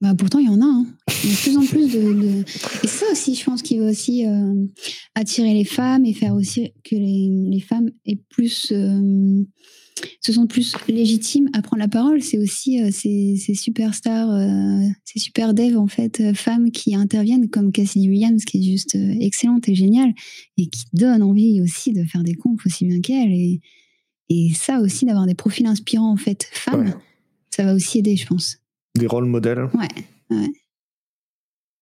Bah 0.00 0.16
pourtant, 0.18 0.40
il 0.40 0.46
y 0.46 0.48
en 0.48 0.60
a. 0.60 0.64
Hein. 0.64 0.86
Il 1.22 1.30
y 1.30 1.32
a 1.32 1.36
de 1.36 1.40
plus 1.40 1.56
en 1.56 1.64
plus 1.64 1.92
de. 1.92 2.44
Et 2.82 2.88
ça 2.88 3.06
aussi, 3.12 3.36
je 3.36 3.44
pense 3.44 3.62
qu'il 3.62 3.78
va 3.78 3.86
aussi 3.86 4.26
euh, 4.26 4.66
attirer 5.14 5.54
les 5.54 5.64
femmes 5.64 6.04
et 6.04 6.14
faire 6.14 6.34
aussi 6.34 6.72
que 6.82 6.96
les, 6.96 7.28
les 7.48 7.60
femmes 7.60 7.90
aient 8.06 8.20
plus. 8.28 8.72
Euh, 8.72 9.44
se 10.20 10.32
sont 10.32 10.46
plus 10.46 10.74
légitimes 10.88 11.48
à 11.52 11.62
prendre 11.62 11.80
la 11.80 11.88
parole. 11.88 12.22
C'est 12.22 12.38
aussi 12.38 12.82
euh, 12.82 12.90
ces, 12.90 13.36
ces, 13.36 13.54
superstars, 13.54 14.30
euh, 14.30 14.88
ces 15.04 15.18
super 15.18 15.54
devs, 15.54 15.76
en 15.76 15.86
fait, 15.86 16.20
euh, 16.20 16.34
femmes 16.34 16.70
qui 16.70 16.94
interviennent 16.94 17.48
comme 17.48 17.72
Cassidy 17.72 18.08
Williams, 18.08 18.44
qui 18.44 18.58
est 18.58 18.72
juste 18.72 18.96
excellente 19.20 19.68
et 19.68 19.74
géniale, 19.74 20.12
et 20.58 20.66
qui 20.66 20.84
donne 20.92 21.22
envie 21.22 21.60
aussi 21.60 21.92
de 21.92 22.04
faire 22.04 22.22
des 22.22 22.34
confs 22.34 22.64
aussi 22.66 22.84
bien 22.84 23.00
qu'elle. 23.00 23.32
Et, 23.32 23.60
et 24.28 24.50
ça 24.54 24.80
aussi, 24.80 25.04
d'avoir 25.04 25.26
des 25.26 25.34
profils 25.34 25.66
inspirants, 25.66 26.12
en 26.12 26.16
fait, 26.16 26.48
femmes, 26.52 26.94
ça 27.50 27.64
va 27.64 27.74
aussi 27.74 27.98
aider, 27.98 28.16
je 28.16 28.26
pense. 28.26 28.58
Des 28.98 29.06
rôles 29.06 29.26
modèles 29.26 29.68
Ouais, 29.74 29.88
ouais. 30.30 30.52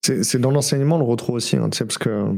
C'est 0.03 0.41
dans 0.41 0.51
l'enseignement, 0.51 0.97
on 0.97 1.01
le 1.01 1.05
retrouve 1.05 1.37
aussi, 1.37 1.57
hein, 1.57 1.69
parce 1.69 1.99
que 1.99 2.35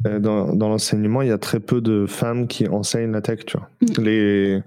dans, 0.00 0.54
dans 0.54 0.68
l'enseignement, 0.68 1.22
il 1.22 1.28
y 1.28 1.32
a 1.32 1.38
très 1.38 1.60
peu 1.60 1.80
de 1.80 2.06
femmes 2.06 2.46
qui 2.46 2.68
enseignent 2.68 3.12
la 3.12 3.22
tech, 3.22 3.46
tu 3.46 3.56
vois. 3.56 3.70
Mm. 3.80 4.02
Les, 4.02 4.62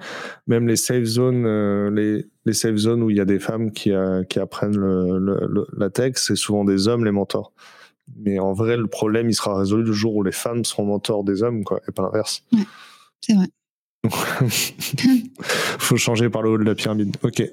même 0.48 0.68
les 0.68 0.76
safe 0.76 1.04
zones, 1.04 1.46
euh, 1.46 1.92
les, 1.92 2.26
les 2.46 2.54
safe 2.54 2.76
zones 2.76 3.04
où 3.04 3.10
il 3.10 3.18
y 3.18 3.20
a 3.20 3.26
des 3.26 3.40
femmes 3.40 3.72
qui, 3.72 3.92
euh, 3.92 4.24
qui 4.24 4.40
apprennent 4.40 4.78
le, 4.78 5.20
le, 5.20 5.68
la 5.78 5.90
tech, 5.90 6.14
c'est 6.16 6.36
souvent 6.36 6.64
des 6.66 6.88
hommes 6.88 7.06
les 7.06 7.12
mentors. 7.12 7.54
Mais 8.16 8.40
en 8.40 8.54
vrai, 8.54 8.78
le 8.78 8.88
problème, 8.88 9.30
il 9.30 9.34
sera 9.34 9.58
résolu 9.58 9.84
le 9.84 9.92
jour 9.92 10.16
où 10.16 10.24
les 10.24 10.32
femmes 10.32 10.64
seront 10.64 10.86
mentors 10.86 11.24
des 11.24 11.44
hommes, 11.44 11.64
quoi, 11.64 11.82
et 11.88 11.92
pas 11.92 12.04
l'inverse. 12.04 12.44
Ouais, 12.54 12.60
c'est 13.22 13.34
vrai. 13.34 13.48
Faut 15.42 15.98
changer 15.98 16.30
par 16.30 16.42
le 16.42 16.52
haut 16.52 16.58
de 16.58 16.64
la 16.64 16.76
pyramide. 16.76 17.18
Ok. 17.24 17.44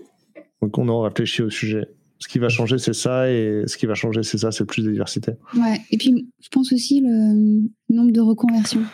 Donc 0.62 0.79
on 0.79 0.89
a 0.89 1.09
réfléchi 1.09 1.43
au 1.43 1.51
sujet 1.51 1.89
ce 2.19 2.29
qui 2.29 2.39
va 2.39 2.49
changer, 2.49 2.79
c'est 2.79 2.95
ça, 2.95 3.31
et 3.31 3.65
ce 3.67 3.77
qui 3.77 3.87
va 3.87 3.95
changer, 3.95 4.23
c'est 4.23 4.39
ça, 4.39 4.51
c'est 4.53 4.65
plus 4.65 4.85
de 4.85 4.91
diversité. 4.91 5.33
Ouais, 5.55 5.81
et 5.91 5.99
puis 5.99 6.29
je 6.41 6.49
pense 6.49 6.73
aussi 6.73 7.01
le 7.01 7.69
nombre 7.89 8.12
de 8.12 8.21
reconversions. 8.21 8.85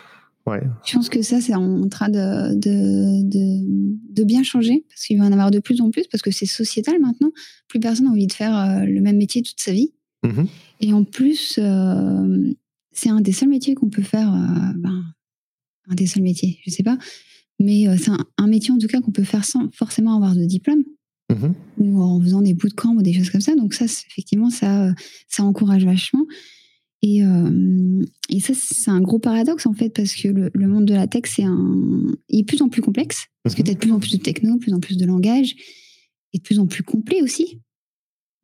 Ouais. 0.47 0.61
Je 0.85 0.93
pense 0.93 1.09
que 1.09 1.21
ça, 1.21 1.39
c'est 1.39 1.53
en 1.53 1.87
train 1.87 2.09
de, 2.09 2.55
de, 2.55 3.21
de, 4.11 4.23
bien 4.23 4.41
changer, 4.41 4.85
parce 4.89 5.05
qu'il 5.05 5.19
va 5.19 5.25
en 5.25 5.31
avoir 5.31 5.51
de 5.51 5.59
plus 5.59 5.81
en 5.81 5.91
plus, 5.91 6.07
parce 6.11 6.23
que 6.23 6.31
c'est 6.31 6.47
sociétal 6.47 6.99
maintenant. 6.99 7.31
Plus 7.67 7.79
personne 7.79 8.05
n'a 8.05 8.11
envie 8.11 8.27
de 8.27 8.33
faire 8.33 8.57
euh, 8.57 8.85
le 8.85 9.01
même 9.01 9.17
métier 9.17 9.43
toute 9.43 9.59
sa 9.59 9.71
vie. 9.71 9.93
Mm-hmm. 10.23 10.47
Et 10.81 10.93
en 10.93 11.03
plus, 11.03 11.59
euh, 11.61 12.53
c'est 12.91 13.09
un 13.09 13.21
des 13.21 13.33
seuls 13.33 13.49
métiers 13.49 13.75
qu'on 13.75 13.89
peut 13.89 14.01
faire. 14.01 14.33
Euh, 14.33 14.73
ben, 14.77 15.03
un 15.87 15.95
des 15.95 16.07
seuls 16.07 16.23
métiers, 16.23 16.59
je 16.65 16.71
sais 16.71 16.83
pas. 16.83 16.97
Mais 17.59 17.85
c'est 17.97 18.09
un, 18.09 18.17
un, 18.37 18.47
métier 18.47 18.71
en 18.71 18.79
tout 18.79 18.87
cas 18.87 19.01
qu'on 19.01 19.11
peut 19.11 19.23
faire 19.23 19.45
sans 19.45 19.69
forcément 19.71 20.15
avoir 20.15 20.35
de 20.35 20.45
diplôme. 20.45 20.83
Mhm. 21.31 21.53
ou 21.77 22.01
en 22.01 22.21
faisant 22.21 22.41
des 22.41 22.53
bootcamps 22.53 22.95
ou 22.95 23.01
des 23.01 23.13
choses 23.13 23.29
comme 23.29 23.41
ça. 23.41 23.55
Donc 23.55 23.73
ça, 23.73 23.85
effectivement, 23.85 24.49
ça, 24.49 24.93
ça 25.27 25.43
encourage 25.43 25.85
vachement. 25.85 26.25
Et, 27.01 27.23
euh, 27.23 28.03
et 28.29 28.39
ça, 28.39 28.53
c'est 28.55 28.91
un 28.91 29.01
gros 29.01 29.19
paradoxe 29.19 29.65
en 29.65 29.73
fait, 29.73 29.89
parce 29.89 30.13
que 30.13 30.27
le, 30.27 30.67
monde 30.67 30.85
de 30.85 30.93
la 30.93 31.07
tech, 31.07 31.23
c'est 31.25 31.43
un, 31.43 32.05
il 32.29 32.39
est 32.39 32.41
de 32.43 32.47
plus 32.47 32.61
en 32.61 32.69
plus 32.69 32.81
complexe, 32.81 33.25
parce 33.43 33.55
que 33.55 33.63
tu 33.63 33.71
as 33.71 33.73
de 33.73 33.79
plus 33.79 33.91
en 33.91 33.99
plus 33.99 34.11
de 34.11 34.17
techno, 34.17 34.53
de 34.55 34.59
plus 34.59 34.73
en 34.73 34.79
plus 34.79 34.97
de 34.97 35.05
langage, 35.05 35.55
et 36.33 36.37
de 36.37 36.43
plus 36.43 36.59
en 36.59 36.67
plus 36.67 36.83
complet 36.83 37.23
aussi. 37.23 37.59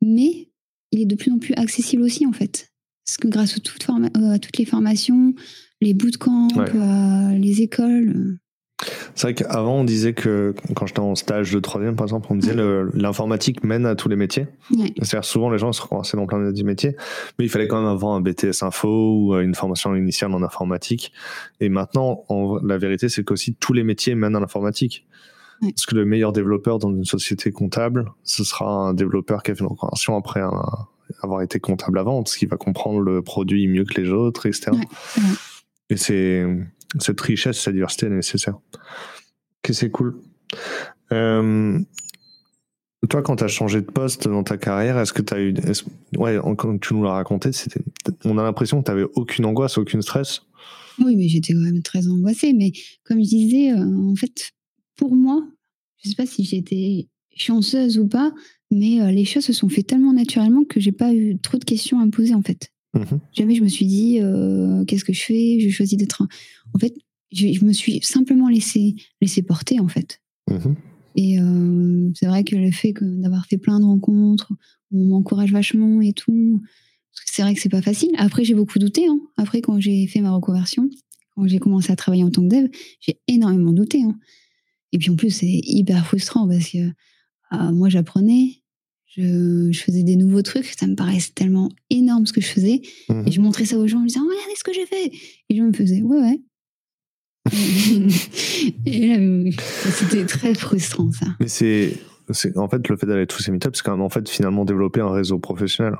Mais 0.02 0.50
il 0.90 1.00
est 1.00 1.06
de 1.06 1.14
plus 1.14 1.30
en 1.30 1.38
plus 1.38 1.54
accessible 1.54 2.02
aussi 2.02 2.26
en 2.26 2.32
fait. 2.32 2.72
Parce 3.06 3.16
que 3.16 3.28
grâce 3.28 3.56
à 3.56 3.60
toutes, 3.60 3.86
euh, 3.88 4.38
toutes 4.38 4.58
les 4.58 4.64
formations, 4.64 5.34
les 5.80 5.94
bootcamps, 5.94 6.48
euh, 6.58 7.38
les 7.38 7.62
écoles, 7.62 8.38
c'est 9.14 9.22
vrai 9.22 9.34
qu'avant, 9.34 9.80
on 9.80 9.84
disait 9.84 10.12
que, 10.12 10.54
quand 10.76 10.86
j'étais 10.86 11.00
en 11.00 11.16
stage 11.16 11.52
de 11.52 11.58
troisième, 11.58 11.96
par 11.96 12.06
exemple, 12.06 12.28
on 12.30 12.36
disait 12.36 12.54
l'informatique 12.94 13.64
mène 13.64 13.86
à 13.86 13.96
tous 13.96 14.08
les 14.08 14.16
métiers. 14.16 14.46
C'est-à-dire, 15.02 15.24
souvent, 15.24 15.50
les 15.50 15.58
gens 15.58 15.72
se 15.72 15.82
commençaient 15.82 16.16
dans 16.16 16.26
plein 16.26 16.38
de 16.38 16.62
métiers, 16.62 16.96
mais 17.38 17.44
il 17.44 17.48
fallait 17.48 17.66
quand 17.66 17.80
même 17.80 17.90
avoir 17.90 18.14
un 18.14 18.20
BTS 18.20 18.62
info 18.62 18.88
ou 18.88 19.34
euh, 19.34 19.40
une 19.40 19.54
formation 19.54 19.94
initiale 19.96 20.32
en 20.32 20.42
informatique. 20.42 21.12
Et 21.60 21.68
maintenant, 21.68 22.24
la 22.62 22.78
vérité, 22.78 23.08
c'est 23.08 23.24
qu'aussi 23.24 23.54
tous 23.54 23.72
les 23.72 23.82
métiers 23.82 24.14
mènent 24.14 24.36
à 24.36 24.40
l'informatique. 24.40 25.06
Parce 25.60 25.86
que 25.86 25.96
le 25.96 26.04
meilleur 26.04 26.32
développeur 26.32 26.78
dans 26.78 26.90
une 26.90 27.04
société 27.04 27.50
comptable, 27.50 28.12
ce 28.22 28.44
sera 28.44 28.70
un 28.70 28.94
développeur 28.94 29.42
qui 29.42 29.50
a 29.50 29.54
fait 29.56 29.62
une 29.62 29.66
reconversion 29.66 30.16
après 30.16 30.40
avoir 31.20 31.42
été 31.42 31.58
comptable 31.58 31.98
avant, 31.98 32.22
parce 32.22 32.36
qu'il 32.36 32.48
va 32.48 32.56
comprendre 32.56 33.00
le 33.00 33.22
produit 33.22 33.66
mieux 33.66 33.84
que 33.84 34.00
les 34.00 34.10
autres, 34.10 34.46
etc. 34.46 34.70
Et 35.90 35.96
c'est 35.96 36.44
cette 36.98 37.20
richesse, 37.20 37.60
cette 37.60 37.74
diversité 37.74 38.06
est 38.06 38.10
nécessaire. 38.10 38.54
Ok, 38.54 39.72
c'est 39.72 39.90
cool. 39.90 40.20
Euh, 41.12 41.78
toi, 43.08 43.22
quand 43.22 43.36
tu 43.36 43.44
as 43.44 43.48
changé 43.48 43.80
de 43.80 43.86
poste 43.86 44.26
dans 44.26 44.42
ta 44.42 44.56
carrière, 44.56 44.98
est-ce 44.98 45.12
que 45.12 45.22
tu 45.22 45.34
as 45.34 45.40
eu. 45.40 45.54
Ouais, 46.16 46.38
quand 46.56 46.78
tu 46.78 46.94
nous 46.94 47.04
l'as 47.04 47.12
raconté, 47.12 47.50
on 48.24 48.38
a 48.38 48.42
l'impression 48.42 48.80
que 48.80 48.86
tu 48.86 48.90
n'avais 48.90 49.06
aucune 49.14 49.44
angoisse, 49.44 49.78
aucune 49.78 50.02
stress. 50.02 50.42
Oui, 51.04 51.14
mais 51.14 51.28
j'étais 51.28 51.52
quand 51.52 51.60
même 51.60 51.82
très 51.82 52.08
angoissée. 52.08 52.52
Mais 52.52 52.72
comme 53.04 53.18
je 53.18 53.28
disais, 53.28 53.72
euh, 53.72 54.10
en 54.10 54.16
fait, 54.16 54.50
pour 54.96 55.14
moi, 55.14 55.46
je 56.02 56.08
ne 56.08 56.10
sais 56.10 56.16
pas 56.16 56.26
si 56.26 56.44
j'étais 56.44 57.08
chanceuse 57.36 57.98
ou 57.98 58.08
pas, 58.08 58.32
mais 58.72 59.00
euh, 59.00 59.12
les 59.12 59.24
choses 59.24 59.44
se 59.44 59.52
sont 59.52 59.68
fait 59.68 59.84
tellement 59.84 60.12
naturellement 60.12 60.64
que 60.64 60.80
j'ai 60.80 60.92
pas 60.92 61.14
eu 61.14 61.38
trop 61.38 61.56
de 61.56 61.64
questions 61.64 62.00
à 62.00 62.04
me 62.06 62.10
poser, 62.10 62.34
en 62.34 62.42
fait. 62.42 62.72
Mhm. 62.94 63.20
Jamais 63.32 63.54
je 63.54 63.62
me 63.62 63.68
suis 63.68 63.86
dit 63.86 64.18
euh, 64.20 64.84
qu'est-ce 64.84 65.04
que 65.04 65.12
je 65.12 65.22
fais, 65.22 65.60
je 65.60 65.68
choisis 65.70 65.96
d'être. 65.98 66.22
En 66.74 66.78
fait, 66.78 66.94
je, 67.32 67.64
me 67.64 67.72
suis 67.72 68.00
simplement 68.02 68.48
laissé 68.48 68.96
laissé 69.20 69.42
porter 69.42 69.80
en 69.80 69.88
fait. 69.88 70.20
Mhm. 70.50 70.76
Et 71.16 71.40
euh, 71.40 72.10
c'est 72.14 72.26
vrai 72.26 72.44
que 72.44 72.56
le 72.56 72.70
fait 72.70 72.94
d'avoir 73.00 73.46
fait 73.46 73.58
plein 73.58 73.80
de 73.80 73.84
rencontres, 73.84 74.52
on 74.92 75.04
m'encourage 75.04 75.52
vachement 75.52 76.00
et 76.00 76.12
tout. 76.12 76.62
C'est 77.26 77.42
vrai 77.42 77.54
que 77.54 77.60
c'est 77.60 77.68
pas 77.68 77.82
facile. 77.82 78.10
Après, 78.16 78.44
j'ai 78.44 78.54
beaucoup 78.54 78.78
douté. 78.78 79.06
Hein. 79.06 79.18
Après, 79.36 79.60
quand 79.60 79.80
j'ai 79.80 80.06
fait 80.06 80.20
ma 80.20 80.30
reconversion, 80.30 80.88
quand 81.34 81.46
j'ai 81.46 81.58
commencé 81.58 81.90
à 81.90 81.96
travailler 81.96 82.24
en 82.24 82.30
tant 82.30 82.42
que 82.42 82.54
dev, 82.54 82.68
j'ai 83.00 83.20
énormément 83.26 83.72
douté. 83.72 84.02
Hein. 84.02 84.16
Et 84.92 84.98
puis 84.98 85.10
en 85.10 85.16
plus, 85.16 85.30
c'est 85.30 85.60
hyper 85.64 86.06
frustrant 86.06 86.48
parce 86.48 86.70
que 86.70 86.78
euh, 86.78 87.72
moi, 87.72 87.88
j'apprenais, 87.88 88.62
je, 89.16 89.70
faisais 89.72 90.02
des 90.02 90.16
nouveaux 90.16 90.42
trucs, 90.42 90.66
ça 90.78 90.86
me 90.86 90.94
paraissait 90.94 91.32
tellement 91.34 91.70
énorme 91.90 92.26
ce 92.26 92.32
que 92.32 92.40
je 92.40 92.48
faisais. 92.48 92.82
Mhm. 93.08 93.24
Et 93.26 93.32
je 93.32 93.40
montrais 93.40 93.64
ça 93.64 93.78
aux 93.78 93.86
gens, 93.86 94.00
je 94.02 94.08
disais, 94.08 94.20
oh, 94.22 94.28
regardez 94.28 94.56
ce 94.56 94.64
que 94.64 94.72
j'ai 94.72 94.86
fait. 94.86 95.12
Et 95.48 95.56
je 95.56 95.62
me 95.62 95.72
faisais, 95.72 96.02
ouais, 96.02 96.18
ouais. 96.18 96.40
et 98.86 99.50
c'était 99.90 100.26
très 100.26 100.54
frustrant, 100.54 101.10
ça. 101.12 101.26
Mais 101.40 101.48
c'est 101.48 101.94
en 102.56 102.68
fait 102.68 102.88
le 102.88 102.96
fait 102.96 103.06
d'aller 103.06 103.22
à 103.22 103.26
tous 103.26 103.42
ces 103.42 103.50
meetups, 103.50 103.70
c'est 103.74 103.82
quand 103.82 103.92
même 103.92 104.02
en 104.02 104.08
fait 104.08 104.28
finalement 104.28 104.64
développer 104.64 105.00
un 105.00 105.10
réseau 105.10 105.38
professionnel. 105.38 105.96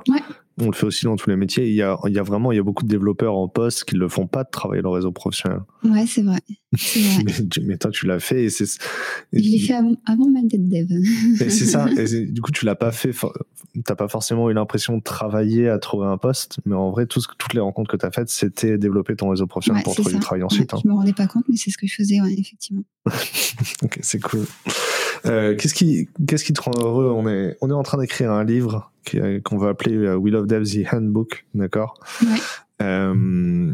On 0.61 0.65
le 0.65 0.73
fait 0.73 0.85
aussi 0.85 1.05
dans 1.05 1.15
tous 1.15 1.29
les 1.29 1.37
métiers. 1.37 1.67
Il 1.67 1.73
y 1.73 1.81
a, 1.81 1.97
il 2.05 2.13
y 2.13 2.19
a 2.19 2.23
vraiment 2.23 2.51
il 2.51 2.57
y 2.57 2.59
a 2.59 2.63
beaucoup 2.63 2.83
de 2.83 2.89
développeurs 2.89 3.37
en 3.37 3.47
poste 3.47 3.85
qui 3.85 3.95
ne 3.95 4.01
le 4.01 4.09
font 4.09 4.27
pas 4.27 4.43
de 4.43 4.49
travailler 4.49 4.81
leur 4.81 4.93
réseau 4.93 5.11
professionnel. 5.11 5.61
Ouais, 5.83 6.05
c'est 6.05 6.21
vrai. 6.21 6.39
mais, 7.65 7.77
toi, 7.77 7.89
tu 7.91 8.05
l'as 8.05 8.19
fait. 8.19 8.43
Et 8.43 8.49
c'est, 8.49 8.65
Je 9.33 9.39
l'ai 9.39 9.59
fait 9.59 9.73
avant, 9.73 9.95
avant 10.05 10.29
même 10.29 10.47
d'être 10.47 10.67
dev. 10.67 10.87
c'est 11.37 11.49
ça. 11.49 11.87
Et 11.97 12.25
du 12.25 12.41
coup, 12.41 12.51
tu 12.51 12.65
l'as 12.65 12.75
pas 12.75 12.91
fait. 12.91 13.11
T'as 13.85 13.95
pas 13.95 14.07
forcément 14.07 14.49
eu 14.49 14.53
l'impression 14.53 14.97
de 14.97 15.01
travailler 15.01 15.69
à 15.69 15.79
trouver 15.79 16.07
un 16.07 16.17
poste, 16.17 16.59
mais 16.65 16.75
en 16.75 16.91
vrai, 16.91 17.05
tout 17.05 17.21
ce, 17.21 17.27
toutes 17.37 17.53
les 17.53 17.61
rencontres 17.61 17.91
que 17.91 17.97
tu 17.97 18.05
as 18.05 18.11
faites, 18.11 18.29
c'était 18.29 18.77
développer 18.77 19.15
ton 19.15 19.29
réseau 19.29 19.47
professionnel 19.47 19.83
pour 19.83 19.95
trouver 19.95 20.13
du 20.13 20.19
travail 20.19 20.43
ensuite. 20.43 20.73
Hein. 20.73 20.79
Je 20.83 20.87
me 20.89 20.93
rendais 20.93 21.13
pas 21.13 21.27
compte, 21.27 21.45
mais 21.47 21.55
c'est 21.55 21.71
ce 21.71 21.77
que 21.77 21.87
je 21.87 21.95
faisais, 21.95 22.17
effectivement. 22.37 22.83
ok, 23.83 23.99
c'est 24.01 24.19
cool. 24.19 24.45
Euh, 25.25 25.55
qu'est-ce 25.55 25.73
qui, 25.73 26.07
qu'est-ce 26.27 26.43
qui 26.43 26.53
te 26.53 26.61
rend 26.61 26.71
heureux? 26.79 27.11
On 27.11 27.27
est, 27.27 27.57
on 27.61 27.69
est 27.69 27.73
en 27.73 27.83
train 27.83 27.97
d'écrire 27.97 28.31
un 28.31 28.43
livre 28.43 28.91
qu'on 29.43 29.57
va 29.57 29.69
appeler 29.69 29.95
euh, 29.95 30.15
We 30.15 30.31
Love 30.31 30.47
Dev 30.47 30.63
the 30.63 30.85
Handbook, 30.93 31.45
d'accord? 31.53 31.99
Euh, 32.81 33.73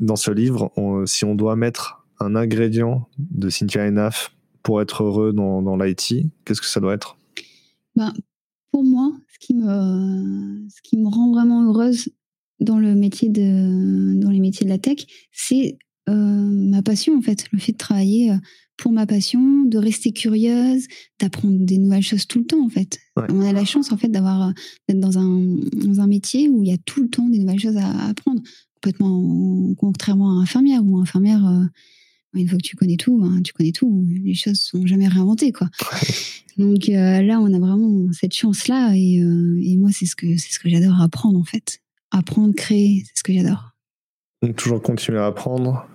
Dans 0.00 0.16
ce 0.16 0.30
livre, 0.30 0.72
si 1.06 1.24
on 1.24 1.34
doit 1.34 1.56
mettre 1.56 2.04
un 2.20 2.34
ingrédient 2.36 3.08
de 3.18 3.48
Cynthia 3.48 3.86
Enaf 3.86 4.34
pour 4.62 4.82
être 4.82 5.04
heureux 5.04 5.32
dans, 5.32 5.62
dans 5.62 5.76
l'IT, 5.76 6.26
qu'est-ce 6.44 6.60
que 6.60 6.66
ça 6.66 6.80
doit 6.80 6.94
être? 6.94 7.16
Ben, 7.94 8.12
Pour 8.72 8.84
moi, 8.84 9.12
ce 9.28 9.38
qui, 9.46 9.54
me, 9.54 10.68
ce 10.68 10.82
qui 10.82 10.98
me 10.98 11.08
rend 11.08 11.32
vraiment 11.32 11.64
heureuse 11.68 12.08
dans 12.60 12.78
le 12.78 12.94
métier 12.94 13.28
de 13.28 14.14
dans 14.18 14.30
les 14.30 14.40
métiers 14.40 14.64
de 14.64 14.70
la 14.70 14.78
tech, 14.78 15.06
c'est 15.30 15.78
ma 16.08 16.82
passion 16.82 17.16
en 17.18 17.20
fait, 17.20 17.46
le 17.52 17.58
fait 17.58 17.72
de 17.72 17.76
travailler 17.76 18.32
pour 18.76 18.92
ma 18.92 19.06
passion, 19.06 19.64
de 19.64 19.78
rester 19.78 20.12
curieuse, 20.12 20.86
d'apprendre 21.18 21.58
des 21.58 21.78
nouvelles 21.78 22.02
choses 22.02 22.26
tout 22.26 22.40
le 22.40 22.44
temps 22.44 22.64
en 22.64 22.68
fait. 22.68 22.98
On 23.16 23.40
a 23.40 23.52
la 23.52 23.64
chance 23.64 23.92
en 23.92 23.96
fait 23.96 24.08
d'avoir 24.08 24.52
d'être 24.88 25.00
dans 25.00 25.18
un, 25.18 25.56
dans 25.72 26.00
un 26.00 26.06
métier 26.06 26.48
où 26.48 26.62
il 26.62 26.68
y 26.68 26.72
a 26.72 26.78
tout 26.78 27.02
le 27.02 27.08
temps 27.08 27.28
des 27.28 27.38
nouvelles 27.38 27.60
choses 27.60 27.76
à 27.76 28.08
apprendre, 28.08 28.42
complètement 28.74 29.74
contrairement 29.78 30.38
à 30.38 30.42
infirmière 30.42 30.84
ou 30.84 30.98
infirmière 30.98 31.46
euh, 31.46 31.64
une 32.34 32.48
fois 32.48 32.58
que 32.58 32.66
tu 32.66 32.76
connais 32.76 32.96
tout, 32.96 33.18
ben, 33.18 33.40
tu 33.42 33.52
connais 33.54 33.72
tout, 33.72 34.06
les 34.24 34.34
choses 34.34 34.60
sont 34.60 34.86
jamais 34.86 35.08
réinventées 35.08 35.52
quoi. 35.52 35.68
Donc 36.58 36.88
euh, 36.88 37.22
là, 37.22 37.40
on 37.40 37.52
a 37.52 37.58
vraiment 37.58 38.12
cette 38.12 38.34
chance 38.34 38.68
là 38.68 38.92
et, 38.94 39.20
euh, 39.20 39.58
et 39.62 39.76
moi 39.76 39.90
c'est 39.92 40.06
ce 40.06 40.16
que 40.16 40.36
c'est 40.36 40.52
ce 40.52 40.58
que 40.58 40.68
j'adore 40.68 41.00
apprendre 41.00 41.38
en 41.38 41.44
fait, 41.44 41.80
apprendre, 42.10 42.54
créer, 42.54 43.04
c'est 43.06 43.18
ce 43.18 43.22
que 43.22 43.32
j'adore. 43.32 43.72
Donc 44.42 44.56
toujours 44.56 44.82
continuer 44.82 45.18
à 45.18 45.26
apprendre. 45.26 45.86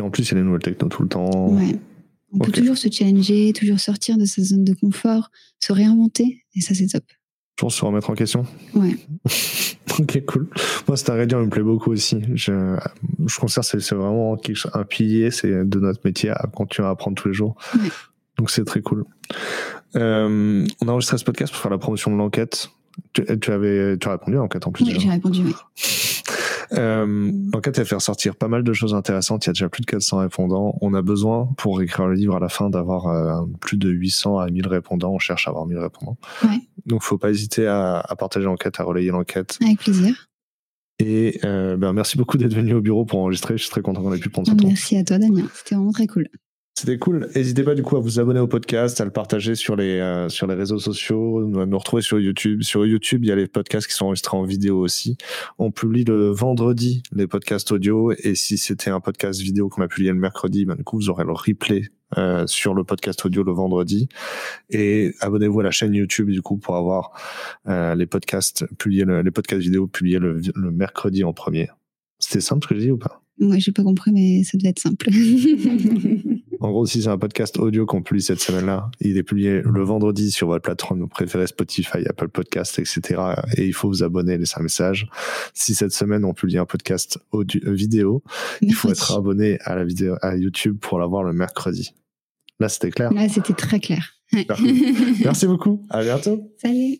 Et 0.00 0.02
en 0.02 0.08
plus, 0.08 0.22
il 0.22 0.32
y 0.32 0.34
a 0.34 0.40
des 0.40 0.46
nouvelles 0.46 0.62
techno 0.62 0.88
tout 0.88 1.02
le 1.02 1.08
temps. 1.08 1.50
Ouais. 1.50 1.78
On 2.32 2.38
peut 2.38 2.52
toujours 2.52 2.78
se 2.78 2.88
challenger, 2.90 3.52
toujours 3.52 3.78
sortir 3.78 4.16
de 4.16 4.24
sa 4.24 4.42
zone 4.42 4.64
de 4.64 4.72
confort, 4.72 5.30
se 5.58 5.72
réinventer, 5.72 6.44
et 6.54 6.60
ça, 6.62 6.74
c'est 6.74 6.86
top. 6.86 7.04
Toujours 7.56 7.72
se 7.72 7.84
remettre 7.84 8.08
en 8.08 8.14
question. 8.14 8.46
Ouais. 8.74 8.96
ok, 9.98 10.24
cool. 10.24 10.48
Moi, 10.88 10.96
cet 10.96 11.10
ingrédient 11.10 11.40
me 11.40 11.50
plaît 11.50 11.62
beaucoup 11.62 11.90
aussi. 11.90 12.20
Je, 12.34 12.78
je 13.26 13.38
considère 13.38 13.70
que 13.70 13.78
c'est 13.80 13.94
vraiment 13.94 14.38
un 14.72 14.84
pilier 14.84 15.30
c'est 15.30 15.68
de 15.68 15.80
notre 15.80 16.00
métier 16.02 16.30
à 16.30 16.46
continuer 16.54 16.88
à 16.88 16.92
apprendre 16.92 17.20
tous 17.20 17.28
les 17.28 17.34
jours. 17.34 17.56
Ouais. 17.74 17.90
Donc, 18.38 18.50
c'est 18.50 18.64
très 18.64 18.80
cool. 18.80 19.04
Euh, 19.96 20.66
on 20.80 20.88
a 20.88 20.92
enregistré 20.92 21.18
ce 21.18 21.24
podcast 21.24 21.52
pour 21.52 21.60
faire 21.60 21.70
la 21.70 21.78
promotion 21.78 22.10
de 22.10 22.16
l'enquête. 22.16 22.70
Tu, 23.12 23.22
avais, 23.50 23.98
tu 23.98 24.08
as 24.08 24.12
répondu 24.12 24.36
à 24.36 24.40
l'enquête 24.40 24.66
en 24.66 24.72
plus. 24.72 24.84
Oui, 24.84 24.96
j'ai 24.98 25.10
répondu, 25.10 25.42
oui. 25.44 25.54
Euh, 26.72 27.32
L'enquête 27.52 27.78
va 27.78 27.84
faire 27.84 28.00
sortir 28.00 28.36
pas 28.36 28.48
mal 28.48 28.62
de 28.62 28.72
choses 28.72 28.94
intéressantes. 28.94 29.46
Il 29.46 29.48
y 29.48 29.50
a 29.50 29.52
déjà 29.52 29.68
plus 29.68 29.82
de 29.82 29.86
400 29.86 30.18
répondants. 30.18 30.76
On 30.80 30.94
a 30.94 31.02
besoin, 31.02 31.48
pour 31.56 31.80
écrire 31.82 32.06
le 32.06 32.14
livre 32.14 32.36
à 32.36 32.40
la 32.40 32.48
fin, 32.48 32.70
d'avoir 32.70 33.06
euh, 33.08 33.44
plus 33.60 33.76
de 33.76 33.88
800 33.90 34.38
à 34.38 34.50
1000 34.50 34.66
répondants. 34.68 35.12
On 35.12 35.18
cherche 35.18 35.46
à 35.46 35.50
avoir 35.50 35.66
1000 35.66 35.78
répondants. 35.78 36.18
Ouais. 36.44 36.60
Donc, 36.86 37.02
faut 37.02 37.18
pas 37.18 37.30
hésiter 37.30 37.66
à, 37.66 38.04
partager 38.18 38.46
l'enquête, 38.46 38.78
à 38.80 38.84
relayer 38.84 39.10
l'enquête. 39.10 39.58
Avec 39.62 39.78
plaisir. 39.78 40.28
Et 40.98 41.40
ben, 41.42 41.92
merci 41.92 42.18
beaucoup 42.18 42.36
d'être 42.36 42.54
venu 42.54 42.74
au 42.74 42.80
bureau 42.82 43.04
pour 43.04 43.20
enregistrer. 43.20 43.56
Je 43.56 43.62
suis 43.62 43.70
très 43.70 43.80
content 43.80 44.02
qu'on 44.02 44.12
ait 44.12 44.18
pu 44.18 44.28
prendre 44.28 44.48
ce 44.48 44.54
temps. 44.54 44.66
Merci 44.66 44.96
à 44.96 45.04
toi, 45.04 45.18
Damien. 45.18 45.48
C'était 45.54 45.74
vraiment 45.74 45.92
très 45.92 46.06
cool. 46.06 46.28
C'était 46.74 46.98
cool. 46.98 47.28
N'hésitez 47.34 47.62
pas 47.62 47.74
du 47.74 47.82
coup 47.82 47.96
à 47.96 48.00
vous 48.00 48.20
abonner 48.20 48.40
au 48.40 48.46
podcast, 48.46 49.00
à 49.00 49.04
le 49.04 49.10
partager 49.10 49.54
sur 49.54 49.76
les, 49.76 50.00
euh, 50.00 50.28
sur 50.28 50.46
les 50.46 50.54
réseaux 50.54 50.78
sociaux, 50.78 51.60
à 51.60 51.66
nous 51.66 51.78
retrouver 51.78 52.00
sur 52.00 52.18
YouTube. 52.18 52.62
Sur 52.62 52.86
YouTube, 52.86 53.24
il 53.24 53.28
y 53.28 53.32
a 53.32 53.36
les 53.36 53.48
podcasts 53.48 53.86
qui 53.86 53.92
sont 53.92 54.06
enregistrés 54.06 54.36
en 54.36 54.44
vidéo 54.44 54.78
aussi. 54.78 55.18
On 55.58 55.70
publie 55.70 56.04
le 56.04 56.30
vendredi 56.30 57.02
les 57.12 57.26
podcasts 57.26 57.70
audio 57.72 58.12
et 58.12 58.34
si 58.34 58.56
c'était 58.56 58.90
un 58.90 59.00
podcast 59.00 59.40
vidéo 59.40 59.68
qu'on 59.68 59.82
a 59.82 59.88
publié 59.88 60.10
le 60.10 60.18
mercredi, 60.18 60.64
ben, 60.64 60.74
du 60.74 60.84
coup 60.84 60.96
vous 60.96 61.10
aurez 61.10 61.24
le 61.24 61.32
replay 61.32 61.90
euh, 62.16 62.46
sur 62.46 62.72
le 62.72 62.82
podcast 62.82 63.24
audio 63.26 63.42
le 63.42 63.52
vendredi. 63.52 64.08
Et 64.70 65.12
abonnez-vous 65.20 65.60
à 65.60 65.64
la 65.64 65.70
chaîne 65.72 65.92
YouTube 65.92 66.30
du 66.30 66.40
coup 66.40 66.56
pour 66.56 66.76
avoir 66.76 67.12
euh, 67.68 67.94
les 67.94 68.06
podcasts 68.06 68.64
publiés, 68.78 69.04
les 69.06 69.30
podcasts 69.30 69.60
vidéo 69.60 69.86
publiés 69.86 70.18
le, 70.18 70.40
le 70.54 70.70
mercredi 70.70 71.24
en 71.24 71.34
premier. 71.34 71.68
C'était 72.18 72.40
simple 72.40 72.64
ce 72.64 72.68
que 72.68 72.74
je 72.76 72.80
dis 72.80 72.90
ou 72.90 72.98
pas? 72.98 73.22
Moi, 73.38 73.56
j'ai 73.58 73.72
pas 73.72 73.82
compris, 73.82 74.12
mais 74.12 74.44
ça 74.44 74.58
devait 74.58 74.68
être 74.68 74.78
simple. 74.78 75.08
En 76.60 76.70
gros, 76.70 76.84
si 76.84 77.02
c'est 77.02 77.08
un 77.08 77.16
podcast 77.16 77.58
audio 77.58 77.86
qu'on 77.86 78.02
publie 78.02 78.20
cette 78.20 78.40
semaine-là, 78.40 78.90
il 79.00 79.16
est 79.16 79.22
publié 79.22 79.62
le 79.64 79.82
vendredi 79.82 80.30
sur 80.30 80.48
votre 80.48 80.62
plateforme 80.62 81.08
préférée, 81.08 81.46
Spotify, 81.46 82.06
Apple 82.06 82.28
Podcast, 82.28 82.78
etc. 82.78 83.20
Et 83.56 83.66
il 83.66 83.72
faut 83.72 83.88
vous 83.88 84.02
abonner, 84.02 84.36
laisser 84.36 84.58
un 84.58 84.62
message. 84.62 85.08
Si 85.54 85.74
cette 85.74 85.92
semaine 85.92 86.24
on 86.24 86.34
publie 86.34 86.58
un 86.58 86.66
podcast 86.66 87.18
audio, 87.32 87.60
euh, 87.66 87.72
vidéo, 87.72 88.22
il 88.60 88.74
faut 88.74 88.90
être 88.90 89.12
abonné 89.16 89.58
à 89.64 89.74
la 89.74 89.84
vidéo 89.84 90.16
à 90.20 90.36
YouTube 90.36 90.78
pour 90.80 90.98
l'avoir 90.98 91.24
le 91.24 91.32
mercredi. 91.32 91.94
Là, 92.58 92.68
c'était 92.68 92.90
clair. 92.90 93.10
Là, 93.12 93.28
c'était 93.30 93.54
très 93.54 93.80
clair. 93.80 94.12
Merci 95.24 95.46
beaucoup. 95.46 95.86
À 95.88 96.02
bientôt. 96.02 96.52
Salut. 96.60 96.98